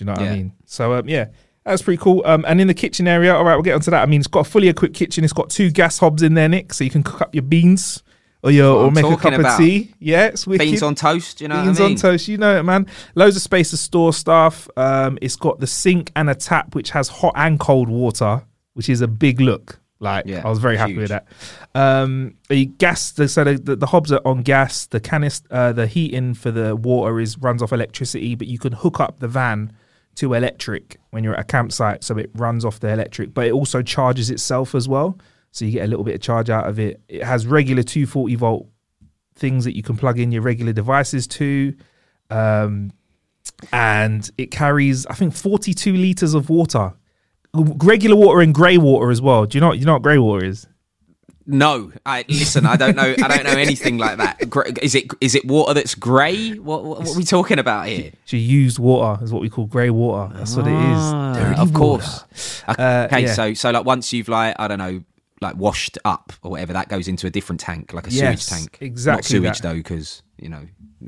you 0.03 0.05
know 0.07 0.13
what 0.13 0.21
I 0.21 0.35
mean? 0.35 0.53
So 0.65 0.93
um, 0.93 1.07
yeah, 1.07 1.27
that's 1.63 1.83
pretty 1.83 2.01
cool. 2.01 2.23
Um, 2.25 2.43
and 2.47 2.59
in 2.59 2.67
the 2.67 2.73
kitchen 2.73 3.07
area, 3.07 3.35
all 3.35 3.43
right, 3.43 3.53
we'll 3.53 3.63
get 3.63 3.75
onto 3.75 3.91
that. 3.91 4.01
I 4.01 4.07
mean, 4.07 4.19
it's 4.19 4.27
got 4.27 4.47
a 4.47 4.49
fully 4.49 4.67
equipped 4.67 4.95
kitchen. 4.95 5.23
It's 5.23 5.33
got 5.33 5.51
two 5.51 5.69
gas 5.69 5.99
hobs 5.99 6.23
in 6.23 6.33
there, 6.33 6.49
Nick, 6.49 6.73
so 6.73 6.83
you 6.83 6.89
can 6.89 7.03
cook 7.03 7.21
up 7.21 7.35
your 7.35 7.43
beans 7.43 8.01
or 8.45 8.51
your 8.51 8.77
or 8.77 8.87
I'm 8.87 8.93
make 8.93 9.03
a 9.03 9.17
cup 9.17 9.33
about. 9.33 9.53
of 9.53 9.57
tea. 9.57 9.93
Yeah, 9.99 10.27
it's 10.27 10.45
wicked. 10.45 10.63
Beans 10.63 10.83
on 10.83 10.93
toast, 10.93 11.41
you 11.41 11.47
know. 11.47 11.63
Beans 11.63 11.79
what 11.79 11.85
I 11.85 11.87
mean? 11.89 11.97
on 11.97 12.01
toast, 12.01 12.27
you 12.27 12.37
know 12.37 12.59
it, 12.59 12.63
man. 12.63 12.85
Loads 13.15 13.35
of 13.35 13.41
space 13.41 13.71
to 13.71 13.77
store 13.77 14.13
stuff. 14.13 14.69
Um, 14.77 15.17
it's 15.21 15.35
got 15.35 15.59
the 15.59 15.67
sink 15.67 16.11
and 16.15 16.29
a 16.29 16.35
tap 16.35 16.75
which 16.75 16.91
has 16.91 17.09
hot 17.09 17.33
and 17.35 17.59
cold 17.59 17.89
water, 17.89 18.43
which 18.73 18.87
is 18.87 19.01
a 19.01 19.07
big 19.07 19.41
look. 19.41 19.79
Like 19.99 20.25
Yeah, 20.27 20.43
I 20.45 20.49
was 20.49 20.59
very 20.59 20.77
happy 20.77 20.93
huge. 20.93 21.09
with 21.09 21.09
that. 21.09 21.27
Um, 21.73 22.35
the 22.49 22.65
gas, 22.65 23.11
the, 23.13 23.27
so 23.27 23.43
the, 23.45 23.55
the, 23.57 23.75
the 23.77 23.85
hobs 23.87 24.11
are 24.11 24.21
on 24.25 24.43
gas. 24.43 24.85
The 24.85 24.99
canister, 24.99 25.47
uh, 25.49 25.71
the 25.73 25.87
heating 25.87 26.33
for 26.35 26.51
the 26.51 26.75
water 26.75 27.19
is 27.19 27.37
runs 27.39 27.63
off 27.63 27.71
electricity, 27.73 28.35
but 28.35 28.47
you 28.47 28.59
can 28.59 28.73
hook 28.73 28.99
up 28.99 29.19
the 29.19 29.27
van 29.27 29.71
to 30.15 30.33
electric 30.33 30.97
when 31.09 31.23
you're 31.23 31.33
at 31.33 31.39
a 31.39 31.43
campsite, 31.45 32.03
so 32.03 32.17
it 32.17 32.29
runs 32.35 32.63
off 32.63 32.79
the 32.79 32.89
electric, 32.89 33.33
but 33.33 33.47
it 33.47 33.53
also 33.53 33.81
charges 33.81 34.29
itself 34.29 34.75
as 34.75 34.87
well. 34.87 35.17
So 35.55 35.63
you 35.63 35.71
get 35.71 35.85
a 35.85 35.87
little 35.87 36.03
bit 36.03 36.15
of 36.15 36.21
charge 36.21 36.49
out 36.49 36.67
of 36.67 36.79
it. 36.79 36.99
It 37.07 37.23
has 37.23 37.47
regular 37.47 37.81
240 37.81 38.35
volt 38.35 38.67
things 39.35 39.63
that 39.63 39.73
you 39.75 39.83
can 39.83 39.95
plug 39.95 40.19
in 40.19 40.31
your 40.33 40.41
regular 40.41 40.73
devices 40.73 41.27
to. 41.27 41.73
Um, 42.29 42.91
and 43.71 44.29
it 44.37 44.51
carries, 44.51 45.05
I 45.05 45.13
think, 45.13 45.33
42 45.33 45.93
liters 45.93 46.33
of 46.33 46.49
water, 46.49 46.93
regular 47.53 48.17
water 48.17 48.41
and 48.41 48.53
grey 48.53 48.77
water 48.77 49.11
as 49.11 49.21
well. 49.21 49.45
Do 49.45 49.57
you 49.57 49.61
know? 49.61 49.71
You 49.71 49.85
know 49.85 49.93
what 49.93 50.01
grey 50.01 50.17
water 50.17 50.45
is? 50.45 50.67
No, 51.47 51.91
I 52.05 52.25
listen. 52.27 52.65
I 52.65 52.75
don't 52.75 52.95
know. 52.97 53.13
I 53.23 53.27
don't 53.27 53.43
know 53.43 53.51
anything 53.57 53.97
like 53.97 54.17
that. 54.17 54.49
Gr- 54.49 54.63
Is 54.81 54.93
it 54.95 55.05
is 55.21 55.35
it 55.35 55.45
water 55.45 55.73
that's 55.75 55.93
grey? 55.95 56.53
What, 56.55 56.83
what, 56.83 56.99
what 57.01 57.07
are 57.09 57.15
we 57.17 57.23
talking 57.23 57.59
about 57.59 57.85
here? 57.87 58.11
So 58.25 58.35
used 58.35 58.79
water 58.79 59.23
is 59.23 59.31
what 59.31 59.41
we 59.43 59.49
call 59.49 59.67
grey 59.67 59.91
water. 59.91 60.33
That's 60.35 60.55
what 60.55 60.67
it 60.67 60.73
Ah. 60.73 61.33
Dirty 61.33 61.61
of 61.61 61.69
water. 61.71 61.77
course. 62.03 62.63
Okay, 62.67 62.83
Uh, 62.83 63.17
yeah. 63.19 63.33
so 63.33 63.53
so 63.53 63.69
like 63.71 63.85
once 63.85 64.11
you've 64.11 64.27
like 64.27 64.55
I 64.57 64.67
don't 64.67 64.79
know 64.79 65.03
like 65.45 65.55
washed 65.57 65.97
up 66.05 66.33
or 66.43 66.51
whatever, 66.51 66.73
that 66.73 66.89
goes 66.89 67.07
into 67.07 67.27
a 67.27 67.29
different 67.29 67.59
tank, 67.59 67.93
like 67.93 68.07
a 68.07 68.11
Yes, 68.11 68.43
sewage 68.45 68.59
tank. 68.61 68.77
exactly 68.81 69.15
Not 69.17 69.25
sewage 69.25 69.61
that. 69.61 69.69
though, 69.69 69.75
because 69.77 70.23
you 70.37 70.49
know. 70.49 70.61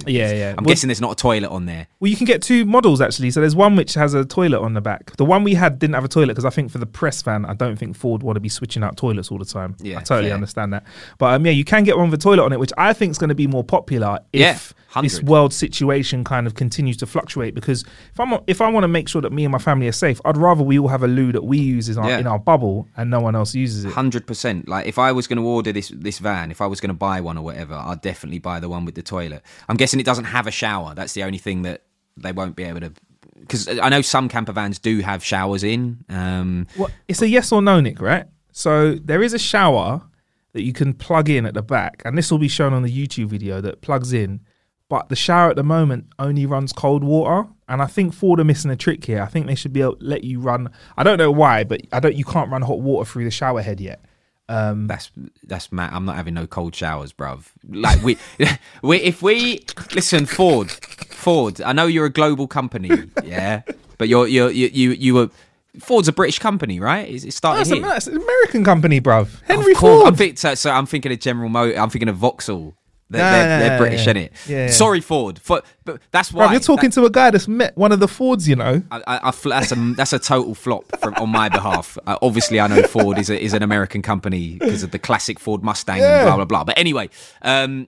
Yeah, 0.06 0.32
yeah. 0.32 0.50
I'm 0.58 0.64
Well- 0.64 0.66
guessing 0.74 0.90
there's 0.90 1.02
not 1.02 1.12
a 1.14 1.16
toilet 1.16 1.50
on 1.50 1.66
there. 1.66 1.88
Well, 2.00 2.10
you 2.12 2.18
can 2.18 2.26
get 2.26 2.42
two 2.42 2.66
models 2.66 3.02
actually. 3.02 3.32
So 3.32 3.40
there's 3.42 3.56
one 3.56 3.76
which 3.76 3.94
has 3.96 4.14
a 4.14 4.24
toilet 4.26 4.62
on 4.62 4.74
the 4.74 4.82
back. 4.82 5.16
The 5.18 5.26
one 5.26 5.44
we 5.44 5.56
had 5.56 5.80
didn't 5.80 5.96
have 5.96 6.04
a 6.06 6.08
toilet 6.10 6.28
because 6.30 6.46
I 6.46 6.50
think 6.52 6.70
for 6.72 6.78
the 6.78 6.86
press 6.86 7.22
van, 7.22 7.46
I 7.46 7.54
don't 7.54 7.78
think 7.78 7.96
Ford 7.96 8.22
want 8.22 8.36
to 8.36 8.40
be 8.40 8.50
switching 8.50 8.84
out 8.84 8.96
toilets 8.98 9.32
all 9.32 9.38
the 9.40 9.46
time. 9.46 9.76
Yeah, 9.82 9.98
I 10.00 10.02
totally 10.04 10.28
fair. 10.30 10.36
understand 10.36 10.74
that. 10.74 10.84
But 11.18 11.34
um, 11.36 11.46
yeah, 11.46 11.52
you 11.52 11.64
can 11.64 11.84
get 11.84 11.98
one 11.98 12.12
with 12.12 12.20
a 12.20 12.24
toilet 12.24 12.44
on 12.44 12.54
it, 12.54 12.60
which 12.60 12.74
I 12.78 12.94
think 12.94 13.12
is 13.12 13.18
going 13.18 13.30
to 13.30 13.36
be 13.36 13.48
more 13.48 13.64
popular 13.64 14.20
if 14.34 14.74
Yeah, 14.96 15.02
this 15.02 15.22
world 15.24 15.54
situation 15.54 16.24
kind 16.24 16.46
of 16.48 16.54
continues 16.56 16.98
to 16.98 17.06
fluctuate. 17.08 17.56
Because 17.56 17.84
if 18.14 18.20
I'm 18.20 18.38
if 18.46 18.62
I 18.62 18.70
want 18.70 18.84
to 18.84 18.88
make 18.88 19.08
sure 19.10 19.22
that 19.22 19.32
me 19.32 19.46
and 19.46 19.52
my 19.52 19.58
family 19.60 19.88
are 19.88 19.92
safe, 19.94 20.22
I'd 20.26 20.38
rather 20.38 20.64
we 20.64 20.78
all 20.78 20.90
have 20.90 21.02
a 21.04 21.08
loo 21.08 21.32
that 21.32 21.44
we 21.44 21.58
use 21.58 21.90
in 21.90 21.98
our, 21.98 22.10
Yeah. 22.10 22.20
in 22.20 22.28
our 22.28 22.40
bubble 22.40 22.88
and 22.98 23.10
no 23.10 23.20
one 23.20 23.36
else 23.36 23.56
uses 23.56 23.84
it. 23.86 23.94
Hundred 23.94 24.28
percent. 24.28 24.68
Like 24.68 24.86
if 24.86 25.00
I 25.00 25.12
was 25.12 25.26
going 25.28 25.38
to 25.38 25.46
order 25.48 25.72
this 25.72 25.92
this 25.96 26.20
van, 26.20 26.52
if 26.52 26.62
I 26.62 26.68
was 26.68 26.80
going 26.80 26.90
to 26.90 26.94
buy 26.94 27.20
one 27.22 27.38
or 27.38 27.44
whatever, 27.44 27.74
I'd 27.74 28.02
definitely 28.02 28.40
buy 28.40 28.60
the 28.60 28.70
one 28.70 28.86
with 28.86 28.94
the 28.96 29.02
toilet. 29.02 29.18
I'm 29.70 29.78
guessing 29.78 30.00
it 30.00 30.06
doesn't 30.06 30.26
have 30.26 30.48
a 30.48 30.52
shower. 30.52 30.94
That's 30.96 31.14
the 31.14 31.24
only 31.24 31.38
thing 31.38 31.64
that 31.64 31.84
they 32.16 32.32
won't 32.32 32.56
be 32.56 32.64
able 32.64 32.82
to. 32.82 32.94
Because 33.40 33.68
I 33.68 33.90
know 33.90 34.02
some 34.02 34.30
camper 34.30 34.52
vans 34.52 34.80
do 34.80 35.00
have 35.02 35.24
showers 35.24 35.64
in. 35.64 36.04
Um, 36.10 36.68
Well, 36.78 36.90
it's 37.08 37.22
a 37.22 37.28
yes 37.28 37.52
or 37.52 37.62
no, 37.62 37.80
Nick, 37.80 38.02
right? 38.02 38.26
So 38.52 38.96
there 38.96 39.22
is 39.22 39.34
a 39.34 39.40
shower 39.40 40.02
that 40.54 40.64
you 40.64 40.74
can 40.74 40.94
plug 40.94 41.30
in 41.30 41.46
at 41.46 41.54
the 41.54 41.62
back, 41.62 42.02
and 42.04 42.18
this 42.18 42.32
will 42.32 42.40
be 42.40 42.48
shown 42.48 42.74
on 42.74 42.82
the 42.82 42.92
YouTube 42.92 43.28
video 43.28 43.62
that 43.62 43.82
plugs 43.82 44.12
in. 44.12 44.42
But 44.90 45.10
the 45.10 45.16
shower 45.16 45.50
at 45.50 45.56
the 45.58 45.64
moment 45.64 46.08
only 46.18 46.46
runs 46.46 46.72
cold 46.72 47.04
water, 47.04 47.48
and 47.68 47.82
I 47.82 47.86
think 47.88 48.14
Ford 48.14 48.40
are 48.40 48.46
missing 48.46 48.72
a 48.72 48.76
trick 48.76 49.04
here. 49.06 49.22
I 49.22 49.26
think 49.28 49.46
they 49.46 49.56
should 49.56 49.74
be 49.74 49.82
able 49.82 49.98
to 49.98 50.06
let 50.06 50.24
you 50.24 50.40
run. 50.40 50.70
I 50.98 51.04
don't 51.04 51.18
know 51.18 51.30
why, 51.32 51.64
but 51.66 51.82
I 51.92 52.00
don't. 52.00 52.16
You 52.16 52.24
can't 52.24 52.50
run 52.50 52.62
hot 52.62 52.80
water 52.80 53.10
through 53.10 53.26
the 53.26 53.32
shower 53.32 53.62
head 53.62 53.82
yet. 53.82 54.04
Um, 54.50 54.88
that's 54.88 55.12
that's 55.44 55.72
Matt. 55.72 55.92
I'm 55.94 56.06
not 56.06 56.16
having 56.16 56.34
no 56.34 56.48
cold 56.48 56.74
showers, 56.74 57.12
bruv. 57.12 57.48
Like 57.68 58.02
we, 58.02 58.18
we 58.82 58.98
if 58.98 59.22
we 59.22 59.66
listen, 59.94 60.26
Ford, 60.26 60.72
Ford. 60.72 61.62
I 61.62 61.74
know 61.74 61.86
you're 61.86 62.06
a 62.06 62.10
global 62.12 62.48
company, 62.48 62.90
yeah, 63.24 63.64
but 63.98 64.08
you're 64.08 64.28
you're 64.28 64.50
you 64.52 64.70
you 64.72 64.92
you 64.92 65.14
were. 65.14 65.30
Ford's 65.80 66.08
a 66.08 66.14
British 66.14 66.40
company, 66.40 66.80
right? 66.80 67.08
It 67.08 67.26
it 67.26 67.34
started 67.34 67.60
That's, 67.60 67.72
a, 67.72 67.76
here. 67.76 67.84
that's 67.84 68.08
an 68.08 68.18
American 68.18 68.64
company, 68.64 69.00
bruv. 69.02 69.30
Henry 69.44 69.74
of 69.74 69.78
course. 69.78 70.02
Ford. 70.02 70.08
I'm 70.08 70.16
think, 70.16 70.38
so, 70.40 70.56
so 70.56 70.72
I'm 70.72 70.86
thinking 70.88 71.12
of 71.12 71.20
General 71.20 71.50
Motor. 71.50 71.78
I'm 71.78 71.90
thinking 71.90 72.10
of 72.10 72.16
Vauxhall. 72.16 72.74
They're, 73.10 73.22
No, 73.22 73.32
they're, 73.32 73.70
they're 73.70 73.78
British, 73.80 74.06
yeah. 74.06 74.14
innit? 74.14 74.30
Yeah, 74.48 74.58
yeah. 74.66 74.72
Sorry, 74.72 75.00
Ford. 75.00 75.40
For, 75.40 75.62
but 75.86 76.02
that's 76.12 76.34
why. 76.34 76.48
Bruv, 76.48 76.52
you're 76.52 76.60
talking 76.60 76.92
to 76.92 77.06
a 77.06 77.10
guy 77.10 77.32
that's 77.32 77.48
met 77.48 77.78
one 77.78 77.92
of 77.92 78.00
the 78.00 78.08
Fords, 78.08 78.48
you 78.50 78.56
know. 78.56 78.82
I, 78.92 78.98
I, 79.08 79.30
I, 79.30 79.32
that's 79.32 79.72
a 79.72 79.76
that's 79.96 80.14
a 80.14 80.20
total 80.20 80.54
flop 80.56 81.00
from 81.00 81.14
on 81.16 81.30
my 81.30 81.48
behalf. 81.50 81.98
Uh, 82.06 82.18
obviously, 82.22 82.60
I 82.60 82.68
know 82.68 82.84
Ford 82.84 83.18
is 83.18 83.30
a, 83.30 83.42
is 83.42 83.54
an 83.54 83.64
American 83.64 84.02
company 84.02 84.58
because 84.60 84.84
of 84.84 84.92
the 84.92 85.00
classic 85.00 85.40
Ford 85.40 85.64
Mustang 85.64 86.00
Yeah. 86.00 86.18
and 86.20 86.26
blah 86.28 86.36
blah 86.36 86.46
blah. 86.46 86.64
But 86.66 86.78
anyway, 86.78 87.10
um, 87.44 87.88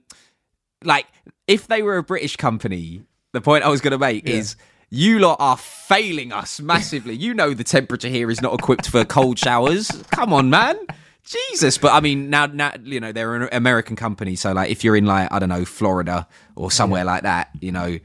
like 0.84 1.06
if 1.48 1.68
they 1.68 1.82
were 1.82 1.98
a 1.98 2.04
British 2.04 2.38
company, 2.38 3.02
the 3.34 3.42
point 3.42 3.66
I 3.66 3.70
was 3.70 3.82
going 3.82 3.92
to 3.92 3.98
make 3.98 4.26
is 4.26 4.56
you 4.90 5.20
lot 5.20 5.38
are 5.40 5.58
failing 5.58 6.32
us 6.32 6.62
massively. 6.62 7.14
you 7.14 7.34
know 7.34 7.54
the 7.54 7.64
temperature 7.64 8.08
here 8.08 8.32
is 8.32 8.42
not 8.42 8.54
equipped 8.54 8.90
for 8.90 9.04
cold 9.04 9.38
showers. 9.38 9.90
Come 10.12 10.32
on, 10.34 10.50
man. 10.50 10.78
Jesus, 11.30 11.78
but 11.78 11.94
I 11.94 12.00
mean 12.00 12.32
now, 12.32 12.48
now 12.48 12.74
you 12.84 13.00
know 13.00 13.12
they're 13.12 13.36
an 13.36 13.50
American 13.52 13.96
company, 13.96 14.36
so 14.36 14.52
like 14.52 14.72
if 14.72 14.84
you're 14.84 14.96
in 14.96 15.06
like 15.06 15.32
I 15.32 15.38
don't 15.38 15.50
know 15.50 15.64
Florida 15.64 16.28
or 16.56 16.72
somewhere 16.72 17.04
like 17.04 17.22
that, 17.22 17.50
you 17.62 17.72
know, 17.72 18.00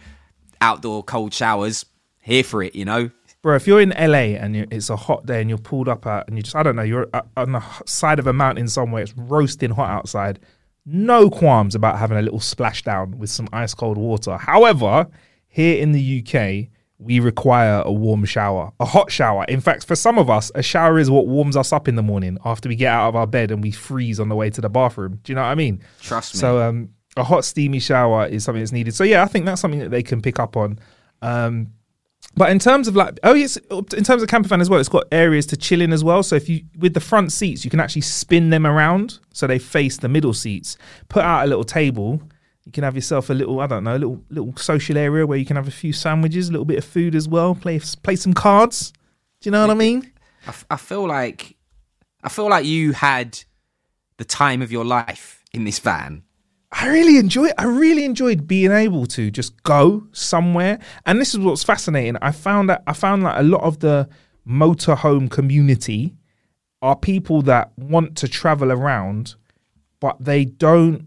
outdoor 0.60 1.02
cold 1.02 1.32
showers, 1.32 1.86
here 2.20 2.44
for 2.44 2.62
it, 2.62 2.74
you 2.74 2.84
know. 2.84 3.10
Bro, 3.40 3.56
if 3.56 3.66
you're 3.66 3.80
in 3.80 3.90
LA 3.90 4.36
and 4.36 4.54
you 4.54 4.66
it's 4.70 4.90
a 4.90 4.96
hot 4.96 5.24
day 5.24 5.40
and 5.40 5.48
you're 5.48 5.58
pulled 5.58 5.88
up 5.88 6.06
at, 6.06 6.28
and 6.28 6.36
you 6.36 6.42
just, 6.42 6.54
I 6.54 6.62
don't 6.62 6.76
know, 6.76 6.82
you're 6.82 7.08
on 7.36 7.52
the 7.52 7.62
side 7.86 8.18
of 8.18 8.26
a 8.26 8.32
mountain 8.32 8.68
somewhere, 8.68 9.02
it's 9.02 9.16
roasting 9.16 9.70
hot 9.70 9.90
outside, 9.90 10.38
no 10.84 11.30
qualms 11.30 11.74
about 11.74 11.98
having 11.98 12.18
a 12.18 12.22
little 12.22 12.40
splashdown 12.40 13.14
with 13.16 13.30
some 13.30 13.48
ice 13.54 13.72
cold 13.72 13.96
water. 13.96 14.36
However, 14.36 15.06
here 15.48 15.80
in 15.80 15.92
the 15.92 16.20
UK, 16.20 16.73
we 16.98 17.20
require 17.20 17.82
a 17.84 17.92
warm 17.92 18.24
shower, 18.24 18.72
a 18.80 18.84
hot 18.84 19.10
shower. 19.10 19.44
In 19.44 19.60
fact, 19.60 19.84
for 19.84 19.96
some 19.96 20.18
of 20.18 20.30
us, 20.30 20.50
a 20.54 20.62
shower 20.62 20.98
is 20.98 21.10
what 21.10 21.26
warms 21.26 21.56
us 21.56 21.72
up 21.72 21.88
in 21.88 21.96
the 21.96 22.02
morning 22.02 22.38
after 22.44 22.68
we 22.68 22.76
get 22.76 22.92
out 22.92 23.08
of 23.08 23.16
our 23.16 23.26
bed 23.26 23.50
and 23.50 23.62
we 23.62 23.72
freeze 23.72 24.20
on 24.20 24.28
the 24.28 24.36
way 24.36 24.48
to 24.50 24.60
the 24.60 24.68
bathroom. 24.68 25.20
Do 25.22 25.32
you 25.32 25.34
know 25.34 25.42
what 25.42 25.48
I 25.48 25.54
mean? 25.54 25.82
Trust 26.00 26.34
me. 26.34 26.40
So, 26.40 26.62
um, 26.62 26.90
a 27.16 27.24
hot 27.24 27.44
steamy 27.44 27.80
shower 27.80 28.26
is 28.26 28.44
something 28.44 28.60
that's 28.60 28.72
needed. 28.72 28.94
So 28.94 29.04
yeah, 29.04 29.22
I 29.22 29.26
think 29.26 29.46
that's 29.46 29.60
something 29.60 29.80
that 29.80 29.90
they 29.90 30.02
can 30.02 30.20
pick 30.20 30.38
up 30.38 30.56
on. 30.56 30.78
Um, 31.22 31.72
but 32.36 32.50
in 32.50 32.58
terms 32.58 32.88
of 32.88 32.96
like, 32.96 33.20
oh 33.22 33.34
yes, 33.34 33.56
in 33.70 34.04
terms 34.04 34.22
of 34.22 34.28
camper 34.28 34.48
van 34.48 34.60
as 34.60 34.68
well, 34.68 34.80
it's 34.80 34.88
got 34.88 35.06
areas 35.12 35.46
to 35.46 35.56
chill 35.56 35.80
in 35.80 35.92
as 35.92 36.02
well. 36.02 36.22
So 36.22 36.34
if 36.34 36.48
you 36.48 36.64
with 36.78 36.94
the 36.94 37.00
front 37.00 37.32
seats, 37.32 37.64
you 37.64 37.70
can 37.70 37.80
actually 37.80 38.02
spin 38.02 38.50
them 38.50 38.66
around 38.66 39.18
so 39.32 39.46
they 39.46 39.58
face 39.58 39.98
the 39.98 40.08
middle 40.08 40.34
seats. 40.34 40.76
Put 41.08 41.22
out 41.22 41.44
a 41.44 41.46
little 41.46 41.64
table. 41.64 42.20
You 42.64 42.72
can 42.72 42.84
have 42.84 42.94
yourself 42.94 43.28
a 43.28 43.34
little, 43.34 43.60
I 43.60 43.66
don't 43.66 43.84
know, 43.84 43.96
a 43.96 43.98
little 43.98 44.24
little 44.30 44.56
social 44.56 44.96
area 44.96 45.26
where 45.26 45.38
you 45.38 45.44
can 45.44 45.56
have 45.56 45.68
a 45.68 45.72
few 45.72 45.92
sandwiches, 45.92 46.48
a 46.48 46.52
little 46.52 46.64
bit 46.64 46.78
of 46.78 46.84
food 46.84 47.14
as 47.14 47.28
well. 47.28 47.54
Play 47.54 47.80
play 48.02 48.16
some 48.16 48.32
cards. 48.32 48.92
Do 49.40 49.48
you 49.48 49.50
know 49.50 49.60
what 49.60 49.70
I 49.70 49.74
mean? 49.74 50.10
I, 50.46 50.48
f- 50.48 50.66
I 50.70 50.76
feel 50.76 51.06
like 51.06 51.56
I 52.22 52.28
feel 52.28 52.48
like 52.48 52.64
you 52.64 52.92
had 52.92 53.38
the 54.16 54.24
time 54.24 54.62
of 54.62 54.72
your 54.72 54.84
life 54.84 55.44
in 55.52 55.64
this 55.64 55.78
van. 55.78 56.22
I 56.72 56.88
really 56.88 57.18
enjoy 57.18 57.50
I 57.58 57.64
really 57.64 58.04
enjoyed 58.04 58.48
being 58.48 58.72
able 58.72 59.06
to 59.08 59.30
just 59.30 59.62
go 59.62 60.06
somewhere. 60.12 60.78
And 61.06 61.20
this 61.20 61.34
is 61.34 61.40
what's 61.40 61.62
fascinating. 61.62 62.16
I 62.22 62.32
found 62.32 62.70
that 62.70 62.82
I 62.86 62.94
found 62.94 63.24
that 63.26 63.38
a 63.38 63.42
lot 63.42 63.62
of 63.62 63.80
the 63.80 64.08
motorhome 64.48 65.30
community 65.30 66.14
are 66.82 66.96
people 66.96 67.42
that 67.42 67.72
want 67.78 68.16
to 68.16 68.28
travel 68.28 68.72
around, 68.72 69.36
but 70.00 70.16
they 70.20 70.44
don't 70.44 71.06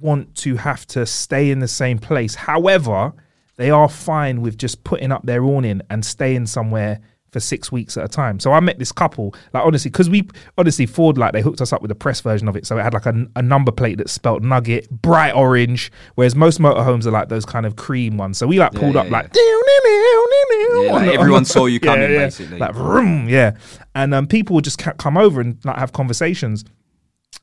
want 0.00 0.34
to 0.36 0.56
have 0.56 0.86
to 0.88 1.06
stay 1.06 1.50
in 1.50 1.58
the 1.60 1.68
same 1.68 1.98
place. 1.98 2.34
However, 2.34 3.12
they 3.56 3.70
are 3.70 3.88
fine 3.88 4.40
with 4.40 4.56
just 4.58 4.84
putting 4.84 5.10
up 5.12 5.24
their 5.24 5.42
awning 5.44 5.80
and 5.90 6.04
staying 6.04 6.46
somewhere 6.46 7.00
for 7.30 7.40
six 7.40 7.70
weeks 7.70 7.96
at 7.98 8.04
a 8.04 8.08
time. 8.08 8.40
So 8.40 8.52
I 8.52 8.60
met 8.60 8.78
this 8.78 8.90
couple, 8.90 9.34
like 9.52 9.62
honestly, 9.64 9.90
because 9.90 10.08
we 10.08 10.26
honestly 10.56 10.86
Ford 10.86 11.18
like 11.18 11.32
they 11.34 11.42
hooked 11.42 11.60
us 11.60 11.74
up 11.74 11.82
with 11.82 11.90
a 11.90 11.94
press 11.94 12.22
version 12.22 12.48
of 12.48 12.56
it, 12.56 12.66
so 12.66 12.78
it 12.78 12.82
had 12.82 12.94
like 12.94 13.04
a, 13.04 13.26
a 13.36 13.42
number 13.42 13.70
plate 13.70 13.98
that 13.98 14.08
spelt 14.08 14.42
Nugget, 14.42 14.88
bright 14.90 15.32
orange, 15.34 15.92
whereas 16.14 16.34
most 16.34 16.58
motorhomes 16.58 17.04
are 17.04 17.10
like 17.10 17.28
those 17.28 17.44
kind 17.44 17.66
of 17.66 17.76
cream 17.76 18.16
ones. 18.16 18.38
So 18.38 18.46
we 18.46 18.58
like 18.58 18.72
pulled 18.72 18.94
yeah, 18.94 19.00
up 19.00 19.06
yeah. 19.08 19.12
like, 19.12 19.30
Yeah, 19.34 20.92
like 20.92 21.04
the- 21.04 21.08
on 21.08 21.08
everyone 21.20 21.42
the- 21.42 21.48
saw 21.50 21.66
you 21.66 21.80
coming, 21.80 22.08
basically. 22.08 22.58
like 22.58 22.74
vroom, 22.74 23.28
yeah, 23.28 23.56
and 23.94 24.14
um, 24.14 24.26
people 24.26 24.54
would 24.54 24.64
just 24.64 24.78
come 24.78 25.18
over 25.18 25.40
and 25.40 25.62
like 25.64 25.76
have 25.76 25.92
conversations. 25.92 26.64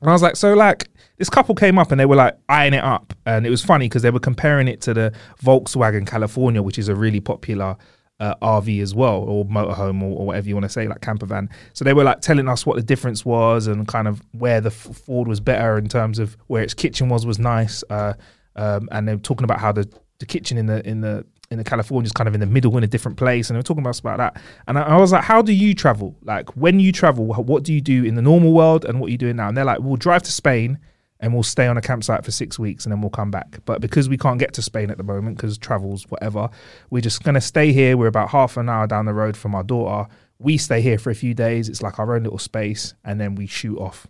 And 0.02 0.10
I 0.10 0.14
was 0.14 0.22
like, 0.24 0.36
so 0.36 0.54
like 0.56 0.88
this 1.18 1.30
couple 1.30 1.56
came 1.56 1.78
up 1.78 1.92
and 1.92 2.00
they 2.00 2.06
were 2.06 2.16
like 2.16 2.38
eyeing 2.50 2.74
it 2.74 2.84
up, 2.84 3.14
and 3.26 3.46
it 3.46 3.50
was 3.50 3.64
funny 3.64 3.88
because 3.88 4.02
they 4.02 4.12
were 4.12 4.20
comparing 4.20 4.68
it 4.68 4.82
to 4.82 4.94
the 4.94 5.14
Volkswagen 5.44 6.06
California, 6.06 6.62
which 6.62 6.78
is 6.78 6.90
a 6.90 6.96
really 6.96 7.20
popular 7.20 7.78
uh, 8.20 8.36
RV 8.42 8.82
as 8.82 8.96
well, 8.96 9.18
or 9.18 9.46
motorhome, 9.46 10.02
or, 10.02 10.20
or 10.20 10.26
whatever 10.28 10.48
you 10.48 10.56
want 10.56 10.64
to 10.64 10.70
say, 10.70 10.88
like 10.88 11.02
camper 11.02 11.26
van. 11.26 11.50
So 11.74 11.84
they 11.84 11.94
were 11.94 12.04
like 12.04 12.22
telling 12.22 12.48
us 12.48 12.66
what 12.66 12.76
the 12.76 12.84
difference 12.84 13.26
was 13.26 13.68
and 13.68 13.88
kind 13.88 14.08
of 14.08 14.22
where 14.32 14.62
the 14.62 14.72
Ford 14.72 15.28
was 15.28 15.40
better 15.40 15.78
in 15.78 15.88
terms 15.88 16.20
of 16.20 16.38
where 16.48 16.64
its 16.64 16.74
kitchen 16.74 17.10
was 17.10 17.26
was 17.26 17.40
nice, 17.40 17.84
uh, 17.90 18.14
um, 18.56 18.88
and 18.92 19.08
they 19.08 19.16
were 19.16 19.22
talking 19.22 19.44
about 19.44 19.60
how 19.60 19.72
the 19.72 19.90
the 20.20 20.26
kitchen 20.26 20.58
in 20.58 20.66
the 20.66 20.88
in 20.88 21.02
the 21.02 21.26
in 21.52 21.58
the 21.58 21.64
California 21.64 22.08
is 22.08 22.12
kind 22.12 22.28
of 22.28 22.34
in 22.34 22.40
the 22.40 22.46
middle 22.48 22.76
in 22.78 22.84
a 22.84 22.88
different 22.88 23.18
place, 23.18 23.50
and 23.50 23.56
they 23.56 23.60
were 23.60 23.64
talking 23.64 23.84
about 23.84 23.92
us 23.92 24.00
about 24.00 24.18
that. 24.18 24.42
And 24.68 24.80
I, 24.80 24.84
I 24.84 24.98
was 24.98 25.12
like, 25.12 25.24
how 25.24 25.42
do 25.42 25.54
you 25.54 25.74
travel? 25.74 26.16
Like 26.24 26.56
when 26.56 26.80
you 26.80 26.92
travel, 26.92 27.26
what 27.26 27.64
do 27.64 27.74
you 27.74 27.82
do 27.82 28.04
in 28.04 28.16
the 28.16 28.22
normal 28.22 28.54
world, 28.54 28.86
and 28.86 29.00
what 29.00 29.08
are 29.08 29.12
you 29.12 29.18
doing 29.18 29.36
now? 29.36 29.48
And 29.48 29.58
they're 29.58 29.66
like, 29.66 29.80
we'll 29.80 29.98
drive 29.98 30.24
to 30.24 30.32
Spain 30.32 30.80
and 31.26 31.34
we'll 31.34 31.42
stay 31.42 31.66
on 31.66 31.76
a 31.76 31.82
campsite 31.82 32.24
for 32.24 32.30
six 32.30 32.60
weeks 32.60 32.86
and 32.86 32.92
then 32.92 33.02
we'll 33.02 33.10
come 33.10 33.32
back. 33.32 33.58
But 33.66 33.82
because 33.82 34.08
we 34.08 34.16
can't 34.16 34.38
get 34.38 34.54
to 34.54 34.62
Spain 34.62 34.92
at 34.92 34.98
the 34.98 35.04
moment 35.04 35.38
because 35.38 35.58
travels, 35.58 36.06
whatever, 36.10 36.52
we're 36.92 37.02
just 37.02 37.24
going 37.24 37.34
to 37.34 37.42
stay 37.42 37.74
here. 37.74 37.98
We're 37.98 38.06
about 38.06 38.30
half 38.30 38.58
an 38.58 38.70
hour 38.70 38.86
down 38.86 39.06
the 39.06 39.14
road 39.14 39.36
from 39.36 39.56
our 39.56 39.64
daughter. 39.64 40.08
We 40.38 40.60
stay 40.60 40.82
here 40.82 41.00
for 41.00 41.10
a 41.10 41.16
few 41.16 41.34
days. 41.34 41.68
It's 41.68 41.82
like 41.82 41.98
our 41.98 42.16
own 42.16 42.22
little 42.22 42.38
space 42.38 42.94
and 43.04 43.20
then 43.20 43.34
we 43.34 43.48
shoot 43.48 43.80
off. 43.80 44.06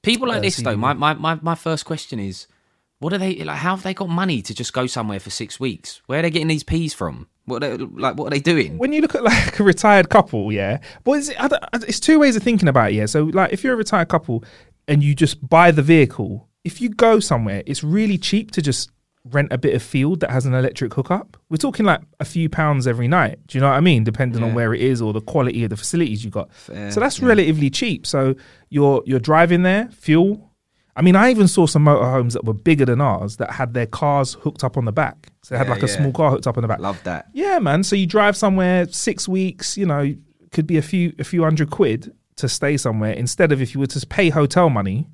People 0.00 0.28
like 0.28 0.38
Uh, 0.38 0.40
this 0.40 0.56
though, 0.56 0.74
my, 0.74 0.94
my, 0.94 1.12
my, 1.12 1.38
my 1.42 1.54
first 1.54 1.84
question 1.84 2.18
is, 2.18 2.46
what 2.98 3.12
are 3.12 3.18
they 3.18 3.36
like? 3.44 3.58
How 3.58 3.76
have 3.76 3.82
they 3.82 3.92
got 3.92 4.08
money 4.08 4.40
to 4.40 4.54
just 4.54 4.72
go 4.72 4.86
somewhere 4.86 5.20
for 5.20 5.28
six 5.28 5.60
weeks? 5.60 6.00
Where 6.06 6.20
are 6.20 6.22
they 6.22 6.30
getting 6.30 6.48
these 6.48 6.64
peas 6.64 6.94
from? 6.94 7.28
What 7.44 7.62
are 7.62 7.76
they, 7.76 7.84
like? 7.84 8.16
What 8.16 8.26
are 8.26 8.30
they 8.30 8.40
doing? 8.40 8.76
When 8.76 8.92
you 8.92 9.00
look 9.00 9.14
at 9.14 9.22
like 9.22 9.60
a 9.60 9.62
retired 9.62 10.08
couple, 10.10 10.50
yeah, 10.52 10.80
but 11.04 11.12
it's, 11.12 11.30
it's 11.86 12.00
two 12.00 12.18
ways 12.18 12.36
of 12.36 12.42
thinking 12.42 12.68
about 12.68 12.90
it. 12.90 12.94
Yeah, 12.94 13.06
so 13.06 13.24
like 13.24 13.52
if 13.52 13.62
you're 13.62 13.74
a 13.74 13.76
retired 13.76 14.08
couple 14.08 14.42
and 14.88 15.02
you 15.02 15.14
just 15.14 15.46
buy 15.46 15.70
the 15.70 15.82
vehicle, 15.82 16.48
if 16.64 16.80
you 16.80 16.88
go 16.88 17.20
somewhere, 17.20 17.62
it's 17.66 17.84
really 17.84 18.18
cheap 18.18 18.50
to 18.52 18.62
just 18.62 18.90
rent 19.24 19.48
a 19.52 19.58
bit 19.58 19.74
of 19.74 19.82
field 19.82 20.20
that 20.20 20.30
has 20.30 20.46
an 20.46 20.54
electric 20.54 20.94
hookup. 20.94 21.36
We're 21.50 21.58
talking 21.58 21.84
like 21.84 22.00
a 22.18 22.24
few 22.24 22.48
pounds 22.48 22.86
every 22.86 23.08
night. 23.08 23.38
Do 23.46 23.58
you 23.58 23.62
know 23.62 23.68
what 23.68 23.76
I 23.76 23.80
mean? 23.80 24.02
Depending 24.04 24.42
on 24.42 24.54
where 24.54 24.72
it 24.74 24.80
is 24.80 25.02
or 25.02 25.12
the 25.12 25.20
quality 25.20 25.64
of 25.64 25.70
the 25.70 25.76
facilities 25.76 26.24
you 26.24 26.30
got. 26.30 26.52
Fair, 26.52 26.90
so 26.90 27.00
that's 27.00 27.20
yeah. 27.20 27.28
relatively 27.28 27.70
cheap. 27.70 28.06
So 28.06 28.34
you're 28.70 29.02
you're 29.06 29.20
driving 29.20 29.62
there, 29.62 29.88
fuel. 29.92 30.50
I 30.96 31.02
mean, 31.02 31.14
I 31.14 31.30
even 31.30 31.46
saw 31.46 31.66
some 31.66 31.84
motorhomes 31.84 32.32
that 32.32 32.44
were 32.44 32.54
bigger 32.54 32.84
than 32.84 33.00
ours 33.00 33.36
that 33.36 33.52
had 33.52 33.72
their 33.72 33.86
cars 33.86 34.34
hooked 34.34 34.64
up 34.64 34.76
on 34.76 34.84
the 34.84 34.92
back. 34.92 35.28
So 35.42 35.54
they 35.54 35.58
had 35.58 35.68
Yeah, 35.68 35.74
like 35.74 35.82
a 35.84 35.88
small 35.88 36.10
car 36.10 36.30
hooked 36.32 36.48
up 36.48 36.56
on 36.56 36.62
the 36.62 36.68
back. 36.68 36.80
Love 36.80 37.00
that. 37.04 37.26
Yeah, 37.32 37.60
man. 37.60 37.84
So 37.84 37.94
you 37.94 38.06
drive 38.06 38.36
somewhere 38.36 38.88
six 38.88 39.28
weeks, 39.28 39.76
you 39.76 39.86
know, 39.86 40.12
could 40.50 40.66
be 40.66 40.76
a 40.76 40.82
few 40.82 41.12
a 41.18 41.24
few 41.24 41.42
hundred 41.44 41.70
quid 41.70 42.12
to 42.38 42.48
stay 42.48 42.76
somewhere 42.76 43.12
instead 43.12 43.52
of 43.52 43.60
if 43.62 43.74
you 43.74 43.80
were 43.80 43.86
to 43.86 44.06
pay 44.06 44.30
hotel 44.30 44.68
money. 44.70 45.06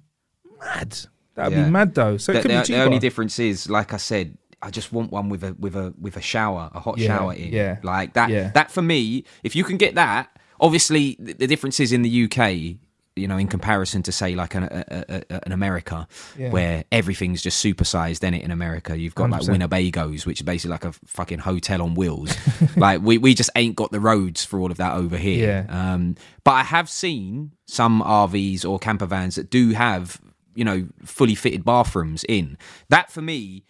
Mad. 0.61 0.97
That 1.35 1.49
would 1.51 1.59
Yeah. 1.59 1.65
be 1.65 1.71
mad 1.71 1.95
though. 1.95 2.17
So 2.17 2.33
The, 2.33 2.41
the- 2.43 2.65
the 2.69 2.83
only 2.83 2.99
difference 2.99 3.39
is, 3.39 3.69
like 3.69 3.93
I 3.93 3.97
said, 3.99 4.39
I 4.63 4.71
just 4.71 4.93
want 4.93 5.11
one 5.13 5.29
with 5.29 5.45
a 5.45 5.55
with 5.59 5.77
a 5.77 5.93
with 6.01 6.17
a 6.17 6.23
shower, 6.23 6.71
a 6.73 6.81
hot 6.81 6.97
Yeah, 6.99 7.09
shower 7.09 7.35
in. 7.35 7.53
yeah, 7.53 7.79
like 7.83 8.15
that. 8.15 8.31
yeah. 8.31 8.51
That 8.55 8.71
for 8.71 8.81
me, 8.83 9.25
if 9.43 9.55
you 9.55 9.63
can 9.65 9.77
get 9.77 9.95
that, 9.97 10.31
obviously 10.59 11.17
the, 11.19 11.35
the 11.35 11.47
difference 11.47 11.81
is 11.81 11.93
in 11.93 12.01
the 12.03 12.25
UK. 12.25 12.79
You 13.17 13.29
know, 13.29 13.37
in 13.37 13.47
comparison 13.47 14.03
to 14.03 14.11
say 14.13 14.35
like 14.35 14.57
an 14.57 14.65
a, 14.65 14.85
a, 15.31 15.47
an 15.47 15.53
America, 15.53 16.09
Yeah. 16.37 16.51
where 16.51 16.85
everything's 16.91 17.43
just 17.43 17.65
supersized. 17.65 18.25
In 18.25 18.35
it 18.35 18.43
in 18.43 18.51
America, 18.51 18.99
you've 18.99 19.15
got 19.15 19.31
like 19.31 19.43
100%. 19.43 19.69
Winnebagos, 19.69 20.27
which 20.27 20.41
is 20.41 20.45
basically 20.45 20.73
like 20.73 20.85
a 20.85 20.93
fucking 21.07 21.39
hotel 21.39 21.81
on 21.83 21.95
wheels. 21.95 22.35
like 22.77 23.03
we 23.03 23.19
we 23.19 23.33
just 23.35 23.51
ain't 23.55 23.77
got 23.77 23.93
the 23.93 24.01
roads 24.01 24.45
for 24.45 24.59
all 24.59 24.71
of 24.73 24.79
that 24.79 24.97
over 24.97 25.17
here. 25.17 25.65
Yeah. 25.69 25.93
Um, 25.95 26.17
but 26.43 26.53
I 26.53 26.63
have 26.65 26.89
seen 26.91 27.53
some 27.67 28.03
RVs 28.03 28.69
or 28.69 28.81
camper 28.81 29.07
vans 29.07 29.37
that 29.37 29.49
do 29.49 29.71
have, 29.71 30.21
you 30.57 30.65
know, 30.65 30.89
fully 31.05 31.37
fitted 31.37 31.65
bathrooms 31.65 32.25
in. 32.29 32.59
That 32.89 33.13
for 33.13 33.23
me 33.23 33.65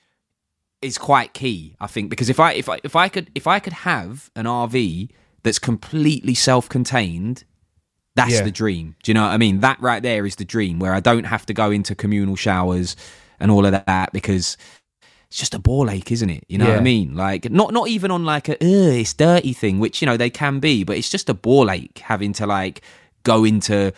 is 0.81 0.97
quite 0.97 1.35
key, 1.35 1.77
I 1.81 1.87
think, 1.87 2.09
because 2.09 2.31
if 2.31 2.41
I 2.41 2.53
if 2.53 2.69
I 2.71 2.79
if 2.83 2.97
I 2.97 3.09
could 3.11 3.31
if 3.35 3.47
I 3.47 3.59
could 3.59 3.73
have 3.75 4.31
an 4.35 4.47
RV 4.47 5.11
that's 5.43 5.59
completely 5.59 6.33
self-contained, 6.35 7.45
that's 8.17 8.33
Yeah. 8.33 8.43
the 8.43 8.51
dream. 8.51 8.97
Do 9.03 9.11
you 9.11 9.15
know 9.15 9.23
what 9.25 9.33
I 9.33 9.37
mean? 9.39 9.61
That 9.61 9.81
right 9.81 10.03
there 10.03 10.25
is 10.27 10.37
the 10.37 10.45
dream 10.45 10.79
where 10.79 10.95
I 10.95 11.01
don't 11.01 11.25
have 11.25 11.45
to 11.47 11.55
go 11.55 11.71
into 11.71 11.95
communal 11.95 12.37
showers 12.37 12.97
and 13.41 13.51
all 13.51 13.67
of 13.67 13.73
that 13.73 14.13
because 14.13 14.57
it's 15.29 15.39
just 15.41 15.55
a 15.55 15.59
ball 15.59 15.91
ache, 15.91 16.13
isn't 16.13 16.31
it? 16.31 16.45
You 16.49 16.59
know 16.59 16.69
what 16.69 16.77
I 16.79 16.81
mean? 16.81 17.17
Like 17.17 17.51
not 17.51 17.73
not 17.73 17.89
even 17.89 18.11
on 18.13 18.25
like 18.25 18.49
a 18.49 18.57
it's 18.65 19.13
dirty 19.15 19.53
thing, 19.53 19.81
which 19.81 20.01
you 20.01 20.07
know 20.07 20.17
they 20.17 20.31
can 20.31 20.61
be, 20.61 20.85
but 20.85 20.97
it's 20.97 21.11
just 21.11 21.29
a 21.29 21.35
ball 21.35 21.71
ache 21.71 21.99
having 21.99 22.33
to 22.35 22.47
like 22.47 22.83
go 23.25 23.45
into 23.45 23.93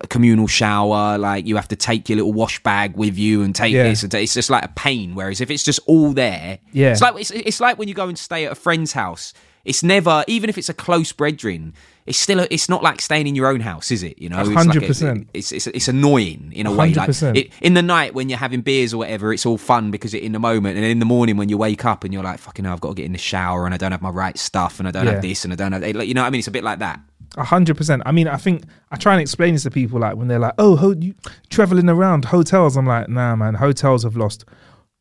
a 0.00 0.06
communal 0.08 0.48
shower. 0.48 1.16
Like 1.18 1.46
you 1.46 1.54
have 1.56 1.68
to 1.68 1.76
take 1.76 2.08
your 2.08 2.16
little 2.16 2.32
wash 2.32 2.60
bag 2.64 2.96
with 2.96 3.16
you 3.16 3.42
and 3.42 3.54
take 3.54 3.72
Yeah. 3.72 3.84
this. 3.84 4.02
And 4.02 4.10
take, 4.10 4.24
it's 4.24 4.34
just 4.34 4.50
like 4.50 4.64
a 4.64 4.68
pain. 4.74 5.14
Whereas 5.14 5.40
if 5.40 5.50
it's 5.50 5.62
just 5.62 5.78
all 5.86 6.12
there, 6.12 6.58
Yeah. 6.72 6.90
it's 6.90 7.00
like 7.02 7.14
it's, 7.20 7.30
it's 7.30 7.60
like 7.60 7.78
when 7.78 7.86
you 7.86 7.94
go 7.94 8.08
and 8.08 8.18
stay 8.18 8.46
at 8.46 8.52
a 8.52 8.56
friend's 8.56 8.92
house. 8.94 9.32
It's 9.64 9.82
never, 9.82 10.24
even 10.26 10.50
if 10.50 10.58
it's 10.58 10.68
a 10.68 10.74
close 10.74 11.12
brethren, 11.12 11.72
it's 12.06 12.18
still, 12.18 12.40
a, 12.40 12.46
it's 12.50 12.68
not 12.68 12.82
like 12.82 13.00
staying 13.00 13.26
in 13.26 13.34
your 13.34 13.46
own 13.46 13.60
house, 13.60 13.90
is 13.90 14.02
it? 14.02 14.18
You 14.20 14.28
know, 14.28 14.38
It's 14.40 14.50
hundred 14.50 14.80
like 14.82 14.88
percent. 14.88 15.28
It's, 15.32 15.52
it's 15.52 15.66
it's 15.68 15.88
annoying 15.88 16.52
in 16.54 16.66
a 16.66 16.72
way. 16.72 16.92
Like 16.92 17.08
it, 17.08 17.50
in 17.62 17.72
the 17.74 17.80
night 17.82 18.12
when 18.14 18.28
you're 18.28 18.38
having 18.38 18.60
beers 18.60 18.92
or 18.92 18.98
whatever, 18.98 19.32
it's 19.32 19.46
all 19.46 19.56
fun 19.56 19.90
because 19.90 20.12
you're 20.12 20.22
in 20.22 20.32
the 20.32 20.38
moment. 20.38 20.76
And 20.76 20.84
in 20.84 20.98
the 20.98 21.06
morning 21.06 21.38
when 21.38 21.48
you 21.48 21.56
wake 21.56 21.84
up 21.86 22.04
and 22.04 22.12
you're 22.12 22.22
like, 22.22 22.38
fucking, 22.40 22.64
hell, 22.66 22.74
I've 22.74 22.80
got 22.82 22.90
to 22.90 22.94
get 22.94 23.06
in 23.06 23.12
the 23.12 23.18
shower 23.18 23.64
and 23.64 23.72
I 23.72 23.78
don't 23.78 23.92
have 23.92 24.02
my 24.02 24.10
right 24.10 24.36
stuff 24.36 24.78
and 24.78 24.86
I 24.86 24.90
don't 24.90 25.06
Yeah. 25.06 25.12
have 25.12 25.22
this 25.22 25.44
and 25.44 25.52
I 25.52 25.56
don't 25.56 25.72
have, 25.72 25.80
like, 25.82 26.06
you 26.06 26.12
know 26.12 26.20
what 26.20 26.26
I 26.26 26.30
mean? 26.30 26.40
It's 26.40 26.48
a 26.48 26.50
bit 26.52 26.64
like 26.64 26.80
that. 26.80 27.00
A 27.36 27.42
hundred 27.44 27.76
percent. 27.78 28.02
I 28.06 28.12
mean, 28.12 28.28
I 28.28 28.36
think 28.36 28.64
I 28.92 28.96
try 28.96 29.12
and 29.14 29.20
explain 29.22 29.54
this 29.54 29.62
to 29.64 29.70
people 29.70 29.98
like 29.98 30.14
when 30.14 30.28
they're 30.28 30.38
like, 30.38 30.54
"Oh, 30.56 30.76
ho- 30.76 30.94
you 30.96 31.14
traveling 31.50 31.88
around 31.88 32.26
hotels." 32.26 32.76
I'm 32.76 32.86
like, 32.86 33.08
"Nah, 33.08 33.34
man. 33.34 33.54
Hotels 33.54 34.04
have 34.04 34.16
lost 34.16 34.44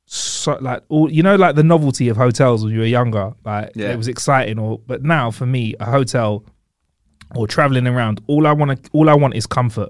so 0.05 0.57
like 0.61 0.83
all 0.89 1.11
you 1.11 1.23
know, 1.23 1.35
like 1.35 1.55
the 1.55 1.63
novelty 1.63 2.09
of 2.09 2.17
hotels 2.17 2.63
when 2.63 2.73
you 2.73 2.79
were 2.79 2.85
younger. 2.85 3.33
Like 3.45 3.71
Yeah. 3.75 3.91
it 3.93 3.97
was 3.97 4.07
exciting. 4.07 4.59
Or 4.59 4.79
but 4.85 5.03
now 5.03 5.31
for 5.31 5.45
me, 5.45 5.75
a 5.79 5.85
hotel 5.89 6.45
or 7.35 7.47
traveling 7.47 7.87
around, 7.87 8.21
all 8.27 8.45
I 8.45 8.51
want 8.51 8.83
to, 8.83 8.89
all 8.93 9.09
I 9.09 9.15
want 9.15 9.35
is 9.35 9.45
comfort. 9.47 9.89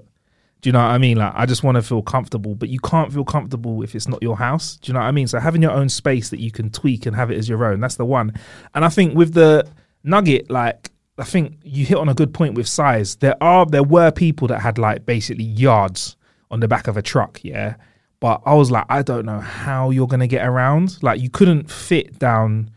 Do 0.62 0.68
you 0.68 0.72
know 0.72 0.78
what 0.78 0.92
I 0.92 0.98
mean? 0.98 1.18
Like 1.18 1.32
I 1.34 1.44
just 1.44 1.62
want 1.62 1.74
to 1.76 1.82
feel 1.82 2.00
comfortable, 2.00 2.54
but 2.54 2.70
you 2.70 2.78
can't 2.80 3.12
feel 3.12 3.24
comfortable 3.24 3.82
if 3.82 3.94
it's 3.94 4.08
not 4.08 4.22
your 4.22 4.36
house. 4.36 4.76
Do 4.76 4.88
you 4.90 4.94
know 4.94 5.00
what 5.00 5.06
I 5.06 5.12
mean? 5.12 5.26
So 5.26 5.38
having 5.38 5.60
your 5.60 5.72
own 5.72 5.88
space 5.90 6.30
that 6.30 6.40
you 6.40 6.50
can 6.50 6.70
tweak 6.70 7.04
and 7.04 7.14
have 7.14 7.30
it 7.30 7.36
as 7.36 7.48
your 7.48 7.64
own, 7.64 7.80
that's 7.80 7.96
the 7.96 8.06
one. 8.06 8.32
And 8.74 8.84
I 8.84 8.88
think 8.88 9.14
with 9.14 9.34
the 9.34 9.68
nugget, 10.04 10.48
like 10.50 10.90
I 11.18 11.24
think 11.24 11.58
you 11.64 11.84
hit 11.84 11.98
on 11.98 12.08
a 12.08 12.14
good 12.14 12.32
point 12.32 12.54
with 12.54 12.66
size. 12.66 13.16
There 13.16 13.36
are 13.42 13.66
there 13.66 13.82
were 13.82 14.10
people 14.10 14.48
that 14.48 14.60
had 14.60 14.78
like 14.78 15.04
basically 15.04 15.44
yards 15.44 16.16
on 16.50 16.60
the 16.60 16.68
back 16.68 16.86
of 16.88 16.96
a 16.96 17.02
truck, 17.02 17.40
yeah. 17.44 17.74
But 18.20 18.42
I 18.46 18.54
was 18.54 18.70
like, 18.70 18.86
I 18.88 19.02
don't 19.02 19.26
know 19.26 19.40
how 19.40 19.90
you're 19.90 20.06
gonna 20.06 20.26
get 20.26 20.46
around. 20.46 21.02
Like 21.02 21.20
you 21.20 21.30
couldn't 21.30 21.70
fit 21.70 22.18
down 22.18 22.70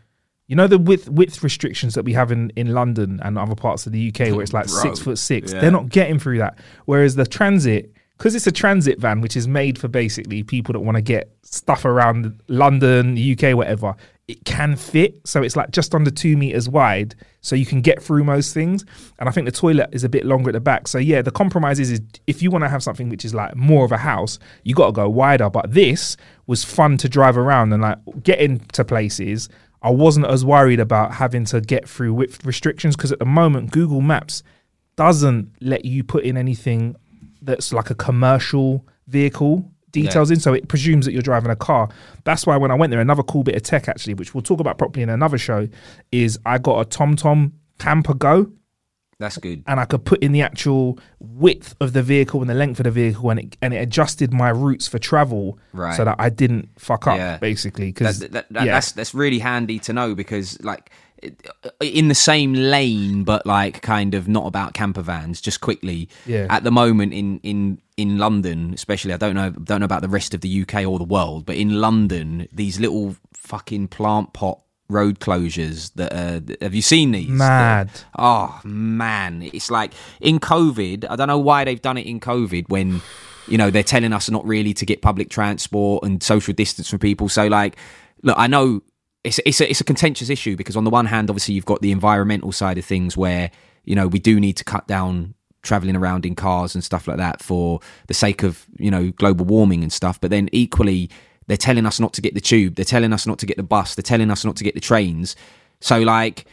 you 0.48 0.56
know 0.56 0.66
the 0.66 0.78
width 0.78 1.08
width 1.10 1.42
restrictions 1.42 1.94
that 1.94 2.04
we 2.04 2.14
have 2.14 2.32
in, 2.32 2.50
in 2.56 2.72
London 2.72 3.20
and 3.22 3.38
other 3.38 3.54
parts 3.54 3.86
of 3.86 3.92
the 3.92 4.08
UK 4.08 4.32
where 4.32 4.42
it's 4.42 4.54
like 4.54 4.66
Bro, 4.66 4.80
six 4.80 4.98
foot 4.98 5.18
six. 5.18 5.52
yeah. 5.52 5.60
They're 5.60 5.70
not 5.70 5.90
getting 5.90 6.18
through 6.18 6.38
that. 6.38 6.58
Whereas 6.86 7.14
the 7.14 7.26
transit 7.26 7.92
because 8.16 8.34
it's 8.34 8.46
a 8.48 8.52
transit 8.52 8.98
van, 8.98 9.20
which 9.20 9.36
is 9.36 9.46
made 9.46 9.78
for 9.78 9.86
basically 9.86 10.42
people 10.42 10.72
that 10.72 10.80
want 10.80 10.96
to 10.96 11.02
get 11.02 11.30
stuff 11.42 11.84
around 11.84 12.40
London, 12.48 13.14
the 13.14 13.32
UK, 13.32 13.56
whatever. 13.56 13.94
It 14.28 14.44
can 14.44 14.76
fit, 14.76 15.26
so 15.26 15.42
it's 15.42 15.56
like 15.56 15.70
just 15.70 15.94
under 15.94 16.10
two 16.10 16.36
meters 16.36 16.68
wide, 16.68 17.14
so 17.40 17.56
you 17.56 17.64
can 17.64 17.80
get 17.80 18.02
through 18.02 18.24
most 18.24 18.52
things. 18.52 18.84
And 19.18 19.26
I 19.26 19.32
think 19.32 19.46
the 19.46 19.52
toilet 19.52 19.88
is 19.90 20.04
a 20.04 20.08
bit 20.08 20.26
longer 20.26 20.50
at 20.50 20.52
the 20.52 20.60
back. 20.60 20.86
So 20.86 20.98
yeah, 20.98 21.22
the 21.22 21.30
compromise 21.30 21.80
is, 21.80 21.90
is 21.90 22.00
if 22.26 22.42
you 22.42 22.50
want 22.50 22.64
to 22.64 22.68
have 22.68 22.82
something 22.82 23.08
which 23.08 23.24
is 23.24 23.34
like 23.34 23.56
more 23.56 23.86
of 23.86 23.92
a 23.92 23.96
house, 23.96 24.38
you 24.64 24.74
got 24.74 24.86
to 24.86 24.92
go 24.92 25.08
wider. 25.08 25.48
But 25.48 25.72
this 25.72 26.18
was 26.46 26.62
fun 26.62 26.98
to 26.98 27.08
drive 27.08 27.38
around 27.38 27.72
and 27.72 27.82
like 27.82 27.98
getting 28.22 28.58
to 28.74 28.84
places. 28.84 29.48
I 29.80 29.90
wasn't 29.90 30.26
as 30.26 30.44
worried 30.44 30.80
about 30.80 31.14
having 31.14 31.44
to 31.46 31.60
get 31.60 31.88
through 31.88 32.12
width 32.12 32.44
restrictions 32.44 32.96
because 32.96 33.12
at 33.12 33.20
the 33.20 33.24
moment 33.24 33.70
Google 33.70 34.02
Maps 34.02 34.42
doesn't 34.96 35.52
let 35.60 35.84
you 35.84 36.04
put 36.04 36.24
in 36.24 36.36
anything 36.36 36.96
that's 37.40 37.72
like 37.72 37.88
a 37.88 37.94
commercial 37.94 38.84
vehicle 39.06 39.70
details 39.92 40.30
in, 40.30 40.38
so 40.40 40.52
it 40.54 40.68
presumes 40.68 41.04
that 41.06 41.12
you're 41.12 41.22
driving 41.22 41.50
a 41.50 41.56
car. 41.56 41.88
That's 42.24 42.46
why 42.46 42.56
when 42.56 42.70
I 42.70 42.74
went 42.74 42.90
there, 42.90 43.00
another 43.00 43.22
cool 43.22 43.42
bit 43.42 43.54
of 43.56 43.62
tech 43.62 43.88
actually, 43.88 44.14
which 44.14 44.34
we'll 44.34 44.42
talk 44.42 44.60
about 44.60 44.78
properly 44.78 45.02
in 45.02 45.08
another 45.08 45.38
show, 45.38 45.68
is 46.12 46.38
I 46.46 46.58
got 46.58 46.80
a 46.80 46.84
TomTom 46.88 47.52
Camper 47.78 48.14
Go, 48.14 48.50
That's 49.18 49.38
good. 49.38 49.62
and 49.66 49.80
I 49.80 49.84
could 49.84 50.04
put 50.04 50.22
in 50.22 50.32
the 50.32 50.42
actual 50.42 50.98
width 51.20 51.74
of 51.80 51.92
the 51.92 52.02
vehicle 52.02 52.40
and 52.40 52.48
the 52.50 52.54
length 52.54 52.80
of 52.80 52.84
the 52.84 52.90
vehicle, 52.90 53.30
and 53.30 53.40
it 53.40 53.56
and 53.62 53.72
it 53.74 53.78
adjusted 53.78 54.32
my 54.32 54.50
routes 54.50 54.86
for 54.88 54.98
travel, 54.98 55.58
Right. 55.72 55.94
so 55.96 56.04
that 56.04 56.16
I 56.18 56.28
didn't 56.30 56.68
fuck 56.78 57.06
up 57.06 57.16
Yeah. 57.16 57.38
basically. 57.38 57.86
Because 57.86 58.18
that, 58.20 58.32
that, 58.32 58.46
that, 58.52 58.64
that's 58.66 58.92
that's 58.92 59.14
really 59.14 59.38
handy 59.38 59.78
to 59.80 59.92
know 59.92 60.14
because 60.14 60.60
like 60.62 60.90
uh, 61.24 61.70
in 61.80 62.06
the 62.06 62.14
same 62.14 62.52
lane 62.54 63.24
but 63.24 63.44
like 63.44 63.82
kind 63.82 64.14
of 64.14 64.28
not 64.28 64.46
about 64.46 64.72
camper 64.74 65.02
vans 65.02 65.40
just 65.40 65.60
quickly 65.60 66.08
Yeah. 66.26 66.46
at 66.48 66.62
the 66.62 66.70
moment 66.70 67.12
in 67.12 67.40
in 67.42 67.80
in 67.98 68.16
London 68.16 68.72
especially 68.72 69.12
I 69.12 69.18
don't 69.18 69.34
know 69.34 69.50
don't 69.50 69.80
know 69.80 69.84
about 69.84 70.02
the 70.02 70.08
rest 70.08 70.32
of 70.32 70.40
the 70.40 70.62
UK 70.62 70.86
or 70.86 70.98
the 70.98 71.04
world 71.04 71.44
but 71.44 71.56
in 71.56 71.80
London 71.80 72.48
these 72.52 72.80
little 72.80 73.16
fucking 73.34 73.88
plant 73.88 74.32
pot 74.32 74.60
road 74.88 75.20
closures 75.20 75.92
that 75.94 76.12
uh, 76.12 76.40
have 76.62 76.74
you 76.74 76.80
seen 76.80 77.10
these? 77.10 77.28
Mad. 77.28 77.90
oh 78.18 78.58
man. 78.64 79.42
It's 79.42 79.70
like 79.70 79.92
in 80.20 80.38
covid 80.40 81.04
i 81.10 81.16
don't 81.16 81.28
know 81.28 81.38
why 81.38 81.64
they've 81.64 81.82
done 81.82 81.98
it 81.98 82.06
in 82.06 82.20
covid 82.20 82.68
when 82.68 83.02
you 83.46 83.58
know 83.58 83.70
they're 83.70 83.82
telling 83.82 84.12
us 84.12 84.30
not 84.30 84.46
really 84.46 84.72
to 84.74 84.86
get 84.86 85.02
public 85.02 85.28
transport 85.28 86.04
and 86.04 86.22
social 86.22 86.54
distance 86.54 86.88
from 86.88 87.00
people. 87.00 87.28
So 87.28 87.48
like 87.48 87.76
look 88.22 88.38
i 88.38 88.46
know 88.46 88.82
it's 89.24 89.40
it's 89.44 89.60
a, 89.60 89.70
it's 89.70 89.80
a 89.80 89.84
contentious 89.84 90.30
issue 90.30 90.56
because 90.56 90.76
on 90.76 90.84
the 90.84 90.90
one 90.90 91.06
hand 91.06 91.30
obviously 91.30 91.54
you've 91.54 91.66
got 91.66 91.82
the 91.82 91.92
environmental 91.92 92.52
side 92.52 92.78
of 92.78 92.84
things 92.84 93.16
where 93.16 93.50
you 93.84 93.94
know 93.94 94.06
we 94.06 94.18
do 94.18 94.38
need 94.38 94.56
to 94.56 94.64
cut 94.64 94.86
down 94.86 95.34
traveling 95.62 95.96
around 95.96 96.24
in 96.24 96.34
cars 96.34 96.74
and 96.74 96.84
stuff 96.84 97.08
like 97.08 97.16
that 97.16 97.42
for 97.42 97.80
the 98.06 98.14
sake 98.14 98.42
of 98.42 98.66
you 98.78 98.90
know 98.90 99.10
global 99.12 99.44
warming 99.44 99.82
and 99.82 99.92
stuff. 99.92 100.20
But 100.20 100.30
then 100.30 100.48
equally 100.52 101.10
they're 101.46 101.56
telling 101.56 101.86
us 101.86 101.98
not 101.98 102.12
to 102.14 102.20
get 102.20 102.34
the 102.34 102.40
tube. 102.40 102.74
They're 102.74 102.84
telling 102.84 103.12
us 103.12 103.26
not 103.26 103.38
to 103.38 103.46
get 103.46 103.56
the 103.56 103.62
bus. 103.62 103.94
They're 103.94 104.02
telling 104.02 104.30
us 104.30 104.44
not 104.44 104.56
to 104.56 104.64
get 104.64 104.74
the 104.74 104.80
trains. 104.80 105.36
So 105.80 106.00
like 106.00 106.46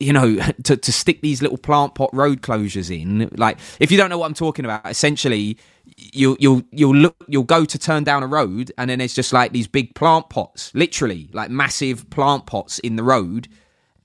you 0.00 0.12
know, 0.12 0.36
to, 0.64 0.76
to 0.76 0.92
stick 0.92 1.20
these 1.20 1.42
little 1.42 1.58
plant 1.58 1.94
pot 1.94 2.10
road 2.12 2.42
closures 2.42 2.90
in, 2.90 3.30
like 3.36 3.58
if 3.78 3.92
you 3.92 3.98
don't 3.98 4.10
know 4.10 4.18
what 4.18 4.26
I'm 4.26 4.34
talking 4.34 4.64
about, 4.64 4.88
essentially 4.90 5.56
you'll 5.96 6.36
you'll 6.40 6.62
you'll 6.70 6.94
look 6.94 7.16
you'll 7.28 7.42
go 7.42 7.64
to 7.64 7.78
turn 7.78 8.04
down 8.04 8.22
a 8.22 8.26
road 8.26 8.72
and 8.78 8.88
then 8.88 8.98
there's 9.00 9.14
just 9.14 9.32
like 9.32 9.52
these 9.52 9.68
big 9.68 9.94
plant 9.94 10.30
pots, 10.30 10.74
literally 10.74 11.28
like 11.32 11.50
massive 11.50 12.08
plant 12.10 12.46
pots 12.46 12.78
in 12.80 12.96
the 12.96 13.04
road, 13.04 13.48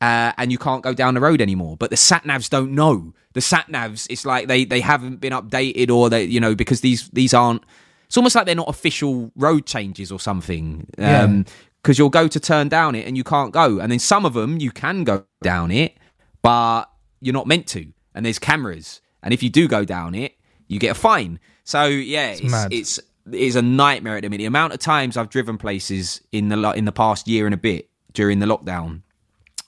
uh, 0.02 0.34
and 0.38 0.52
you 0.52 0.58
can't 0.58 0.84
go 0.84 0.94
down 0.94 1.14
the 1.14 1.22
road 1.22 1.42
anymore. 1.42 1.78
But 1.78 1.90
the 1.90 1.98
sat 1.98 2.24
navs 2.24 2.50
don't 2.50 2.72
know. 2.72 3.14
The 3.34 3.42
sat 3.42 3.68
navs, 3.68 4.08
it's 4.10 4.26
like 4.26 4.48
they 4.48 4.66
they 4.66 4.82
haven't 4.82 5.18
been 5.18 5.34
updated 5.34 5.90
or 5.90 6.10
they 6.10 6.24
you 6.26 6.40
know 6.40 6.56
because 6.56 6.82
these 6.82 7.10
these 7.10 7.34
aren't. 7.34 7.64
It's 8.08 8.18
almost 8.18 8.36
like 8.36 8.46
they're 8.46 8.56
not 8.56 8.70
official 8.70 9.32
road 9.36 9.66
changes 9.66 10.12
or 10.12 10.20
something. 10.20 10.88
Um, 10.98 11.46
because 11.82 12.00
you'll 12.00 12.10
go 12.10 12.28
to 12.28 12.40
turn 12.40 12.68
down 12.68 12.96
it 12.96 13.06
and 13.06 13.16
you 13.16 13.24
can't 13.24 13.52
go. 13.52 13.80
And 13.80 13.92
then 13.92 14.00
some 14.00 14.26
of 14.26 14.34
them 14.34 14.60
you 14.60 14.72
can 14.72 15.04
go 15.04 15.24
down 15.44 15.70
it, 15.70 15.96
but 16.42 16.86
you're 17.22 17.34
not 17.34 17.46
meant 17.46 17.68
to. 17.68 17.94
And 18.16 18.26
there's 18.26 18.40
cameras, 18.40 19.02
and 19.22 19.34
if 19.34 19.44
you 19.44 19.50
do 19.50 19.68
go 19.68 19.86
down 19.86 20.16
it, 20.16 20.36
you 20.68 20.80
get 20.80 20.92
a 20.92 21.00
fine. 21.00 21.40
So 21.64 21.86
yeah, 21.86 22.32
it's 22.32 22.42
mad. 22.52 22.74
it's, 22.74 23.00
it's 23.32 23.56
a 23.56 23.62
nightmare 23.62 24.18
at 24.18 24.24
the 24.24 24.30
minute. 24.30 24.44
The 24.44 24.46
amount 24.46 24.74
of 24.74 24.80
times 24.80 25.16
I've 25.18 25.30
driven 25.30 25.58
places 25.58 26.22
in 26.32 26.50
the 26.50 26.72
in 26.72 26.86
the 26.86 26.92
past 26.92 27.28
year 27.28 27.46
and 27.46 27.54
a 27.54 27.58
bit 27.58 27.90
during 28.14 28.40
the 28.40 28.46
lockdown 28.46 29.02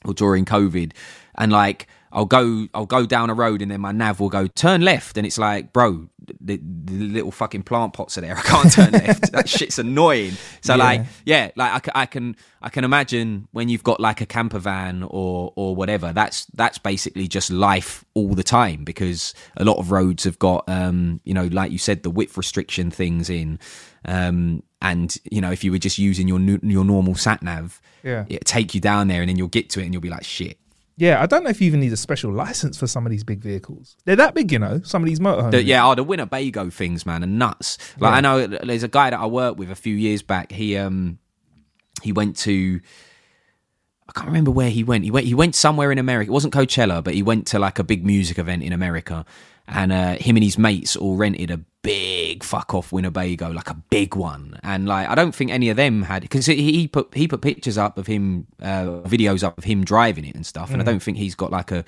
or 0.07 0.13
during 0.13 0.45
COVID, 0.45 0.93
and 1.35 1.51
like 1.51 1.87
I'll 2.11 2.25
go 2.25 2.67
I'll 2.73 2.85
go 2.85 3.05
down 3.05 3.29
a 3.29 3.33
road 3.33 3.61
and 3.61 3.69
then 3.69 3.81
my 3.81 3.91
nav 3.91 4.19
will 4.19 4.29
go 4.29 4.47
turn 4.47 4.81
left, 4.81 5.17
and 5.17 5.25
it's 5.25 5.37
like, 5.37 5.73
bro, 5.73 6.09
the, 6.39 6.57
the 6.57 6.93
little 6.93 7.31
fucking 7.31 7.63
plant 7.63 7.93
pots 7.93 8.17
are 8.17 8.21
there. 8.21 8.37
I 8.37 8.41
can't 8.41 8.71
turn 8.71 8.91
left. 9.05 9.31
That 9.33 9.49
shit's 9.49 9.77
annoying. 9.77 10.33
So 10.61 10.75
like, 10.75 11.01
yeah, 11.25 11.51
like 11.55 11.89
I, 11.89 12.01
I 12.01 12.05
can 12.05 12.35
I 12.61 12.69
can 12.69 12.83
imagine 12.83 13.47
when 13.51 13.69
you've 13.69 13.83
got 13.83 13.99
like 13.99 14.21
a 14.21 14.25
camper 14.25 14.59
van 14.59 15.03
or 15.03 15.51
or 15.55 15.75
whatever. 15.75 16.13
That's 16.13 16.45
that's 16.53 16.77
basically 16.77 17.27
just 17.27 17.51
life 17.51 18.05
all 18.13 18.33
the 18.33 18.43
time 18.43 18.83
because 18.83 19.33
a 19.57 19.65
lot 19.65 19.77
of 19.77 19.91
roads 19.91 20.23
have 20.23 20.39
got 20.39 20.67
um 20.67 21.19
you 21.23 21.33
know 21.33 21.45
like 21.47 21.71
you 21.71 21.77
said 21.77 22.03
the 22.03 22.09
width 22.09 22.37
restriction 22.37 22.89
things 22.89 23.29
in. 23.29 23.59
Um, 24.05 24.63
and 24.81 25.15
you 25.31 25.41
know, 25.41 25.51
if 25.51 25.63
you 25.63 25.71
were 25.71 25.77
just 25.79 25.97
using 25.97 26.27
your 26.27 26.39
your 26.39 26.85
normal 26.85 27.15
sat 27.15 27.41
nav, 27.41 27.81
Yeah. 28.03 28.25
it 28.29 28.45
take 28.45 28.73
you 28.75 28.81
down 28.81 29.07
there, 29.07 29.21
and 29.21 29.29
then 29.29 29.37
you'll 29.37 29.47
get 29.47 29.69
to 29.71 29.79
it, 29.81 29.85
and 29.85 29.93
you'll 29.93 30.01
be 30.01 30.09
like, 30.09 30.23
"Shit." 30.23 30.57
Yeah, 30.99 31.21
I 31.21 31.27
don't 31.27 31.43
know 31.43 31.51
if 31.51 31.61
you 31.61 31.67
even 31.67 31.79
need 31.79 31.93
a 31.93 31.97
special 31.97 32.31
license 32.31 32.75
for 32.75 32.87
some 32.87 33.05
of 33.05 33.11
these 33.11 33.23
big 33.23 33.39
vehicles. 33.39 33.95
They're 34.05 34.15
that 34.15 34.33
big, 34.33 34.51
you 34.51 34.57
know. 34.57 34.81
Some 34.83 35.03
of 35.03 35.07
these 35.07 35.19
motorhomes. 35.19 35.51
The, 35.51 35.63
yeah, 35.63 35.85
oh, 35.87 35.93
the 35.93 36.03
Winnebago 36.03 36.71
things, 36.71 37.05
man, 37.05 37.23
are 37.23 37.27
nuts. 37.27 37.77
Like 37.99 38.11
Yeah. 38.11 38.17
I 38.17 38.21
know 38.21 38.47
there's 38.47 38.81
a 38.81 38.87
guy 38.87 39.11
that 39.11 39.19
I 39.19 39.27
worked 39.27 39.57
with 39.59 39.69
a 39.69 39.75
few 39.75 39.93
years 39.95 40.23
back. 40.23 40.51
He 40.51 40.75
um 40.75 41.19
he 42.01 42.11
went 42.11 42.35
to 42.37 42.79
I 44.09 44.13
can't 44.13 44.27
remember 44.27 44.51
where 44.51 44.69
he 44.69 44.83
went. 44.83 45.03
He 45.03 45.11
went 45.11 45.25
he 45.27 45.33
went 45.33 45.55
somewhere 45.55 45.91
in 45.91 45.97
America. 45.97 46.31
It 46.31 46.33
wasn't 46.33 46.53
Coachella, 46.53 47.03
but 47.03 47.13
he 47.13 47.23
went 47.23 47.47
to 47.47 47.59
like 47.59 47.79
a 47.79 47.83
big 47.83 48.05
music 48.05 48.39
event 48.39 48.63
in 48.63 48.73
America. 48.73 49.25
And 49.69 49.91
uh, 49.91 50.13
him 50.13 50.37
and 50.37 50.43
his 50.45 50.57
mates 50.57 50.95
all 50.95 51.17
rented 51.17 51.51
a 51.51 51.59
big 51.81 52.41
fuck 52.41 52.73
off 52.73 52.93
Winnebago, 52.93 53.49
like 53.49 53.69
a 53.69 53.73
big 53.73 54.15
one. 54.15 54.57
And 54.63 54.87
like 54.87 55.09
I 55.09 55.15
don't 55.15 55.35
think 55.35 55.51
any 55.51 55.67
of 55.69 55.75
them 55.75 56.03
had 56.03 56.21
because 56.21 56.45
he, 56.45 56.55
he 56.55 56.87
put 56.87 57.13
he 57.13 57.27
put 57.27 57.41
pictures 57.41 57.77
up 57.77 57.97
of 57.97 58.07
him, 58.07 58.47
uh, 58.61 59.01
videos 59.03 59.43
up 59.43 59.57
of 59.57 59.65
him 59.65 59.83
driving 59.83 60.23
it 60.23 60.35
and 60.35 60.45
stuff. 60.45 60.71
And 60.71 60.81
I 60.81 60.85
don't 60.85 61.03
think 61.03 61.17
he's 61.17 61.35
got 61.35 61.51
like 61.51 61.71
a 61.71 61.83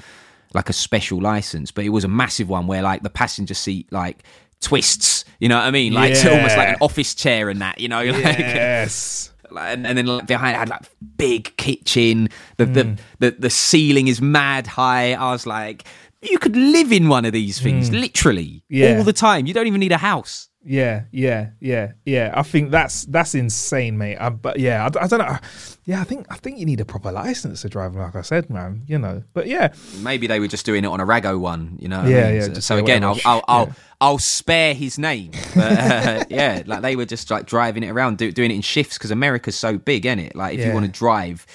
like 0.54 0.70
a 0.70 0.74
special 0.74 1.22
license, 1.22 1.72
but 1.72 1.86
it 1.86 1.90
was 1.90 2.04
a 2.04 2.10
massive 2.10 2.50
one 2.50 2.68
where 2.68 2.82
like 2.82 3.02
the 3.04 3.10
passenger 3.10 3.54
seat 3.54 3.90
like 3.94 4.24
twists. 4.60 5.24
You 5.40 5.48
know 5.48 5.58
what 5.58 5.66
I 5.66 5.72
mean? 5.72 5.94
Like 5.94 6.12
it's 6.12 6.26
almost 6.26 6.58
like 6.58 6.70
an 6.70 6.78
office 6.82 7.16
chair 7.16 7.50
and 7.50 7.62
that. 7.62 7.80
You 7.80 7.88
know, 7.88 8.04
like, 8.04 8.40
Yes. 8.40 9.32
And, 9.58 9.88
and 9.88 9.98
then 9.98 10.06
like, 10.06 10.28
behind 10.28 10.56
it 10.56 10.60
had 10.60 10.70
like 10.70 10.82
big 11.18 11.56
kitchen. 11.58 12.30
The, 12.58 12.66
Hmm. 12.66 12.74
the 12.74 12.98
the 13.20 13.32
the 13.40 13.50
ceiling 13.50 14.08
is 14.08 14.22
mad 14.22 14.68
high. 14.68 15.14
I 15.14 15.32
was 15.32 15.46
like, 15.48 15.86
you 16.22 16.38
could 16.38 16.56
live 16.56 16.92
in 16.92 17.08
one 17.08 17.24
of 17.26 17.32
these 17.34 17.60
things, 17.62 17.92
literally, 17.92 18.64
Hmm. 18.70 18.76
Yeah. 18.76 18.98
all 18.98 19.04
the 19.04 19.14
time. 19.14 19.46
You 19.48 19.54
don't 19.54 19.68
even 19.68 19.80
need 19.80 19.92
a 19.94 19.98
house. 19.98 20.49
Yeah, 20.66 21.04
yeah, 21.12 21.52
yeah, 21.62 21.94
yeah. 22.06 22.34
I 22.36 22.44
think 22.44 22.70
that's 22.72 23.06
that's 23.06 23.34
insane, 23.34 23.98
mate. 23.98 24.18
I, 24.18 24.30
but 24.30 24.60
yeah, 24.60 24.84
I, 24.94 25.04
I 25.06 25.08
don't 25.08 25.20
know. 25.20 25.38
Yeah, 25.86 26.02
I 26.02 26.04
think 26.04 26.28
I 26.30 26.36
think 26.36 26.60
you 26.60 26.66
need 26.66 26.82
a 26.82 26.86
proper 26.86 27.12
license 27.14 27.62
to 27.62 27.70
drive, 27.70 27.96
like 27.96 28.14
I 28.16 28.22
said, 28.22 28.50
man. 28.50 28.84
You 28.86 29.00
know, 29.00 29.24
but 29.34 29.48
yeah, 29.48 29.74
Maybe 30.02 30.28
they 30.28 30.40
were 30.40 30.50
just 30.50 30.66
doing 30.66 30.84
it 30.84 30.88
on 30.88 31.00
a 31.00 31.06
rago 31.06 31.40
one, 31.40 31.78
you 31.80 31.88
know. 31.88 32.00
what 32.00 32.08
I 32.08 32.10
Yeah, 32.10 32.32
mean? 32.32 32.42
yeah, 32.42 32.54
So, 32.56 32.60
so 32.60 32.78
again, 32.78 33.04
I'll. 33.06 33.18
I'll 33.26 33.44
I'll, 33.48 33.66
Yeah. 33.68 33.74
I'll 34.02 34.18
spare 34.18 34.74
his 34.74 34.98
name, 35.00 35.32
but 35.56 35.78
uh, 35.78 36.26
yeah, 36.30 36.64
like 36.66 36.82
they 36.82 36.96
were 36.96 37.06
just 37.06 37.30
like 37.32 37.46
driving 37.46 37.84
it 37.84 37.90
around, 37.90 38.18
do, 38.18 38.32
doing 38.32 38.52
it 38.52 38.56
in 38.56 38.62
shifts 38.62 38.98
because 38.98 39.12
America's 39.12 39.56
so 39.56 39.78
big, 39.78 40.06
is 40.06 40.18
it? 40.18 40.36
Like 40.36 40.58
if 40.58 40.66
you 40.66 40.74
want 40.74 40.86
to 40.86 40.92
drive, 40.92 41.46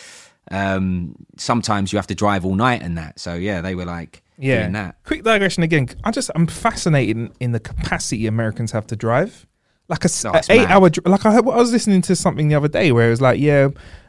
um, 0.51 1.15
sometimes 1.37 1.93
you 1.93 1.99
have 1.99 2.07
to 2.09 2.15
drive 2.15 2.45
all 2.45 2.55
night 2.55 2.83
and 2.83 2.99
that. 2.99 3.19
So 3.21 3.35
yeah, 3.35 3.61
they 3.61 3.75
were 3.75 3.85
like 3.87 4.23
yeah. 4.39 4.61
doing 4.63 4.73
that. 4.73 4.97
Quick 5.05 5.23
digression 5.25 5.63
again. 5.63 5.89
I 6.05 6.11
just 6.11 6.31
I'm 6.35 6.47
fascinated 6.47 7.17
in, 7.17 7.33
in 7.41 7.53
the 7.53 7.61
capacity 7.61 8.27
Americans 8.27 8.73
have 8.73 8.87
to 8.89 8.97
drive. 8.97 9.47
Like 9.89 10.05
a, 10.05 10.09
No, 10.25 10.33
a 10.33 10.41
eight 10.51 10.63
mad. 10.63 10.71
hour. 10.71 10.91
Like 11.05 11.27
I, 11.27 11.37
I 11.37 11.41
was 11.41 11.71
listening 11.73 12.01
to 12.03 12.17
something 12.17 12.49
the 12.49 12.55
other 12.55 12.69
day 12.69 12.91
where 12.93 13.09
it 13.09 13.11
was 13.11 13.21
like, 13.21 13.39
yeah, 13.39 13.69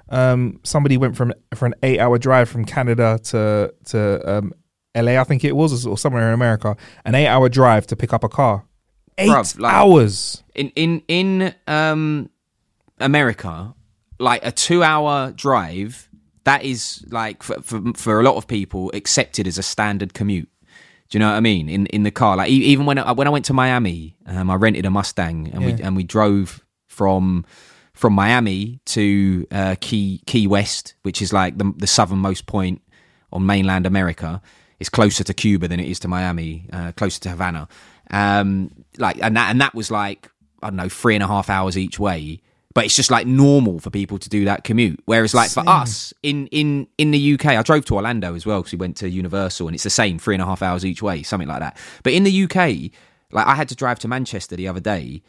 um, 0.09 0.59
somebody 0.63 0.95
went 0.97 1.17
from 1.17 1.33
for 1.53 1.65
an 1.65 1.73
eight 1.83 1.99
hour 1.99 2.17
drive 2.17 2.47
from 2.49 2.63
Canada 2.65 3.19
to 3.25 3.73
to 3.87 4.21
um, 4.37 4.53
LA, 4.95 5.19
I 5.19 5.23
think 5.25 5.43
it 5.43 5.53
was, 5.55 5.85
or 5.85 5.97
somewhere 5.97 6.27
in 6.29 6.33
America, 6.33 6.77
an 7.03 7.13
eight 7.15 7.27
hour 7.27 7.49
drive 7.49 7.85
to 7.87 7.95
pick 7.97 8.13
up 8.13 8.23
a 8.23 8.29
car. 8.29 8.63
Eight 9.17 9.29
Bruv, 9.29 9.59
like- 9.59 9.73
hours. 9.73 10.43
in 10.55 10.69
in 10.75 11.01
in 11.09 11.53
um 11.67 12.29
America, 12.99 13.73
like 14.19 14.45
a 14.45 14.51
two 14.51 14.83
hour 14.83 15.31
drive, 15.31 16.09
that 16.45 16.63
is 16.63 17.03
like 17.09 17.43
for, 17.43 17.61
for 17.61 17.81
for 17.95 18.19
a 18.19 18.23
lot 18.23 18.35
of 18.35 18.47
people 18.47 18.91
accepted 18.93 19.47
as 19.47 19.57
a 19.57 19.63
standard 19.63 20.13
commute. 20.13 20.49
Do 21.09 21.17
you 21.17 21.19
know 21.19 21.29
what 21.29 21.37
I 21.37 21.41
mean? 21.41 21.69
In 21.69 21.85
in 21.87 22.03
the 22.03 22.11
car, 22.11 22.37
like 22.37 22.49
even 22.49 22.85
when 22.85 22.97
I, 22.97 23.11
when 23.11 23.27
I 23.27 23.29
went 23.29 23.45
to 23.45 23.53
Miami, 23.53 24.15
um, 24.25 24.49
I 24.49 24.55
rented 24.55 24.85
a 24.85 24.89
Mustang 24.89 25.49
and 25.53 25.65
we 25.65 25.73
and 25.73 25.95
we 25.95 26.03
drove 26.03 26.63
from 26.87 27.45
from 27.93 28.13
Miami 28.13 28.79
to 28.85 29.45
uh, 29.51 29.75
Key 29.81 30.21
Key 30.25 30.47
West, 30.47 30.95
which 31.03 31.21
is 31.21 31.33
like 31.33 31.57
the 31.57 31.73
the 31.77 31.87
southernmost 31.87 32.45
point 32.47 32.81
on 33.31 33.45
mainland 33.45 33.85
America. 33.85 34.41
It's 34.79 34.89
closer 34.89 35.23
to 35.23 35.33
Cuba 35.33 35.67
than 35.67 35.79
it 35.79 35.87
is 35.87 35.99
to 35.99 36.07
Miami, 36.07 36.67
uh, 36.73 36.91
closer 36.93 37.19
to 37.21 37.29
Havana. 37.29 37.67
Um, 38.11 38.71
like 38.97 39.17
and 39.21 39.35
that 39.37 39.51
and 39.51 39.61
that 39.61 39.73
was 39.73 39.89
like 39.91 40.31
I 40.61 40.69
don't 40.69 40.77
know 40.77 40.89
three 40.89 41.15
and 41.15 41.23
a 41.23 41.27
half 41.27 41.49
hours 41.49 41.77
each 41.77 41.99
way. 41.99 42.41
But 42.75 42.85
it's 42.85 42.95
just 42.95 43.09
like 43.09 43.25
normal 43.25 43.79
for 43.79 43.89
people 43.89 44.19
to 44.19 44.29
do 44.29 44.45
that 44.45 44.63
commute. 44.63 44.99
Whereas 45.05 45.33
like 45.33 45.49
for 45.49 45.63
us 45.67 46.13
in 46.21 46.45
in 46.47 46.87
in 46.99 47.09
the 47.11 47.33
UK, 47.33 47.47
I 47.47 47.63
drove 47.63 47.85
to 47.85 47.95
Orlando 47.95 48.35
as 48.35 48.45
well 48.45 48.59
because 48.59 48.73
we 48.73 48.77
went 48.77 48.97
to 48.97 49.09
Universal, 49.09 49.67
and 49.67 49.73
it's 49.73 49.85
the 49.85 49.89
same 49.89 50.19
three 50.19 50.35
and 50.35 50.41
a 50.41 50.45
half 50.45 50.61
hours 50.61 50.85
each 50.85 51.01
way, 51.01 51.23
something 51.23 51.47
like 51.47 51.61
that. 51.61 51.77
But 52.03 52.13
in 52.13 52.23
the 52.23 52.43
UK, 52.43 52.91
like 53.31 53.47
I 53.47 53.55
had 53.55 53.69
to 53.69 53.75
drive 53.75 53.97
to 53.99 54.07
Manchester 54.07 54.55
the 54.55 54.67
other 54.67 54.81
day. 54.81 55.23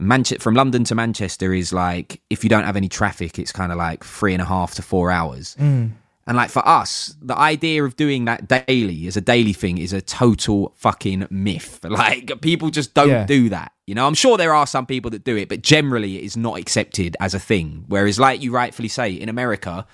Manchester 0.00 0.42
from 0.42 0.54
London 0.54 0.84
to 0.84 0.94
Manchester 0.94 1.52
is 1.54 1.72
like 1.72 2.20
if 2.30 2.44
you 2.44 2.50
don't 2.50 2.64
have 2.64 2.76
any 2.76 2.88
traffic, 2.88 3.38
it's 3.38 3.52
kind 3.52 3.72
of 3.72 3.78
like 3.78 4.04
three 4.04 4.32
and 4.32 4.42
a 4.42 4.44
half 4.44 4.74
to 4.74 4.82
four 4.82 5.10
hours. 5.10 5.56
Mm. 5.58 5.92
And 6.28 6.36
like 6.36 6.50
for 6.50 6.66
us, 6.68 7.16
the 7.22 7.36
idea 7.36 7.82
of 7.82 7.96
doing 7.96 8.26
that 8.26 8.46
daily 8.46 9.06
as 9.08 9.16
a 9.16 9.20
daily 9.20 9.54
thing 9.54 9.78
is 9.78 9.92
a 9.94 10.00
total 10.02 10.72
fucking 10.76 11.26
myth. 11.30 11.80
Like 11.88 12.40
people 12.42 12.68
just 12.70 12.92
don't 12.94 13.08
Yeah. 13.08 13.24
do 13.26 13.48
that. 13.48 13.72
You 13.86 13.94
know, 13.94 14.06
I'm 14.06 14.14
sure 14.14 14.36
there 14.36 14.52
are 14.54 14.66
some 14.66 14.84
people 14.86 15.10
that 15.12 15.24
do 15.24 15.36
it, 15.38 15.48
but 15.48 15.62
generally 15.62 16.18
it 16.18 16.24
is 16.24 16.36
not 16.36 16.58
accepted 16.58 17.16
as 17.18 17.32
a 17.32 17.38
thing. 17.40 17.84
Whereas, 17.88 18.20
like 18.20 18.42
you 18.42 18.52
rightfully 18.52 18.88
say, 18.90 19.10
in 19.12 19.30
America, 19.30 19.86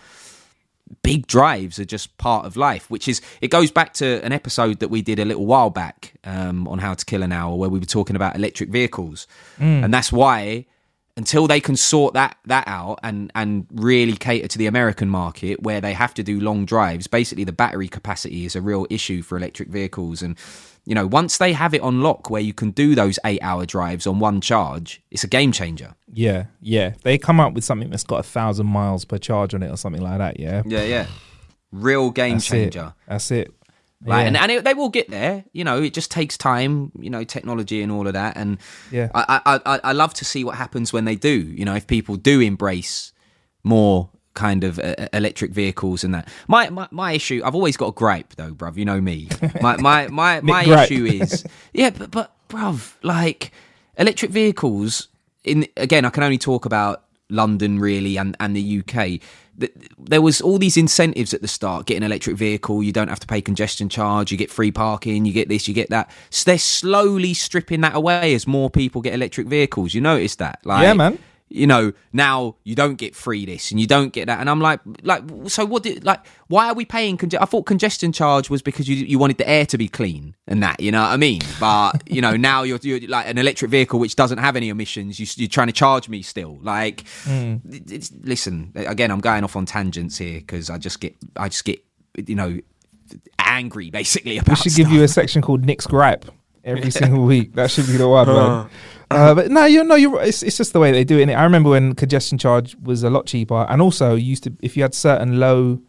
big 1.02 1.26
drives 1.26 1.78
are 1.78 1.84
just 1.84 2.16
part 2.18 2.44
of 2.46 2.56
life, 2.56 2.90
which 2.90 3.06
is 3.08 3.20
it 3.40 3.48
goes 3.48 3.70
back 3.70 3.94
to 3.94 4.20
an 4.24 4.32
episode 4.32 4.80
that 4.80 4.88
we 4.88 5.02
did 5.02 5.18
a 5.18 5.24
little 5.24 5.46
while 5.46 5.70
back 5.70 6.14
um, 6.24 6.66
on 6.68 6.78
how 6.80 6.94
to 6.94 7.04
kill 7.04 7.22
an 7.22 7.30
hour 7.32 7.54
where 7.54 7.70
we 7.70 7.78
were 7.78 7.84
talking 7.86 8.16
about 8.16 8.34
electric 8.36 8.70
vehicles. 8.70 9.26
And 9.58 9.94
that's 9.94 10.12
why 10.12 10.66
until 11.16 11.46
they 11.46 11.60
can 11.60 11.76
sort 11.76 12.14
that 12.14 12.36
that 12.46 12.66
out 12.66 12.98
and 13.02 13.30
and 13.34 13.66
really 13.72 14.16
cater 14.16 14.48
to 14.48 14.58
the 14.58 14.66
American 14.66 15.08
market 15.08 15.62
where 15.62 15.80
they 15.80 15.92
have 15.92 16.14
to 16.14 16.22
do 16.22 16.40
long 16.40 16.64
drives, 16.64 17.06
basically 17.06 17.44
the 17.44 17.52
battery 17.52 17.88
capacity 17.88 18.44
is 18.44 18.56
a 18.56 18.60
real 18.60 18.86
issue 18.90 19.22
for 19.22 19.36
electric 19.36 19.68
vehicles 19.68 20.22
and 20.22 20.36
you 20.86 20.94
know, 20.94 21.06
once 21.06 21.38
they 21.38 21.54
have 21.54 21.72
it 21.72 21.80
on 21.80 22.02
lock 22.02 22.28
where 22.28 22.42
you 22.42 22.52
can 22.52 22.70
do 22.70 22.94
those 22.94 23.18
8-hour 23.24 23.64
drives 23.64 24.06
on 24.06 24.18
one 24.18 24.42
charge, 24.42 25.00
it's 25.10 25.24
a 25.24 25.26
game 25.26 25.50
changer. 25.50 25.94
Yeah, 26.12 26.44
yeah. 26.60 26.92
They 27.02 27.16
come 27.16 27.40
up 27.40 27.54
with 27.54 27.64
something 27.64 27.88
that's 27.88 28.04
got 28.04 28.20
a 28.20 28.22
thousand 28.22 28.66
miles 28.66 29.06
per 29.06 29.16
charge 29.16 29.54
on 29.54 29.62
it 29.62 29.70
or 29.70 29.78
something 29.78 30.02
like 30.02 30.18
that. 30.18 30.38
Yeah, 30.38 30.62
Yeah, 30.66 30.82
yeah. 30.82 31.06
Real 31.72 32.10
game 32.10 32.34
that's 32.34 32.44
changer. 32.46 32.92
it. 32.98 33.08
That's 33.10 33.30
it. 33.30 33.54
Like, 34.04 34.22
Yeah. 34.22 34.26
and, 34.28 34.36
and 34.36 34.52
it, 34.52 34.64
they 34.64 34.74
will 34.74 34.90
get 34.90 35.08
there. 35.10 35.44
You 35.52 35.64
know, 35.64 35.82
it 35.82 35.94
just 35.94 36.10
takes 36.10 36.36
time. 36.36 36.92
You 36.98 37.10
know, 37.10 37.24
technology 37.24 37.80
and 37.82 37.90
all 37.90 38.06
of 38.06 38.12
that. 38.12 38.36
And 38.36 38.58
Yeah. 38.90 39.08
I, 39.14 39.40
I, 39.46 39.60
I, 39.66 39.80
I 39.84 39.92
love 39.92 40.14
to 40.14 40.24
see 40.24 40.44
what 40.44 40.56
happens 40.56 40.92
when 40.92 41.04
they 41.04 41.16
do. 41.16 41.30
You 41.30 41.64
know, 41.64 41.74
if 41.74 41.86
people 41.86 42.16
do 42.16 42.40
embrace 42.40 43.12
more 43.62 44.10
kind 44.34 44.64
of 44.64 44.78
uh, 44.80 44.94
electric 45.12 45.52
vehicles 45.52 46.02
and 46.04 46.12
that. 46.14 46.28
My, 46.48 46.68
my 46.68 46.88
my 46.90 47.12
issue. 47.12 47.40
I've 47.44 47.54
always 47.54 47.76
got 47.76 47.86
a 47.88 47.92
gripe 47.92 48.34
though, 48.34 48.52
bruv. 48.52 48.76
You 48.76 48.84
know 48.84 49.00
me. 49.00 49.28
My 49.60 49.76
my 49.80 50.08
my 50.08 50.40
my 50.40 50.64
gripe. 50.64 50.90
issue 50.90 51.04
is 51.06 51.44
yeah, 51.72 51.90
but 51.90 52.10
but 52.10 52.32
bruv, 52.48 52.94
like 53.02 53.52
electric 53.96 54.32
vehicles. 54.32 55.08
In 55.44 55.66
again, 55.76 56.04
I 56.04 56.10
can 56.10 56.22
only 56.24 56.38
talk 56.38 56.64
about 56.64 57.03
London 57.30 57.78
really 57.78 58.16
and 58.16 58.36
and 58.40 58.56
the 58.56 58.80
UK. 58.80 59.20
There 59.98 60.20
was 60.20 60.40
all 60.40 60.58
these 60.58 60.76
incentives 60.76 61.32
at 61.32 61.40
the 61.40 61.48
start. 61.48 61.86
Get 61.86 61.96
an 61.96 62.02
electric 62.02 62.36
vehicle, 62.36 62.82
you 62.82 62.92
don't 62.92 63.06
have 63.08 63.20
to 63.20 63.26
pay 63.26 63.40
congestion 63.40 63.88
charge. 63.88 64.32
You 64.32 64.38
get 64.38 64.50
free 64.50 64.72
parking. 64.72 65.24
You 65.24 65.32
get 65.32 65.48
this, 65.48 65.68
you 65.68 65.74
get 65.74 65.90
that. 65.90 66.10
So 66.30 66.50
they're 66.50 66.58
slowly 66.58 67.34
stripping 67.34 67.80
that 67.82 67.94
away 67.94 68.34
as 68.34 68.48
more 68.48 68.68
people 68.68 69.00
get 69.00 69.14
electric 69.14 69.46
vehicles. 69.46 69.94
You 69.94 70.00
notice 70.00 70.34
that, 70.36 70.58
like, 70.64 70.82
Yeah, 70.82 70.94
man. 70.94 71.18
You 71.50 71.66
know, 71.68 71.92
now 72.12 72.56
you 72.64 72.74
don't 72.74 72.96
get 72.96 73.14
free 73.14 73.44
this 73.44 73.70
and 73.70 73.78
you 73.78 73.86
don't 73.86 74.12
get 74.12 74.26
that, 74.26 74.40
and 74.40 74.50
I'm 74.50 74.60
like, 74.60 74.80
like, 75.02 75.22
so 75.46 75.64
what? 75.64 75.82
Did, 75.84 76.02
like, 76.02 76.26
why 76.48 76.68
are 76.68 76.74
we 76.74 76.84
paying? 76.84 77.16
Conge- 77.16 77.36
I 77.40 77.44
thought 77.44 77.62
congestion 77.62 78.12
charge 78.12 78.50
was 78.50 78.60
because 78.62 78.88
you 78.88 78.96
you 78.96 79.18
wanted 79.18 79.38
the 79.38 79.48
air 79.48 79.64
to 79.66 79.78
be 79.78 79.86
clean 79.86 80.34
and 80.48 80.62
that, 80.62 80.80
you 80.80 80.90
know 80.90 81.02
what 81.02 81.10
I 81.10 81.16
mean? 81.16 81.42
But 81.60 82.02
you 82.10 82.20
know, 82.20 82.36
now 82.36 82.62
you're, 82.62 82.78
you're 82.82 83.00
like 83.08 83.28
an 83.28 83.38
electric 83.38 83.70
vehicle 83.70 84.00
which 84.00 84.16
doesn't 84.16 84.38
have 84.38 84.56
any 84.56 84.68
emissions. 84.68 85.20
You, 85.20 85.26
you're 85.36 85.48
trying 85.48 85.68
to 85.68 85.72
charge 85.72 86.08
me 86.08 86.22
still. 86.22 86.58
Like, 86.60 87.04
hmm. 87.24 87.56
it- 87.70 87.90
it's, 87.92 88.10
listen, 88.22 88.72
again, 88.74 89.10
I'm 89.10 89.20
going 89.20 89.44
off 89.44 89.54
on 89.54 89.66
tangents 89.66 90.18
here 90.18 90.40
because 90.40 90.70
I 90.70 90.78
just 90.78 90.98
get, 91.00 91.14
I 91.36 91.48
just 91.48 91.64
get, 91.64 91.84
you 92.26 92.34
know, 92.34 92.58
angry 93.38 93.90
basically 93.90 94.38
about. 94.38 94.58
We 94.64 94.70
should 94.70 94.76
give 94.76 94.90
you 94.90 95.02
a 95.02 95.08
section 95.08 95.42
called 95.42 95.64
Nick's 95.64 95.86
Gripe 95.86 96.24
every 96.64 96.90
single 96.90 97.24
week. 97.24 97.54
That 97.54 97.70
should 97.70 97.86
be 97.86 97.96
the 97.96 98.08
one, 98.08 98.26
man. 98.26 98.68
Uh, 99.14 99.34
but 99.34 99.50
no, 99.50 99.64
you 99.64 99.84
know, 99.84 99.94
you're. 99.94 100.20
It's, 100.22 100.42
it's 100.42 100.56
just 100.56 100.72
the 100.72 100.80
way 100.80 100.92
they 100.92 101.04
do 101.04 101.18
it. 101.18 101.28
innit? 101.28 101.36
I 101.36 101.44
remember 101.44 101.70
when 101.70 101.94
congestion 101.94 102.38
charge 102.38 102.76
was 102.82 103.02
a 103.02 103.10
lot 103.10 103.26
cheaper, 103.26 103.66
and 103.68 103.80
also 103.80 104.14
used 104.14 104.44
to 104.44 104.52
if 104.60 104.76
you 104.76 104.82
had 104.82 104.94
certain 104.94 105.38
low, 105.38 105.80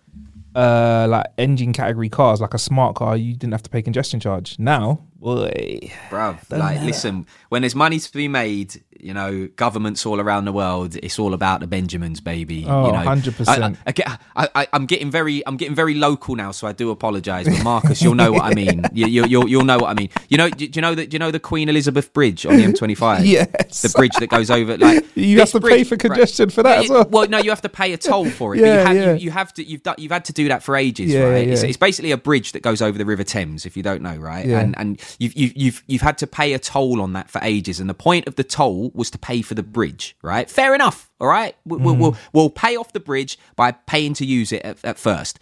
uh, 0.56 1.08
like 1.10 1.26
engine 1.38 1.74
category 1.74 2.10
cars, 2.10 2.42
like 2.42 2.54
a 2.54 2.60
smart 2.60 2.96
car, 2.96 3.18
you 3.18 3.34
didn't 3.34 3.54
have 3.54 3.64
to 3.64 3.70
pay 3.70 3.82
congestion 3.82 4.20
charge. 4.20 4.58
Now, 4.60 5.02
boy, 5.18 5.92
bruv. 6.10 6.50
Like, 6.50 6.82
listen, 6.82 7.26
when 7.50 7.62
there's 7.62 7.76
money 7.76 8.00
to 8.00 8.12
be 8.12 8.28
made, 8.28 8.84
you 9.06 9.14
know, 9.14 9.48
governments 9.56 10.06
all 10.06 10.20
around 10.20 10.46
the 10.46 10.52
world, 10.52 10.96
it's 11.04 11.20
all 11.20 11.34
about 11.34 11.60
the 11.60 11.68
Benjamins, 11.68 12.20
baby. 12.22 12.66
Oh, 12.68 12.88
you 12.88 12.92
know, 12.92 13.00
100%. 13.00 13.48
I, 13.48 13.68
I, 13.68 13.76
I 13.86 13.92
get- 13.92 14.08
I, 14.36 14.50
I, 14.56 14.68
I'm 14.74 14.86
getting 14.86 15.12
very, 15.12 15.46
I'm 15.48 15.58
getting 15.58 15.76
very 15.76 15.94
local 15.94 16.36
now, 16.36 16.52
so 16.52 16.68
I 16.68 16.72
do 16.74 16.90
apologise. 16.92 17.48
But 17.48 17.64
Marcus, 17.64 18.02
you'll 18.02 18.16
know 18.16 18.32
what 18.32 18.44
I 18.44 18.54
mean. 18.54 18.84
You, 18.96 19.08
you, 19.08 19.26
you'll, 19.26 19.50
you'll 19.50 19.66
know 19.66 19.78
what 19.78 19.90
I 19.90 19.94
mean. 19.94 20.10
You 20.30 20.38
know, 20.38 20.50
do, 20.50 20.68
do 20.68 20.78
you 20.78 20.82
know 20.82 20.96
that? 20.96 21.12
You 21.12 21.20
know 21.20 21.30
the 21.30 21.40
Queen 21.40 21.68
Elizabeth 21.68 22.14
Bridge 22.14 22.46
on 22.46 22.56
the 22.58 22.64
M25? 22.64 23.26
Yes. 23.26 23.82
the 23.82 23.90
bridge 23.90 24.14
that 24.20 24.28
goes 24.28 24.50
over. 24.50 24.78
Like 24.78 25.06
You 25.16 25.40
have 25.40 25.52
to 25.52 25.60
pay 25.60 25.84
for 25.84 25.98
congestion 25.98 26.50
for 26.50 26.64
that 26.64 26.78
Yeah, 26.78 26.84
as 26.84 26.90
well. 26.90 27.06
Well, 27.10 27.28
no, 27.28 27.38
you 27.40 27.50
have 27.50 27.62
to 27.62 27.70
pay 27.70 27.92
a 27.94 27.98
toll 27.98 28.30
for 28.30 28.56
it. 28.56 28.62
Yeah, 28.62 28.66
but 28.66 28.72
you 28.72 28.86
have, 28.86 28.96
yeah. 28.96 29.14
you, 29.14 29.20
you 29.26 29.32
have 29.32 29.54
to. 29.56 29.64
You've 29.64 29.84
done, 29.84 29.96
You've 29.98 30.12
had 30.12 30.26
to 30.26 30.34
do 30.34 30.48
that 30.48 30.64
for 30.64 30.76
ages, 30.76 31.12
Yeah, 31.12 31.24
right? 31.24 31.46
yeah, 31.48 31.54
It's, 31.54 31.64
it's 31.64 31.78
basically 31.78 32.12
a 32.12 32.18
bridge 32.18 32.54
that 32.54 32.62
goes 32.62 32.82
over 32.82 32.98
the 32.98 33.06
River 33.06 33.24
Thames. 33.24 33.66
If 33.66 33.76
you 33.76 33.84
don't 33.84 34.02
know, 34.02 34.16
right? 34.16 34.46
Yeah. 34.46 34.60
And 34.60 34.78
and 34.78 35.02
you've, 35.20 35.36
you've 35.36 35.56
you've 35.58 35.84
you've 35.88 36.02
had 36.02 36.18
to 36.20 36.28
pay 36.28 36.54
a 36.54 36.60
toll 36.60 37.02
on 37.02 37.14
that 37.14 37.30
for 37.30 37.40
ages, 37.44 37.80
and 37.80 37.90
the 37.90 37.94
point 37.94 38.28
of 38.28 38.36
the 38.36 38.44
toll 38.44 38.92
was 38.96 39.10
to 39.12 39.18
pay 39.18 39.42
for 39.42 39.54
the 39.56 39.64
bridge, 39.64 40.16
right? 40.22 40.50
Fair 40.50 40.74
enough. 40.76 41.10
All 41.20 41.28
right, 41.28 41.56
we, 41.66 41.78
we'll, 41.78 41.96
Mm. 41.96 42.00
we'll 42.00 42.18
we'll 42.34 42.50
pay 42.50 42.76
off 42.76 42.94
the 42.94 43.00
bridge 43.00 43.38
by 43.56 43.72
paying 43.72 44.14
to 44.16 44.26
use 44.26 44.52
it 44.52 44.62
at, 44.64 44.78
at 44.84 44.98
first. 44.98 45.40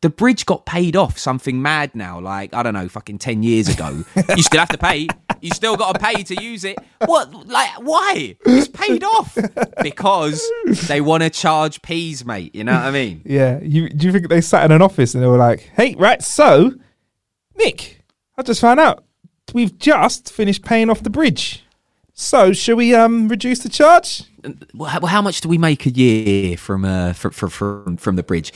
The 0.00 0.10
bridge 0.10 0.44
got 0.44 0.66
paid 0.66 0.96
off 0.96 1.16
something 1.18 1.62
mad 1.62 1.94
now, 1.94 2.20
like 2.20 2.52
I 2.52 2.62
don't 2.62 2.74
know, 2.74 2.88
fucking 2.88 3.18
ten 3.18 3.42
years 3.42 3.68
ago. 3.68 4.04
you 4.36 4.42
still 4.42 4.60
have 4.60 4.68
to 4.70 4.78
pay. 4.78 5.08
You 5.40 5.50
still 5.50 5.76
got 5.76 5.92
to 5.94 5.98
pay 5.98 6.22
to 6.22 6.42
use 6.42 6.64
it. 6.64 6.78
What? 7.06 7.32
Like 7.46 7.70
why? 7.80 8.36
It's 8.44 8.68
paid 8.68 9.02
off 9.04 9.36
because 9.82 10.42
they 10.88 11.00
want 11.00 11.22
to 11.22 11.30
charge 11.30 11.80
peas, 11.82 12.24
mate. 12.24 12.54
You 12.54 12.64
know 12.64 12.72
what 12.74 12.82
I 12.82 12.90
mean? 12.90 13.22
Yeah. 13.24 13.60
You 13.62 13.88
do 13.88 14.06
you 14.06 14.12
think 14.12 14.28
they 14.28 14.40
sat 14.42 14.64
in 14.64 14.72
an 14.72 14.82
office 14.82 15.14
and 15.14 15.22
they 15.22 15.28
were 15.28 15.38
like, 15.38 15.70
"Hey, 15.74 15.94
right, 15.96 16.22
so 16.22 16.72
Nick, 17.56 18.02
I 18.36 18.42
just 18.42 18.60
found 18.60 18.80
out 18.80 19.04
we've 19.52 19.76
just 19.78 20.32
finished 20.32 20.64
paying 20.64 20.90
off 20.90 21.02
the 21.02 21.10
bridge. 21.10 21.63
So 22.14 22.52
should 22.52 22.76
we 22.76 22.94
um 22.94 23.28
reduce 23.28 23.58
the 23.58 23.68
charge?" 23.68 24.22
Well, 24.72 24.88
how, 24.88 25.00
well, 25.00 25.10
how 25.10 25.20
much 25.20 25.40
do 25.40 25.48
we 25.48 25.58
make 25.58 25.84
a 25.84 25.90
year 25.90 26.56
from 26.56 26.84
uh 26.84 27.12
from 27.12 27.32
from 27.32 27.96
from, 27.96 28.16
the 28.16 28.22
bridge? 28.22 28.52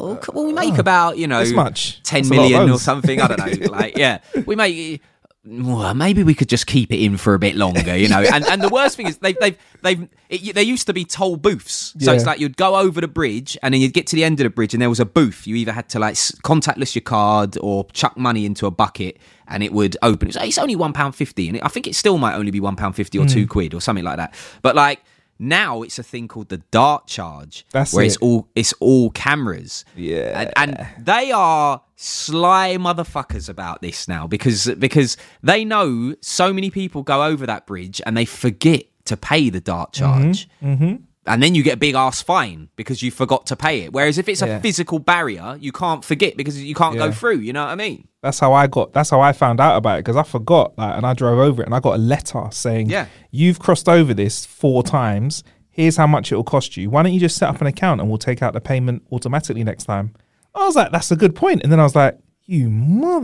Oh, 0.00 0.18
well, 0.32 0.46
we 0.46 0.52
make 0.52 0.78
about 0.78 1.16
you 1.16 1.26
know 1.26 1.44
much. 1.52 2.02
ten 2.02 2.22
That's 2.22 2.30
a 2.30 2.34
lot 2.34 2.44
of 2.44 2.50
million 2.50 2.70
or 2.70 2.78
something. 2.78 3.20
I 3.20 3.28
don't 3.28 3.60
know. 3.60 3.66
like, 3.70 3.96
yeah, 3.96 4.18
we 4.46 4.56
make. 4.56 5.00
Well, 5.44 5.94
maybe 5.94 6.24
we 6.24 6.34
could 6.34 6.48
just 6.48 6.66
keep 6.66 6.92
it 6.92 7.02
in 7.02 7.16
for 7.16 7.32
a 7.32 7.38
bit 7.38 7.54
longer, 7.54 7.96
you 7.96 8.08
know. 8.08 8.20
And 8.20 8.44
and 8.44 8.60
the 8.60 8.68
worst 8.68 8.96
thing 8.96 9.06
is 9.06 9.18
they've 9.18 9.38
they've 9.38 9.56
they've 9.82 10.08
it, 10.28 10.54
there 10.54 10.64
used 10.64 10.88
to 10.88 10.92
be 10.92 11.04
toll 11.04 11.36
booths, 11.36 11.94
so 12.00 12.12
it's 12.12 12.26
like 12.26 12.40
you'd 12.40 12.56
go 12.56 12.76
over 12.76 13.00
the 13.00 13.08
bridge 13.08 13.56
and 13.62 13.72
then 13.72 13.80
you'd 13.80 13.94
get 13.94 14.08
to 14.08 14.16
the 14.16 14.24
end 14.24 14.40
of 14.40 14.44
the 14.44 14.50
bridge 14.50 14.74
and 14.74 14.82
there 14.82 14.90
was 14.90 15.00
a 15.00 15.06
booth. 15.06 15.46
You 15.46 15.54
either 15.56 15.72
had 15.72 15.88
to 15.90 16.00
like 16.00 16.14
contactless 16.14 16.94
your 16.96 17.02
card 17.02 17.56
or 17.60 17.86
chuck 17.92 18.16
money 18.18 18.44
into 18.44 18.66
a 18.66 18.70
bucket 18.70 19.18
and 19.48 19.62
it 19.62 19.72
would 19.72 19.96
open. 20.02 20.28
It's, 20.28 20.36
it's 20.36 20.58
only 20.58 20.76
one 20.76 20.92
pound 20.92 21.14
fifty, 21.14 21.48
and 21.48 21.56
it, 21.56 21.64
I 21.64 21.68
think 21.68 21.86
it 21.86 21.94
still 21.94 22.18
might 22.18 22.34
only 22.34 22.50
be 22.50 22.60
one 22.60 22.76
pound 22.76 22.94
fifty 22.96 23.18
or 23.18 23.26
two 23.26 23.42
Hmm. 23.42 23.48
quid 23.48 23.74
or 23.74 23.80
something 23.80 24.04
like 24.04 24.16
that. 24.18 24.34
But 24.62 24.76
like 24.76 25.02
now 25.40 25.82
it's 25.82 25.98
a 26.00 26.02
thing 26.02 26.26
called 26.26 26.48
the 26.48 26.58
dart 26.72 27.06
charge 27.06 27.64
That's 27.70 27.94
where 27.94 28.04
it's 28.04 28.16
all 28.16 28.48
it's 28.56 28.72
all 28.80 29.10
cameras 29.10 29.84
Yeah. 29.94 30.50
and, 30.56 30.76
and 30.78 30.88
they 31.04 31.30
are 31.30 31.80
sly 31.94 32.76
motherfuckers 32.76 33.48
about 33.48 33.80
this 33.80 34.08
now 34.08 34.26
because 34.26 34.66
because 34.80 35.16
they 35.44 35.64
know 35.64 36.16
so 36.20 36.52
many 36.52 36.70
people 36.70 37.04
go 37.04 37.22
over 37.24 37.46
that 37.46 37.66
bridge 37.66 38.00
and 38.04 38.16
they 38.16 38.24
forget 38.24 38.82
to 39.04 39.16
pay 39.16 39.48
the 39.48 39.60
dart 39.60 39.92
Mm-hmm. 39.92 40.32
charge 40.32 40.98
and 41.28 41.42
then 41.42 41.54
you 41.54 41.62
get 41.62 41.74
a 41.74 41.76
big 41.78 41.94
ass 41.94 42.20
fine 42.22 42.68
because 42.76 43.02
you 43.02 43.10
forgot 43.10 43.46
to 43.46 43.54
pay 43.56 43.80
it 43.82 43.92
whereas 43.92 44.18
if 44.18 44.28
it's 44.28 44.40
Yeah. 44.42 44.56
a 44.56 44.60
physical 44.60 44.98
barrier 44.98 45.56
you 45.60 45.70
can't 45.72 46.04
forget 46.04 46.36
because 46.36 46.62
you 46.62 46.74
can't 46.74 46.96
go 46.96 47.12
through 47.12 47.38
you 47.38 47.52
know 47.52 47.64
what 47.64 47.70
i 47.70 47.74
mean 47.76 48.08
That's 48.22 48.40
how 48.40 48.52
I 48.52 48.66
got. 48.66 48.92
That's 48.92 49.10
how 49.10 49.20
I 49.20 49.32
found 49.32 49.60
out 49.60 49.76
about 49.76 49.98
it 49.98 50.04
because 50.04 50.16
I 50.16 50.24
forgot. 50.24 50.76
Like, 50.76 50.96
and 50.96 51.06
I 51.06 51.14
drove 51.14 51.38
over 51.38 51.62
it, 51.62 51.66
and 51.66 51.74
I 51.74 51.78
got 51.78 51.94
a 51.94 52.02
letter 52.14 52.48
saying, 52.50 52.90
Yeah. 52.90 53.06
you've 53.30 53.60
crossed 53.60 53.88
over 53.88 54.12
this 54.12 54.44
four 54.44 54.82
times. 54.82 55.44
Here's 55.70 55.96
how 55.96 56.08
much 56.08 56.32
it 56.32 56.36
will 56.36 56.42
cost 56.56 56.76
you. 56.76 56.90
Why 56.90 57.04
don't 57.04 57.12
you 57.12 57.20
just 57.20 57.36
set 57.36 57.48
up 57.48 57.60
an 57.60 57.68
account 57.68 58.00
and 58.00 58.10
we'll 58.10 58.18
take 58.18 58.42
out 58.42 58.54
the 58.54 58.60
payment 58.60 59.04
automatically 59.12 59.62
next 59.62 59.84
time?" 59.84 60.14
I 60.52 60.64
was 60.66 60.74
like, 60.74 60.90
"That's 60.90 61.12
a 61.12 61.16
good 61.16 61.36
point." 61.36 61.62
And 61.62 61.70
then 61.70 61.78
I 61.78 61.84
was 61.84 61.94
like, 61.94 62.18
"You 62.46 62.68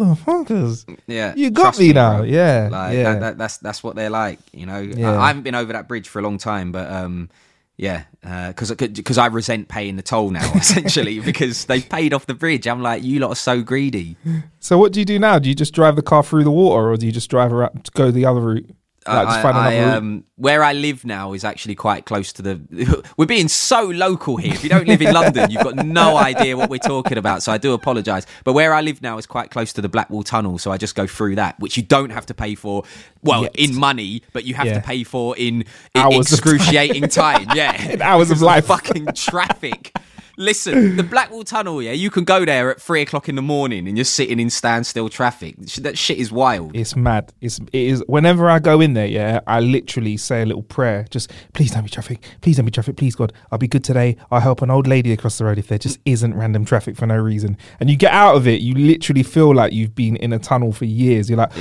motherfuckers! 0.09 0.85
Yeah, 1.07 1.35
you 1.37 1.51
got 1.51 1.63
trust 1.63 1.81
me, 1.81 1.93
now. 1.93 2.19
bro. 2.19 2.25
Yeah, 2.27 2.69
like 2.71 2.95
yeah, 2.95 3.03
that, 3.15 3.21
that, 3.21 3.39
that's 3.39 3.57
that's 3.59 3.83
what 3.83 3.97
they're 3.97 4.11
like. 4.11 4.39
You 4.53 4.67
know, 4.67 4.79
Yeah. 4.79 5.13
I, 5.19 5.25
I 5.25 5.27
haven't 5.29 5.43
been 5.43 5.55
over 5.55 5.73
that 5.73 5.89
bridge 5.89 6.09
for 6.09 6.19
a 6.19 6.23
long 6.23 6.39
time, 6.39 6.73
but 6.73 6.91
um, 6.91 7.31
Yeah, 7.77 8.05
uh, 8.25 8.49
because 8.49 8.71
because 8.73 9.19
I 9.19 9.27
resent 9.27 9.69
paying 9.69 9.97
the 9.97 10.03
toll 10.03 10.31
now 10.31 10.49
essentially 10.55 11.19
because 11.19 11.65
they've 11.65 11.89
paid 11.89 12.15
off 12.15 12.27
the 12.27 12.35
bridge. 12.35 12.69
I'm 12.69 12.81
like, 12.81 13.03
you 13.03 13.19
lot 13.19 13.31
are 13.31 13.37
so 13.37 13.63
greedy. 13.63 14.17
So 14.61 14.79
what 14.79 14.93
do 14.93 15.01
you 15.01 15.05
do 15.05 15.19
now? 15.19 15.41
Do 15.41 15.49
you 15.49 15.57
just 15.57 15.75
drive 15.75 15.97
the 15.97 16.03
car 16.03 16.23
through 16.23 16.45
the 16.45 16.53
water, 16.53 16.91
or 16.91 16.97
do 16.97 17.07
you 17.07 17.13
just 17.13 17.31
drive 17.31 17.53
around, 17.53 17.85
to 17.85 17.91
go 17.91 18.11
the 18.11 18.27
other 18.27 18.41
route? 18.41 18.71
Just 19.07 19.43
find 19.43 19.57
I, 19.57 19.79
route? 19.79 19.95
um, 19.99 20.25
where 20.37 20.63
I 20.65 20.73
live 20.73 21.05
now 21.05 21.33
is 21.35 21.45
actually 21.45 21.75
quite 21.75 22.07
close 22.07 22.33
to 22.35 22.43
the. 22.43 23.05
We're 23.19 23.27
being 23.27 23.49
so 23.49 23.83
local 23.85 24.37
here. 24.37 24.55
If 24.55 24.63
you 24.65 24.71
don't 24.71 24.89
live 24.89 25.03
in 25.03 25.13
London, 25.13 25.51
you've 25.51 25.63
got 25.63 25.77
no 25.85 26.17
idea 26.17 26.57
what 26.57 26.71
we're 26.71 26.79
talking 26.79 27.19
about. 27.19 27.43
So 27.43 27.53
I 27.53 27.59
do 27.59 27.75
apologise. 27.75 28.25
But 28.45 28.55
where 28.55 28.73
I 28.73 28.81
live 28.81 29.03
now 29.03 29.19
is 29.19 29.27
quite 29.27 29.51
close 29.51 29.73
to 29.75 29.83
the 29.83 29.89
Blackwall 29.89 30.23
Tunnel, 30.25 30.57
so 30.59 30.73
I 30.73 30.79
just 30.79 30.95
go 30.95 31.07
through 31.07 31.35
that, 31.37 31.59
which 31.61 31.77
you 31.77 31.83
don't 31.83 32.11
have 32.11 32.25
to 32.27 32.35
pay 32.35 32.55
for. 32.55 32.85
Well, 33.23 33.43
Yet. 33.43 33.57
in 33.57 33.75
money, 33.75 34.23
but 34.33 34.45
you 34.45 34.55
have 34.55 34.67
Yeah. 34.67 34.75
to 34.75 34.87
pay 34.87 35.05
for 35.05 35.37
in, 35.37 35.63
in 35.63 35.67
Hours 36.01 36.33
excruciating 36.33 37.09
time. 37.09 37.47
Yeah, 37.55 37.91
In 37.91 38.01
hours 38.03 38.31
of 38.31 38.41
life. 38.41 38.67
fucking 38.67 39.09
traffic. 39.15 39.93
Listen, 40.37 40.97
the 40.97 41.03
Blackwall 41.03 41.45
Tunnel, 41.45 41.81
yeah, 41.83 41.93
you 41.93 42.11
can 42.11 42.25
go 42.25 42.45
there 42.45 42.71
at 42.71 42.81
three 42.81 43.03
o'clock 43.03 43.29
in 43.29 43.37
the 43.37 43.43
morning 43.43 43.87
and 43.87 43.97
you're 43.97 44.05
sitting 44.05 44.41
in 44.41 44.51
standstill 44.51 45.09
traffic. 45.09 45.57
That 45.77 45.97
shit 45.97 46.19
is 46.19 46.33
wild. 46.33 46.75
It's 46.75 46.97
mad. 46.97 47.33
It's 47.41 47.59
it 47.59 47.75
is. 47.75 48.05
Whenever 48.07 48.51
I 48.51 48.59
go 48.59 48.81
in 48.81 48.95
there, 48.95 49.07
yeah, 49.07 49.41
I 49.47 49.61
literally 49.61 50.17
say 50.17 50.43
a 50.43 50.47
little 50.47 50.63
prayer. 50.63 51.07
Just 51.11 51.33
please 51.53 51.71
don't 51.71 51.85
be 51.85 51.91
traffic. 51.91 52.25
Please 52.41 52.57
don't 52.57 52.67
be 52.67 52.73
traffic. 52.73 52.97
Please 52.97 53.15
God, 53.15 53.33
I'll 53.53 53.59
be 53.59 53.69
good 53.69 53.85
today. 53.85 54.17
I'll 54.31 54.41
help 54.41 54.63
an 54.63 54.71
old 54.71 54.87
lady 54.87 55.13
across 55.13 55.39
the 55.39 55.45
road 55.45 55.59
if 55.59 55.69
there 55.69 55.79
just 55.79 55.99
isn't 56.05 56.35
random 56.35 56.65
traffic 56.65 56.97
for 56.97 57.07
no 57.07 57.17
reason. 57.17 57.57
And 57.81 57.89
you 57.89 57.97
get 57.97 58.13
out 58.13 58.37
of 58.37 58.49
it, 58.49 58.61
you 58.61 58.75
literally 58.75 59.23
feel 59.23 59.55
like 59.55 59.73
you've 59.73 59.95
been 59.95 60.17
in 60.17 60.33
a 60.33 60.39
tunnel 60.39 60.73
for 60.73 60.85
years. 60.85 61.31
You're 61.31 61.39
like, 61.39 61.53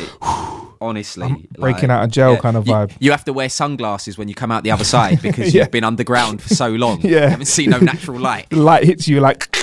honestly. 0.83 1.47
breaking 1.57 1.89
out 1.91 2.03
of 2.03 2.11
jail 2.11 2.37
kind 2.37 2.55
of 2.57 2.65
vibe. 2.65 2.95
You, 2.99 3.11
have 3.11 3.25
to 3.25 3.33
wear 3.33 3.49
sunglasses 3.49 4.17
when 4.17 4.27
you 4.27 4.35
come 4.35 4.51
out 4.51 4.63
the 4.63 4.71
other 4.71 4.83
side 4.83 5.21
because 5.21 5.53
Yeah. 5.53 5.63
you've 5.63 5.71
been 5.71 5.83
underground 5.83 6.41
for 6.41 6.53
so 6.53 6.69
long. 6.69 7.01
Yeah. 7.03 7.09
You 7.23 7.29
haven't 7.29 7.45
seen 7.45 7.69
no 7.71 7.79
natural 7.79 8.19
light. 8.19 8.49
the 8.49 8.55
light 8.71 8.83
hits 8.83 9.07
you 9.07 9.19
like. 9.19 9.55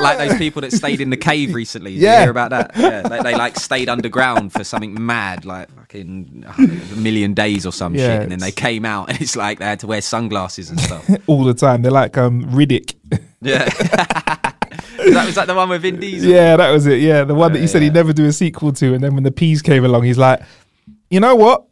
Like 0.00 0.18
those 0.18 0.36
people 0.38 0.62
that 0.62 0.72
stayed 0.72 1.00
in 1.00 1.10
the 1.10 1.16
cave 1.16 1.54
recently. 1.54 1.92
Did 1.92 2.02
Yeah. 2.02 2.14
you 2.16 2.20
hear 2.22 2.30
about 2.30 2.50
that? 2.50 2.72
Yeah, 2.76 3.02
they, 3.02 3.20
they 3.22 3.34
like 3.36 3.56
stayed 3.58 3.88
underground 3.88 4.52
for 4.52 4.64
something 4.64 4.94
mad, 5.06 5.44
like 5.44 5.70
fucking 5.70 6.44
a 6.48 6.96
million 6.96 7.32
days 7.32 7.64
or 7.64 7.72
some 7.72 7.94
Yeah, 7.94 8.06
shit, 8.06 8.22
and 8.22 8.32
then 8.32 8.40
they 8.40 8.50
came 8.50 8.84
out 8.84 9.08
and 9.10 9.20
it's 9.20 9.36
like 9.36 9.60
they 9.60 9.64
had 9.66 9.80
to 9.80 9.86
wear 9.86 10.00
sunglasses 10.02 10.68
and 10.70 10.80
stuff. 10.80 11.08
all 11.28 11.44
the 11.44 11.54
time. 11.54 11.82
They're 11.82 11.92
like 11.92 12.18
um 12.18 12.44
Riddick. 12.46 12.94
Yeah. 13.40 13.68
That 14.96 15.26
was 15.26 15.36
like 15.36 15.46
the 15.46 15.54
one 15.54 15.68
with 15.68 15.82
Vin 15.82 15.98
Diesel. 16.00 16.30
yeah, 16.30 16.56
that 16.56 16.70
was 16.70 16.86
it. 16.86 17.00
Yeah, 17.00 17.24
the 17.24 17.34
one 17.34 17.52
that 17.52 17.60
you 17.60 17.68
said 17.68 17.82
he'd 17.82 17.94
never 17.94 18.12
do 18.12 18.26
a 18.26 18.32
sequel 18.32 18.72
to, 18.72 18.94
and 18.94 19.02
then 19.02 19.14
when 19.14 19.24
the 19.24 19.32
peas 19.32 19.62
came 19.62 19.84
along, 19.84 20.04
he's 20.04 20.18
like, 20.18 20.40
you 21.10 21.20
know 21.20 21.34
what? 21.34 21.64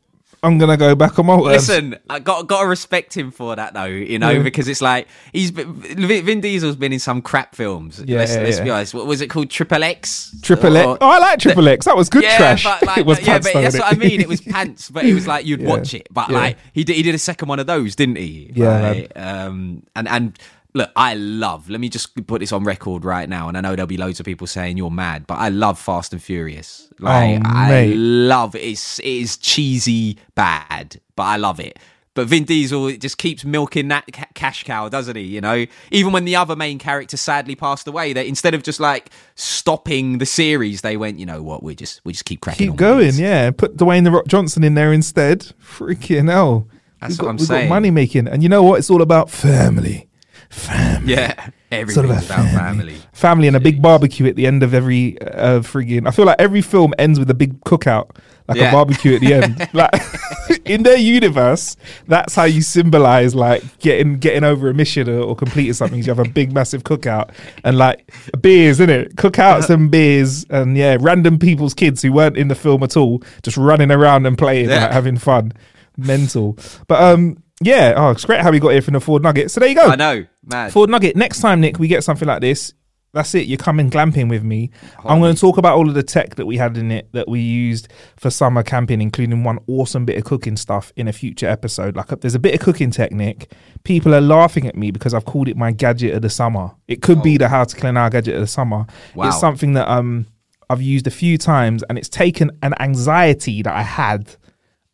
I'm 0.45 0.59
gonna 0.59 0.77
go 0.77 0.97
back 0.97 1.21
on 1.21 1.27
my 1.27 1.37
word. 1.37 1.53
Listen, 1.53 1.97
I 2.11 2.19
got 2.19 2.49
got 2.49 2.63
to 2.63 2.67
respect 2.67 3.17
him 3.17 3.31
for 3.31 3.55
that 3.55 3.75
though, 3.75 3.85
you 3.85 4.19
know, 4.19 4.31
Yeah. 4.31 4.43
because 4.43 4.67
it's 4.67 4.83
like 4.83 5.07
he's 5.33 5.53
been, 5.53 5.73
Vin 5.75 6.41
Diesel's 6.41 6.75
been 6.75 6.93
in 6.93 6.99
some 6.99 7.23
crap 7.23 7.55
films. 7.55 8.03
Yeah, 8.05 8.19
let's, 8.19 8.35
yeah, 8.35 8.43
let's 8.43 8.59
yeah. 8.59 8.65
be 8.65 8.71
honest. 8.71 8.93
What 8.93 9.07
was 9.07 9.21
it 9.21 9.29
called? 9.29 9.51
Triple 9.51 9.85
X. 9.85 10.35
Triple 10.43 10.77
X. 10.77 10.99
Oh, 11.01 11.09
I 11.09 11.19
like 11.19 11.39
Triple 11.39 11.69
X. 11.69 11.87
That 11.87 11.97
was 11.97 12.09
good 12.09 12.25
yeah, 12.25 12.39
trash. 12.39 12.65
but 12.65 12.83
like, 12.85 12.99
it 12.99 13.07
was 13.07 13.21
yeah, 13.21 13.25
pants, 13.27 13.51
but 13.53 13.61
that's 13.61 13.77
innit? 13.77 13.81
what 13.81 13.93
I 13.93 13.97
mean. 13.97 14.21
It 14.21 14.27
was 14.29 14.41
pants, 14.41 14.91
but 14.91 15.05
it 15.05 15.15
was 15.15 15.29
like 15.29 15.47
you'd 15.47 15.61
Yeah, 15.63 15.69
watch 15.69 15.95
it. 15.95 16.09
But 16.11 16.29
yeah. 16.31 16.37
like 16.37 16.57
he 16.73 16.83
did, 16.83 16.97
he 16.97 17.03
did 17.05 17.15
a 17.15 17.19
second 17.19 17.47
one 17.49 17.61
of 17.61 17.69
those, 17.69 17.95
didn't 17.95 18.17
he? 18.17 18.51
Yeah, 18.53 19.05
um, 19.15 19.85
and 19.95 20.09
and 20.09 20.37
look, 20.75 20.91
I 20.97 21.15
love. 21.15 21.69
Let 21.71 21.81
me 21.81 21.89
just 21.89 22.27
put 22.27 22.41
this 22.41 22.53
on 22.53 22.65
record 22.65 23.05
right 23.05 23.29
now, 23.29 23.49
and 23.49 23.57
I 23.57 23.61
know 23.61 23.75
there'll 23.77 23.87
be 23.87 23.97
loads 23.97 24.21
of 24.21 24.27
people 24.27 24.47
saying 24.47 24.77
you're 24.77 24.91
mad, 24.91 25.27
but 25.27 25.35
I 25.39 25.49
love 25.49 25.79
Fast 25.79 26.13
and 26.13 26.23
Furious. 26.23 26.89
Oh, 27.01 27.05
like 27.05 27.41
Oh, 27.41 27.49
I 27.49 27.85
love 27.97 28.55
it. 28.55 28.61
It's 28.63 28.99
it 29.01 29.07
is 29.07 29.37
cheesy 29.37 30.19
bad, 30.35 31.01
but 31.17 31.25
I 31.25 31.37
love 31.37 31.61
it. 31.61 31.79
But 32.15 32.27
Vin 32.27 32.45
Diesel 32.45 32.89
it 32.89 33.01
just 33.01 33.17
keeps 33.17 33.43
milking 33.43 33.89
that 33.89 34.05
ca- 34.13 34.27
cash 34.35 34.65
cow, 34.65 34.91
doesn't 34.91 35.17
he? 35.17 35.23
You 35.23 35.41
know, 35.41 35.65
even 35.91 36.13
when 36.13 36.27
the 36.27 36.37
other 36.37 36.55
main 36.55 36.79
character 36.79 37.17
sadly 37.17 37.55
passed 37.55 37.89
away, 37.89 38.13
that 38.13 38.27
instead 38.27 38.53
of 38.53 38.63
just 38.63 38.81
like 38.81 39.09
stopping 39.35 40.19
the 40.19 40.27
series, 40.27 40.83
they 40.83 40.99
went, 40.99 41.19
you 41.19 41.25
know 41.27 41.43
what, 41.43 41.63
we 41.63 41.75
just 41.75 42.01
we 42.05 42.13
just 42.13 42.27
keep 42.27 42.41
cracking. 42.43 42.69
Keep 42.69 42.77
going, 42.77 42.99
these." 43.07 43.21
yeah. 43.21 43.51
Put 43.51 43.77
Dwayne 43.79 44.05
the 44.05 44.11
Rock 44.11 44.27
Johnson 44.27 44.63
in 44.63 44.75
there 44.75 44.93
instead. 44.93 45.53
Freaking 45.63 46.31
hell. 46.31 46.69
That's 47.01 47.13
We've 47.15 47.19
what 47.21 47.25
got, 47.25 47.31
I'm 47.31 47.37
we've 47.39 47.47
saying. 47.47 47.69
got 47.69 47.75
money 47.75 47.91
making, 47.91 48.29
and 48.29 48.43
you 48.43 48.49
know 48.49 48.63
what? 48.63 48.79
It's 48.79 48.91
all 48.91 49.03
about 49.03 49.31
family. 49.31 50.09
Family. 50.53 51.15
Yeah, 51.15 51.49
It's 51.71 51.97
all 51.97 52.05
everything's 52.05 52.27
about 52.27 52.45
family. 52.53 52.97
Family 53.13 53.47
and 53.49 53.57
a 53.57 53.61
big 53.61 53.81
barbecue 53.81 54.27
at 54.27 54.37
the 54.37 54.47
end 54.47 54.63
of 54.63 54.75
every 54.75 55.19
uh, 55.23 55.61
friggin' 55.61 56.07
I 56.07 56.11
feel 56.11 56.27
like 56.27 56.37
every 56.39 56.61
film 56.61 56.93
ends 56.99 57.19
with 57.19 57.31
a 57.31 57.35
big 57.35 57.59
cookout, 57.65 58.11
like 58.49 58.59
Yeah. 58.59 58.69
a 58.69 58.73
barbecue 58.73 59.15
at 59.15 59.23
the 59.23 59.33
end. 59.33 59.69
like 59.73 59.91
in 60.67 60.83
their 60.83 60.99
universe, 60.99 61.77
that's 62.07 62.35
how 62.35 62.45
you 62.45 62.61
symbolize 62.61 63.35
like 63.35 63.63
getting 63.79 64.19
getting 64.19 64.45
over 64.45 64.69
a 64.69 64.75
mission 64.75 65.09
or, 65.09 65.21
or 65.21 65.35
completing 65.35 65.73
something. 65.73 65.99
You 65.99 66.05
have 66.05 66.19
a 66.19 66.29
big 66.29 66.53
massive 66.53 66.85
cookout 66.85 67.31
and 67.65 67.79
like 67.79 68.13
beers, 68.43 68.79
in 68.79 68.91
it? 68.91 69.17
Cookouts 69.17 69.71
and 69.71 69.91
beers 69.91 70.45
and 70.51 70.77
yeah, 70.77 70.99
random 71.01 71.39
people's 71.39 71.73
kids 71.73 72.03
who 72.03 72.13
weren't 72.13 72.37
in 72.37 72.49
the 72.49 72.55
film 72.55 72.83
at 72.83 72.95
all, 72.97 73.23
just 73.43 73.57
running 73.57 73.91
around 73.91 74.27
and 74.27 74.37
playing, 74.37 74.69
Yeah. 74.69 74.83
like, 74.83 74.93
having 74.93 75.17
fun. 75.17 75.53
Mental. 75.97 76.59
But 76.89 77.03
um 77.03 77.42
yeah, 77.65 77.95
oh 77.97 78.11
it's 78.11 78.25
great 78.25 78.41
how 78.41 78.51
we 78.51 78.61
got 78.61 78.71
here 78.71 78.83
from 78.83 78.95
the 78.95 79.01
Ford 79.01 79.23
Nugget. 79.23 79.51
So 79.51 79.61
there 79.61 79.69
you 79.69 79.75
go. 79.75 79.87
I 79.87 79.97
know, 79.97 80.27
mad. 80.45 80.73
Ford 80.73 80.91
Nugget. 80.91 81.17
Next 81.17 81.41
time, 81.41 81.61
Nick, 81.61 81.79
we 81.79 81.89
get 81.89 82.05
something 82.05 82.29
like 82.29 82.41
this. 82.41 82.73
That's 83.15 83.35
it. 83.35 83.47
You're 83.47 83.59
coming 83.59 83.91
glamping 83.91 84.31
with 84.31 84.43
me. 84.43 84.71
I'm 85.05 85.21
going 85.21 85.35
to 85.35 85.41
talk 85.41 85.59
about 85.59 85.77
all 85.77 85.87
of 85.87 85.95
the 85.95 86.03
tech 86.03 86.37
that 86.37 86.47
we 86.47 86.57
had 86.57 86.79
in 86.79 86.91
it 86.91 87.13
that 87.13 87.29
we 87.29 87.41
used 87.41 87.93
for 88.17 88.31
summer 88.31 88.63
camping, 88.63 89.03
including 89.03 89.45
one 89.45 89.59
awesome 89.67 90.07
bit 90.07 90.17
of 90.17 90.25
cooking 90.25 90.57
stuff 90.57 90.95
in 90.97 91.09
a 91.09 91.13
future 91.13 91.47
episode. 91.47 91.95
Like, 91.95 92.07
there's 92.21 92.35
a 92.35 92.39
bit 92.39 92.55
of 92.55 92.61
cooking 92.61 92.91
technique. 92.91 93.53
People 93.85 94.15
are 94.15 94.21
laughing 94.23 94.67
at 94.67 94.77
me 94.77 94.91
because 94.91 95.13
I've 95.13 95.27
called 95.27 95.49
it 95.49 95.59
my 95.59 95.73
gadget 95.73 96.15
of 96.15 96.23
the 96.23 96.31
summer. 96.31 96.71
It 96.89 97.03
could 97.03 97.23
be 97.23 97.37
the 97.37 97.49
how 97.49 97.65
to 97.65 97.77
kill 97.77 97.91
an 97.91 97.99
hour 97.99 98.09
gadget 98.09 98.35
of 98.35 98.41
the 98.41 98.47
summer. 98.47 98.87
Wow. 99.15 99.29
It's 99.29 99.39
something 99.39 99.75
that 99.75 99.89
um 99.89 100.27
I've 100.71 100.81
used 100.81 101.07
a 101.07 101.11
few 101.11 101.37
times, 101.37 101.83
and 101.91 101.99
it's 101.99 102.09
taken 102.09 102.51
an 102.63 102.73
anxiety 102.81 103.61
that 103.61 103.75
I 103.75 103.83
had 103.83 104.37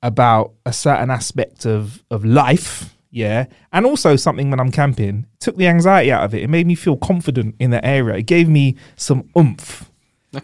about 0.03 0.53
a 0.65 0.73
certain 0.73 1.11
aspect 1.11 1.67
of 1.67 2.03
of 2.11 2.25
life 2.25 2.97
yeah 3.11 3.47
and 3.73 3.87
also 3.87 4.17
something 4.17 4.51
when 4.51 4.61
i'm 4.61 4.71
camping 4.71 5.27
took 5.41 5.57
the 5.57 5.67
anxiety 5.67 6.13
out 6.13 6.25
of 6.25 6.35
it 6.35 6.43
it 6.43 6.49
made 6.49 6.67
me 6.67 6.75
feel 6.75 6.97
confident 6.97 7.55
in 7.59 7.71
that 7.71 7.85
area 7.85 8.17
it 8.17 8.27
gave 8.27 8.49
me 8.49 8.77
some 8.97 9.29
oomph 9.37 9.91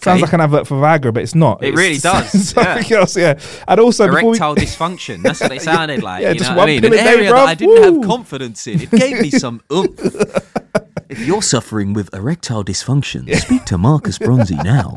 sounds 0.01 0.23
like 0.23 0.33
an 0.33 0.41
advert 0.41 0.67
for 0.67 0.77
viagra 0.77 1.13
but 1.13 1.23
it's 1.23 1.35
not 1.35 1.63
It 1.63 1.69
It's 1.69 1.77
really 1.77 1.99
does, 1.99 2.49
something 2.49 2.93
else 2.93 3.17
yeah 3.17 3.39
and 3.69 3.79
also 3.81 4.07
before 4.07 4.23
we, 4.23 4.29
Erectile 4.39 4.57
dysfunction. 4.57 5.23
That's 5.23 5.41
what 5.41 5.53
it 5.53 5.63
sounded 5.71 6.03
like. 6.03 6.23
Yeah, 6.23 6.33
you 6.33 6.39
just 6.39 6.51
know 6.51 6.57
what 6.57 6.63
one 6.63 6.71
I 6.71 6.81
mean? 6.81 6.85
An 6.87 6.95
area 6.95 7.31
that. 7.31 7.49
I 7.49 7.55
didn't 7.55 7.75
Woo. 7.75 8.01
have 8.01 8.09
confidence 8.09 8.67
in. 8.67 8.81
It 8.81 8.91
gave 8.91 9.21
me 9.21 9.31
some 9.31 9.61
oomph. 9.73 10.01
if 11.11 11.21
you're 11.21 11.43
suffering 11.43 11.93
with 11.93 12.13
erectile 12.15 12.65
dysfunction, 12.65 13.33
speak 13.37 13.67
to 13.67 13.77
Marcus 13.79 14.19
Bronzy 14.19 14.57
now. 14.57 14.97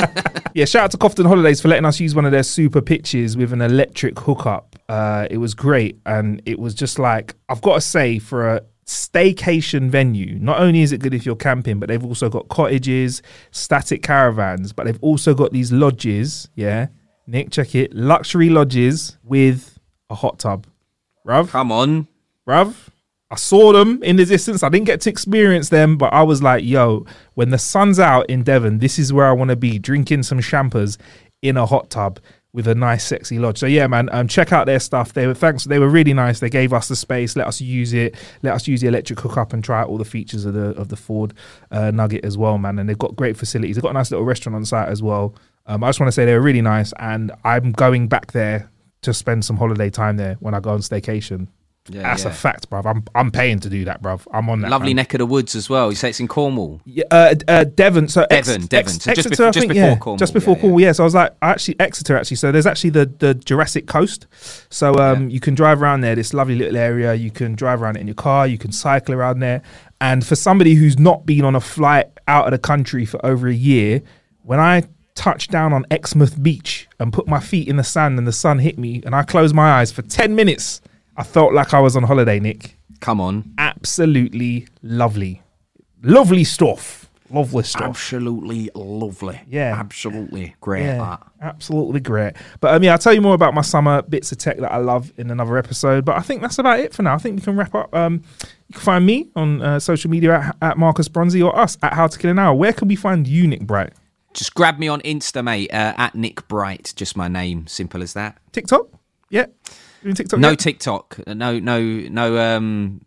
yeah 0.54 0.64
shout 0.64 0.84
out 0.84 0.90
to 0.90 0.98
Cofton 0.98 1.26
Holidays 1.26 1.60
for 1.60 1.68
letting 1.68 1.84
us 1.84 2.00
use 2.00 2.14
one 2.14 2.24
of 2.24 2.32
their 2.32 2.42
super 2.42 2.80
pitches 2.80 3.36
with 3.36 3.52
an 3.52 3.60
electric 3.60 4.18
hookup 4.18 4.76
uh 4.88 5.26
it 5.30 5.38
was 5.38 5.54
great 5.54 6.00
and 6.06 6.42
it 6.46 6.58
was 6.58 6.74
just 6.74 6.98
like 6.98 7.34
I've 7.48 7.60
got 7.62 7.74
to 7.76 7.80
say 7.80 8.18
for 8.18 8.48
a 8.56 8.62
staycation 8.86 9.88
venue 9.88 10.38
not 10.40 10.58
only 10.60 10.82
is 10.82 10.90
it 10.92 10.98
good 11.00 11.14
if 11.14 11.24
you're 11.24 11.36
camping 11.36 11.78
but 11.78 11.88
they've 11.88 12.04
also 12.04 12.28
got 12.28 12.48
cottages 12.48 13.22
static 13.52 14.02
caravans 14.02 14.72
but 14.72 14.84
they've 14.86 14.98
also 15.00 15.32
got 15.34 15.52
these 15.52 15.70
lodges 15.70 16.48
yeah 16.56 16.88
Nick 17.26 17.50
check 17.52 17.74
it 17.76 17.94
luxury 17.94 18.48
lodges 18.50 19.16
with 19.22 19.78
a 20.08 20.14
hot 20.16 20.38
tub 20.40 20.66
Ruv 21.26 21.50
Come 21.50 21.70
on. 21.70 22.08
bruv. 22.48 22.74
I 23.30 23.36
saw 23.36 23.72
them 23.72 24.02
in 24.02 24.16
the 24.16 24.24
distance. 24.24 24.62
I 24.62 24.68
didn't 24.68 24.86
get 24.86 25.00
to 25.02 25.10
experience 25.10 25.68
them, 25.68 25.96
but 25.96 26.12
I 26.12 26.22
was 26.22 26.42
like, 26.42 26.64
yo, 26.64 27.06
when 27.34 27.50
the 27.50 27.58
sun's 27.58 28.00
out 28.00 28.28
in 28.28 28.42
Devon, 28.42 28.78
this 28.78 28.98
is 28.98 29.12
where 29.12 29.26
I 29.26 29.32
want 29.32 29.50
to 29.50 29.56
be, 29.56 29.78
drinking 29.78 30.24
some 30.24 30.40
champers 30.40 30.98
in 31.40 31.56
a 31.56 31.64
hot 31.64 31.90
tub 31.90 32.18
with 32.52 32.66
a 32.66 32.74
nice, 32.74 33.04
sexy 33.04 33.38
lodge. 33.38 33.58
So 33.58 33.66
yeah, 33.66 33.86
man, 33.86 34.08
um, 34.12 34.26
check 34.26 34.52
out 34.52 34.66
their 34.66 34.80
stuff. 34.80 35.12
They 35.12 35.26
were 35.26 35.34
thanks. 35.34 35.64
They 35.64 35.78
were 35.78 35.88
really 35.88 36.12
nice. 36.12 36.40
They 36.40 36.50
gave 36.50 36.72
us 36.72 36.88
the 36.88 36.96
space, 36.96 37.36
let 37.36 37.46
us 37.46 37.60
use 37.60 37.92
it, 37.92 38.16
let 38.42 38.54
us 38.54 38.66
use 38.66 38.80
the 38.80 38.88
electric 38.88 39.20
hookup 39.20 39.52
and 39.52 39.62
try 39.62 39.80
out 39.80 39.88
all 39.88 39.98
the 39.98 40.04
features 40.04 40.44
of 40.44 40.54
the 40.54 40.70
of 40.70 40.88
the 40.88 40.96
Ford 40.96 41.32
uh, 41.70 41.92
Nugget 41.92 42.24
as 42.24 42.36
well, 42.36 42.58
man. 42.58 42.78
And 42.78 42.88
they've 42.88 42.98
got 42.98 43.14
great 43.14 43.36
facilities. 43.36 43.76
They've 43.76 43.82
got 43.82 43.90
a 43.90 43.94
nice 43.94 44.10
little 44.10 44.26
restaurant 44.26 44.56
on 44.56 44.64
site 44.64 44.88
as 44.88 45.02
well. 45.02 45.34
Um, 45.66 45.84
I 45.84 45.88
just 45.88 46.00
want 46.00 46.08
to 46.08 46.12
say 46.12 46.24
they 46.24 46.34
were 46.34 46.40
really 46.40 46.62
nice, 46.62 46.92
and 46.98 47.30
I'm 47.44 47.70
going 47.70 48.08
back 48.08 48.32
there 48.32 48.68
to 49.02 49.14
spend 49.14 49.44
some 49.44 49.56
holiday 49.56 49.88
time 49.88 50.16
there 50.16 50.34
when 50.40 50.52
I 50.52 50.60
go 50.60 50.70
on 50.70 50.80
staycation. 50.80 51.46
Yeah, 51.90 52.02
That's 52.02 52.24
a 52.24 52.30
fact, 52.30 52.70
bruv. 52.70 52.86
I'm 52.86 53.04
I'm 53.14 53.30
paying 53.30 53.58
to 53.60 53.68
do 53.68 53.84
that, 53.86 54.00
bruv. 54.02 54.26
I'm 54.32 54.48
on 54.48 54.60
that. 54.60 54.70
Lovely 54.70 54.90
man. 54.90 54.96
neck 54.96 55.14
of 55.14 55.18
the 55.18 55.26
woods 55.26 55.54
as 55.54 55.68
well. 55.68 55.90
You 55.90 55.96
say 55.96 56.10
it's 56.10 56.20
in 56.20 56.28
Cornwall. 56.28 56.80
Yeah, 56.84 57.04
uh, 57.10 57.34
uh, 57.48 57.64
Devon. 57.64 58.08
So 58.08 58.26
Devon, 58.30 58.66
Devon. 58.66 58.92
So 58.92 59.12
just 59.12 59.26
Exeter, 59.26 59.42
bef- 59.42 59.52
just 59.52 59.58
think, 59.58 59.72
before 59.72 59.88
yeah, 59.88 59.96
Cornwall, 59.96 60.18
Just 60.18 60.32
before 60.32 60.54
yeah, 60.54 60.60
Cornwall, 60.60 60.80
yeah. 60.80 60.92
So 60.92 61.02
I 61.02 61.06
was 61.06 61.14
like, 61.14 61.34
actually 61.42 61.80
Exeter, 61.80 62.16
actually. 62.16 62.36
So 62.36 62.52
there's 62.52 62.66
actually 62.66 62.90
the 62.90 63.06
the 63.18 63.34
Jurassic 63.34 63.86
Coast. 63.86 64.26
So 64.70 64.94
um, 64.94 65.28
you 65.30 65.40
can 65.40 65.54
drive 65.54 65.82
around 65.82 66.02
there. 66.02 66.14
This 66.14 66.32
lovely 66.32 66.54
little 66.54 66.76
area. 66.76 67.14
You 67.14 67.30
can 67.30 67.54
drive 67.56 67.82
around 67.82 67.96
it 67.96 68.00
in 68.00 68.06
your 68.06 68.14
car. 68.14 68.46
You 68.46 68.58
can 68.58 68.72
cycle 68.72 69.14
around 69.14 69.40
there. 69.40 69.62
And 70.00 70.24
for 70.24 70.36
somebody 70.36 70.74
who's 70.74 70.98
not 70.98 71.26
been 71.26 71.44
on 71.44 71.54
a 71.56 71.60
flight 71.60 72.06
out 72.28 72.46
of 72.46 72.52
the 72.52 72.58
country 72.58 73.04
for 73.04 73.24
over 73.26 73.48
a 73.48 73.54
year, 73.54 74.00
when 74.42 74.60
I 74.60 74.84
touched 75.14 75.50
down 75.50 75.72
on 75.72 75.84
Exmouth 75.90 76.42
Beach 76.42 76.88
and 76.98 77.12
put 77.12 77.26
my 77.28 77.40
feet 77.40 77.68
in 77.68 77.76
the 77.76 77.84
sand 77.84 78.16
and 78.16 78.26
the 78.26 78.32
sun 78.32 78.58
hit 78.60 78.78
me 78.78 79.02
and 79.04 79.14
I 79.14 79.22
closed 79.22 79.54
my 79.54 79.72
eyes 79.72 79.92
for 79.92 80.02
ten 80.02 80.34
minutes. 80.34 80.80
I 81.20 81.22
felt 81.22 81.52
like 81.52 81.74
I 81.74 81.80
was 81.80 81.96
on 81.96 82.04
holiday, 82.04 82.40
Nick. 82.40 82.78
Come 83.00 83.20
on. 83.20 83.52
Absolutely 83.58 84.66
lovely. 84.82 85.42
Lovely 86.02 86.44
stuff. 86.44 87.10
Lovely 87.28 87.62
stuff. 87.62 87.82
Absolutely 87.90 88.70
lovely. 88.74 89.38
Yeah. 89.46 89.74
Absolutely 89.78 90.54
great. 90.62 90.86
Yeah, 90.86 90.96
that. 90.96 91.22
absolutely 91.42 92.00
great. 92.00 92.32
But 92.60 92.74
um, 92.74 92.82
yeah, 92.82 92.92
I'll 92.92 92.98
tell 92.98 93.12
you 93.12 93.20
more 93.20 93.34
about 93.34 93.52
my 93.52 93.60
summer 93.60 94.00
bits 94.00 94.32
of 94.32 94.38
tech 94.38 94.56
that 94.60 94.72
I 94.72 94.78
love 94.78 95.12
in 95.18 95.30
another 95.30 95.58
episode. 95.58 96.06
But 96.06 96.16
I 96.16 96.20
think 96.20 96.40
that's 96.40 96.58
about 96.58 96.80
it 96.80 96.94
for 96.94 97.02
now. 97.02 97.16
I 97.16 97.18
think 97.18 97.36
we 97.36 97.42
can 97.42 97.54
wrap 97.54 97.74
up. 97.74 97.94
Um, 97.94 98.22
you 98.68 98.72
can 98.72 98.80
find 98.80 99.04
me 99.04 99.28
on 99.36 99.60
uh, 99.60 99.78
social 99.78 100.10
media 100.10 100.38
at, 100.38 100.56
at 100.62 100.78
Marcus 100.78 101.08
Bronzy 101.08 101.42
or 101.42 101.54
us 101.54 101.76
at 101.82 101.92
How 101.92 102.06
to 102.06 102.18
Kill 102.18 102.30
an 102.30 102.38
Hour. 102.38 102.54
Where 102.54 102.72
can 102.72 102.88
we 102.88 102.96
find 102.96 103.28
you, 103.28 103.46
Nick 103.46 103.66
Bright? 103.66 103.92
Just 104.32 104.54
grab 104.54 104.78
me 104.78 104.88
on 104.88 105.02
Insta, 105.02 105.44
mate, 105.44 105.70
uh, 105.70 105.92
at 105.98 106.14
Nick 106.14 106.48
Bright. 106.48 106.94
Just 106.96 107.14
my 107.14 107.28
name. 107.28 107.66
Simple 107.66 108.02
as 108.02 108.14
that. 108.14 108.38
TikTok? 108.52 108.86
Yeah. 109.28 109.46
Doing 110.02 110.14
TikTok? 110.14 110.40
No 110.40 110.50
yet? 110.50 110.58
TikTok. 110.58 111.26
No, 111.26 111.58
no, 111.58 111.80
no. 111.80 112.38
Um, 112.38 113.00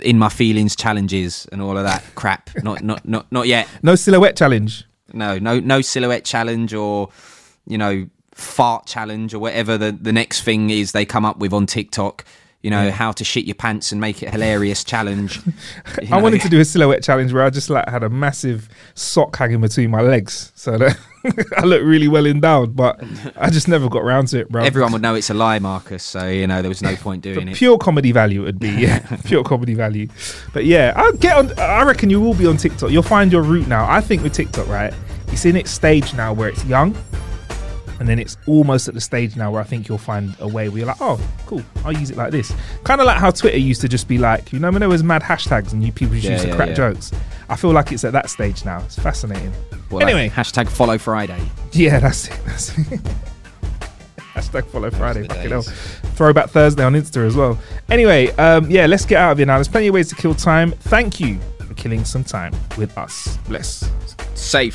in 0.00 0.18
my 0.18 0.28
feelings 0.28 0.76
challenges 0.76 1.46
and 1.50 1.60
all 1.62 1.76
of 1.76 1.84
that 1.84 2.04
crap. 2.14 2.50
Not, 2.62 2.82
not, 2.82 3.06
not, 3.06 3.30
not 3.32 3.46
yet. 3.46 3.68
no 3.82 3.94
silhouette 3.94 4.36
challenge. 4.36 4.84
No, 5.12 5.38
no, 5.38 5.60
no 5.60 5.80
silhouette 5.80 6.24
challenge 6.24 6.72
or 6.74 7.08
you 7.66 7.78
know 7.78 8.06
fart 8.32 8.86
challenge 8.86 9.34
or 9.34 9.38
whatever 9.38 9.76
the 9.76 9.92
the 9.92 10.12
next 10.12 10.42
thing 10.42 10.70
is 10.70 10.92
they 10.92 11.04
come 11.04 11.24
up 11.24 11.38
with 11.38 11.52
on 11.52 11.66
TikTok. 11.66 12.24
You 12.62 12.70
know 12.70 12.90
how 12.92 13.10
to 13.12 13.24
shit 13.24 13.44
your 13.44 13.56
pants 13.56 13.90
and 13.90 14.00
make 14.00 14.22
it 14.22 14.30
hilarious 14.30 14.84
challenge. 14.84 15.40
You 16.00 16.14
I 16.14 16.20
wanted 16.20 16.40
to 16.42 16.48
do 16.48 16.60
a 16.60 16.64
silhouette 16.64 17.02
challenge 17.02 17.32
where 17.32 17.42
I 17.42 17.50
just 17.50 17.68
like 17.68 17.88
had 17.88 18.02
a 18.02 18.08
massive 18.08 18.68
sock 18.94 19.36
hanging 19.36 19.60
between 19.60 19.90
my 19.90 20.00
legs, 20.00 20.52
so 20.54 20.78
that 20.78 20.96
I 21.56 21.64
look 21.64 21.82
really 21.82 22.08
well 22.08 22.24
endowed. 22.24 22.74
But 22.76 23.02
I 23.36 23.50
just 23.50 23.68
never 23.68 23.88
got 23.88 24.02
around 24.02 24.28
to 24.28 24.40
it, 24.40 24.48
bro. 24.48 24.62
Everyone 24.62 24.92
would 24.92 25.02
know 25.02 25.14
it's 25.16 25.28
a 25.30 25.34
lie, 25.34 25.58
Marcus. 25.58 26.02
So 26.04 26.28
you 26.28 26.46
know 26.46 26.62
there 26.62 26.68
was 26.68 26.82
no 26.82 26.94
point 26.96 27.22
doing 27.22 27.48
it. 27.48 27.56
pure 27.56 27.78
comedy 27.78 28.12
value 28.12 28.42
it 28.42 28.44
would 28.44 28.58
be 28.60 28.70
yeah 28.70 28.98
pure 29.24 29.42
comedy 29.44 29.74
value 29.74 30.08
but 30.52 30.64
yeah 30.64 30.92
i'll 30.96 31.12
get 31.12 31.36
on 31.36 31.58
i 31.58 31.82
reckon 31.82 32.08
you 32.10 32.20
will 32.20 32.34
be 32.34 32.46
on 32.46 32.56
tiktok 32.56 32.90
you'll 32.90 33.02
find 33.02 33.32
your 33.32 33.42
route 33.42 33.66
now 33.68 33.90
i 33.90 34.00
think 34.00 34.22
with 34.22 34.32
tiktok 34.32 34.66
right 34.68 34.92
it's 35.28 35.44
in 35.44 35.56
its 35.56 35.70
stage 35.70 36.14
now 36.14 36.32
where 36.32 36.48
it's 36.48 36.64
young 36.64 36.94
and 38.02 38.08
then 38.08 38.18
it's 38.18 38.36
almost 38.48 38.88
at 38.88 38.94
the 38.94 39.00
stage 39.00 39.36
now 39.36 39.48
where 39.52 39.60
i 39.60 39.64
think 39.64 39.86
you'll 39.88 39.96
find 39.96 40.34
a 40.40 40.48
way 40.48 40.68
where 40.68 40.78
you're 40.78 40.86
like 40.88 41.00
oh 41.00 41.20
cool 41.46 41.62
i'll 41.84 41.92
use 41.96 42.10
it 42.10 42.16
like 42.16 42.32
this 42.32 42.52
kind 42.82 43.00
of 43.00 43.06
like 43.06 43.16
how 43.16 43.30
twitter 43.30 43.56
used 43.56 43.80
to 43.80 43.86
just 43.88 44.08
be 44.08 44.18
like 44.18 44.52
you 44.52 44.58
know 44.58 44.72
when 44.72 44.80
there 44.80 44.88
was 44.88 45.04
mad 45.04 45.22
hashtags 45.22 45.72
and 45.72 45.84
you 45.84 45.92
people 45.92 46.16
just 46.16 46.24
Yeah, 46.26 46.32
used 46.32 46.42
to 46.42 46.48
yeah, 46.48 46.56
crack 46.56 46.68
yeah. 46.70 46.74
jokes 46.74 47.12
i 47.48 47.54
feel 47.54 47.70
like 47.70 47.92
it's 47.92 48.02
at 48.02 48.12
that 48.12 48.28
stage 48.28 48.64
now 48.64 48.78
it's 48.82 48.98
fascinating 48.98 49.52
Well, 49.88 50.00
like, 50.00 50.08
anyway 50.08 50.28
hashtag 50.28 50.68
follow 50.68 50.98
Friday. 50.98 51.40
yeah, 51.70 52.00
that's 52.00 52.26
it. 52.26 52.40
That's 52.44 52.76
it. 52.76 53.00
Hashtag 54.34 54.66
follow 54.68 54.90
Friday. 54.90 55.28
Fucking 55.28 55.50
hell. 55.50 55.60
Throwback 56.16 56.48
Thursday 56.48 56.82
on 56.82 56.94
Insta 56.94 57.26
as 57.26 57.36
well. 57.36 57.58
Anyway, 57.90 58.30
um, 58.36 58.70
yeah, 58.70 58.86
let's 58.86 59.04
get 59.04 59.18
out 59.18 59.32
of 59.32 59.36
here 59.38 59.46
now. 59.46 59.56
There's 59.58 59.68
plenty 59.68 59.88
of 59.88 59.94
ways 59.94 60.08
to 60.08 60.14
kill 60.14 60.34
time. 60.34 60.72
Thank 60.72 61.20
you 61.20 61.38
for 61.66 61.74
killing 61.74 62.02
some 62.06 62.24
time 62.24 62.54
with 62.78 62.96
us. 62.96 63.36
Bless. 63.46 63.90
Safe. 64.34 64.74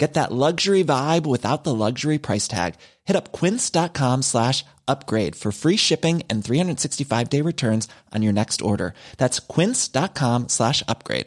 Get 0.00 0.14
that 0.14 0.32
luxury 0.32 0.82
vibe 0.82 1.26
without 1.26 1.64
the 1.64 1.74
luxury 1.74 2.16
price 2.16 2.48
tag. 2.48 2.76
Hit 3.04 3.16
up 3.16 3.32
quince.com 3.32 4.22
slash 4.22 4.64
upgrade 4.88 5.36
for 5.36 5.52
free 5.52 5.76
shipping 5.76 6.22
and 6.30 6.42
365 6.42 7.28
day 7.28 7.42
returns 7.42 7.86
on 8.14 8.22
your 8.22 8.32
next 8.32 8.62
order. 8.62 8.94
That's 9.18 9.40
quince.com 9.40 10.48
slash 10.48 10.82
upgrade. 10.88 11.26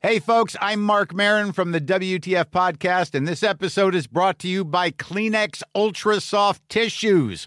Hey, 0.00 0.20
folks, 0.20 0.56
I'm 0.58 0.82
Marc 0.82 1.12
Maron 1.12 1.52
from 1.52 1.72
the 1.72 1.80
WTF 1.80 2.46
Podcast, 2.46 3.14
and 3.14 3.28
this 3.28 3.42
episode 3.42 3.94
is 3.94 4.06
brought 4.06 4.38
to 4.38 4.48
you 4.48 4.64
by 4.64 4.90
Kleenex 4.90 5.62
Ultra 5.74 6.20
Soft 6.20 6.66
Tissues, 6.70 7.46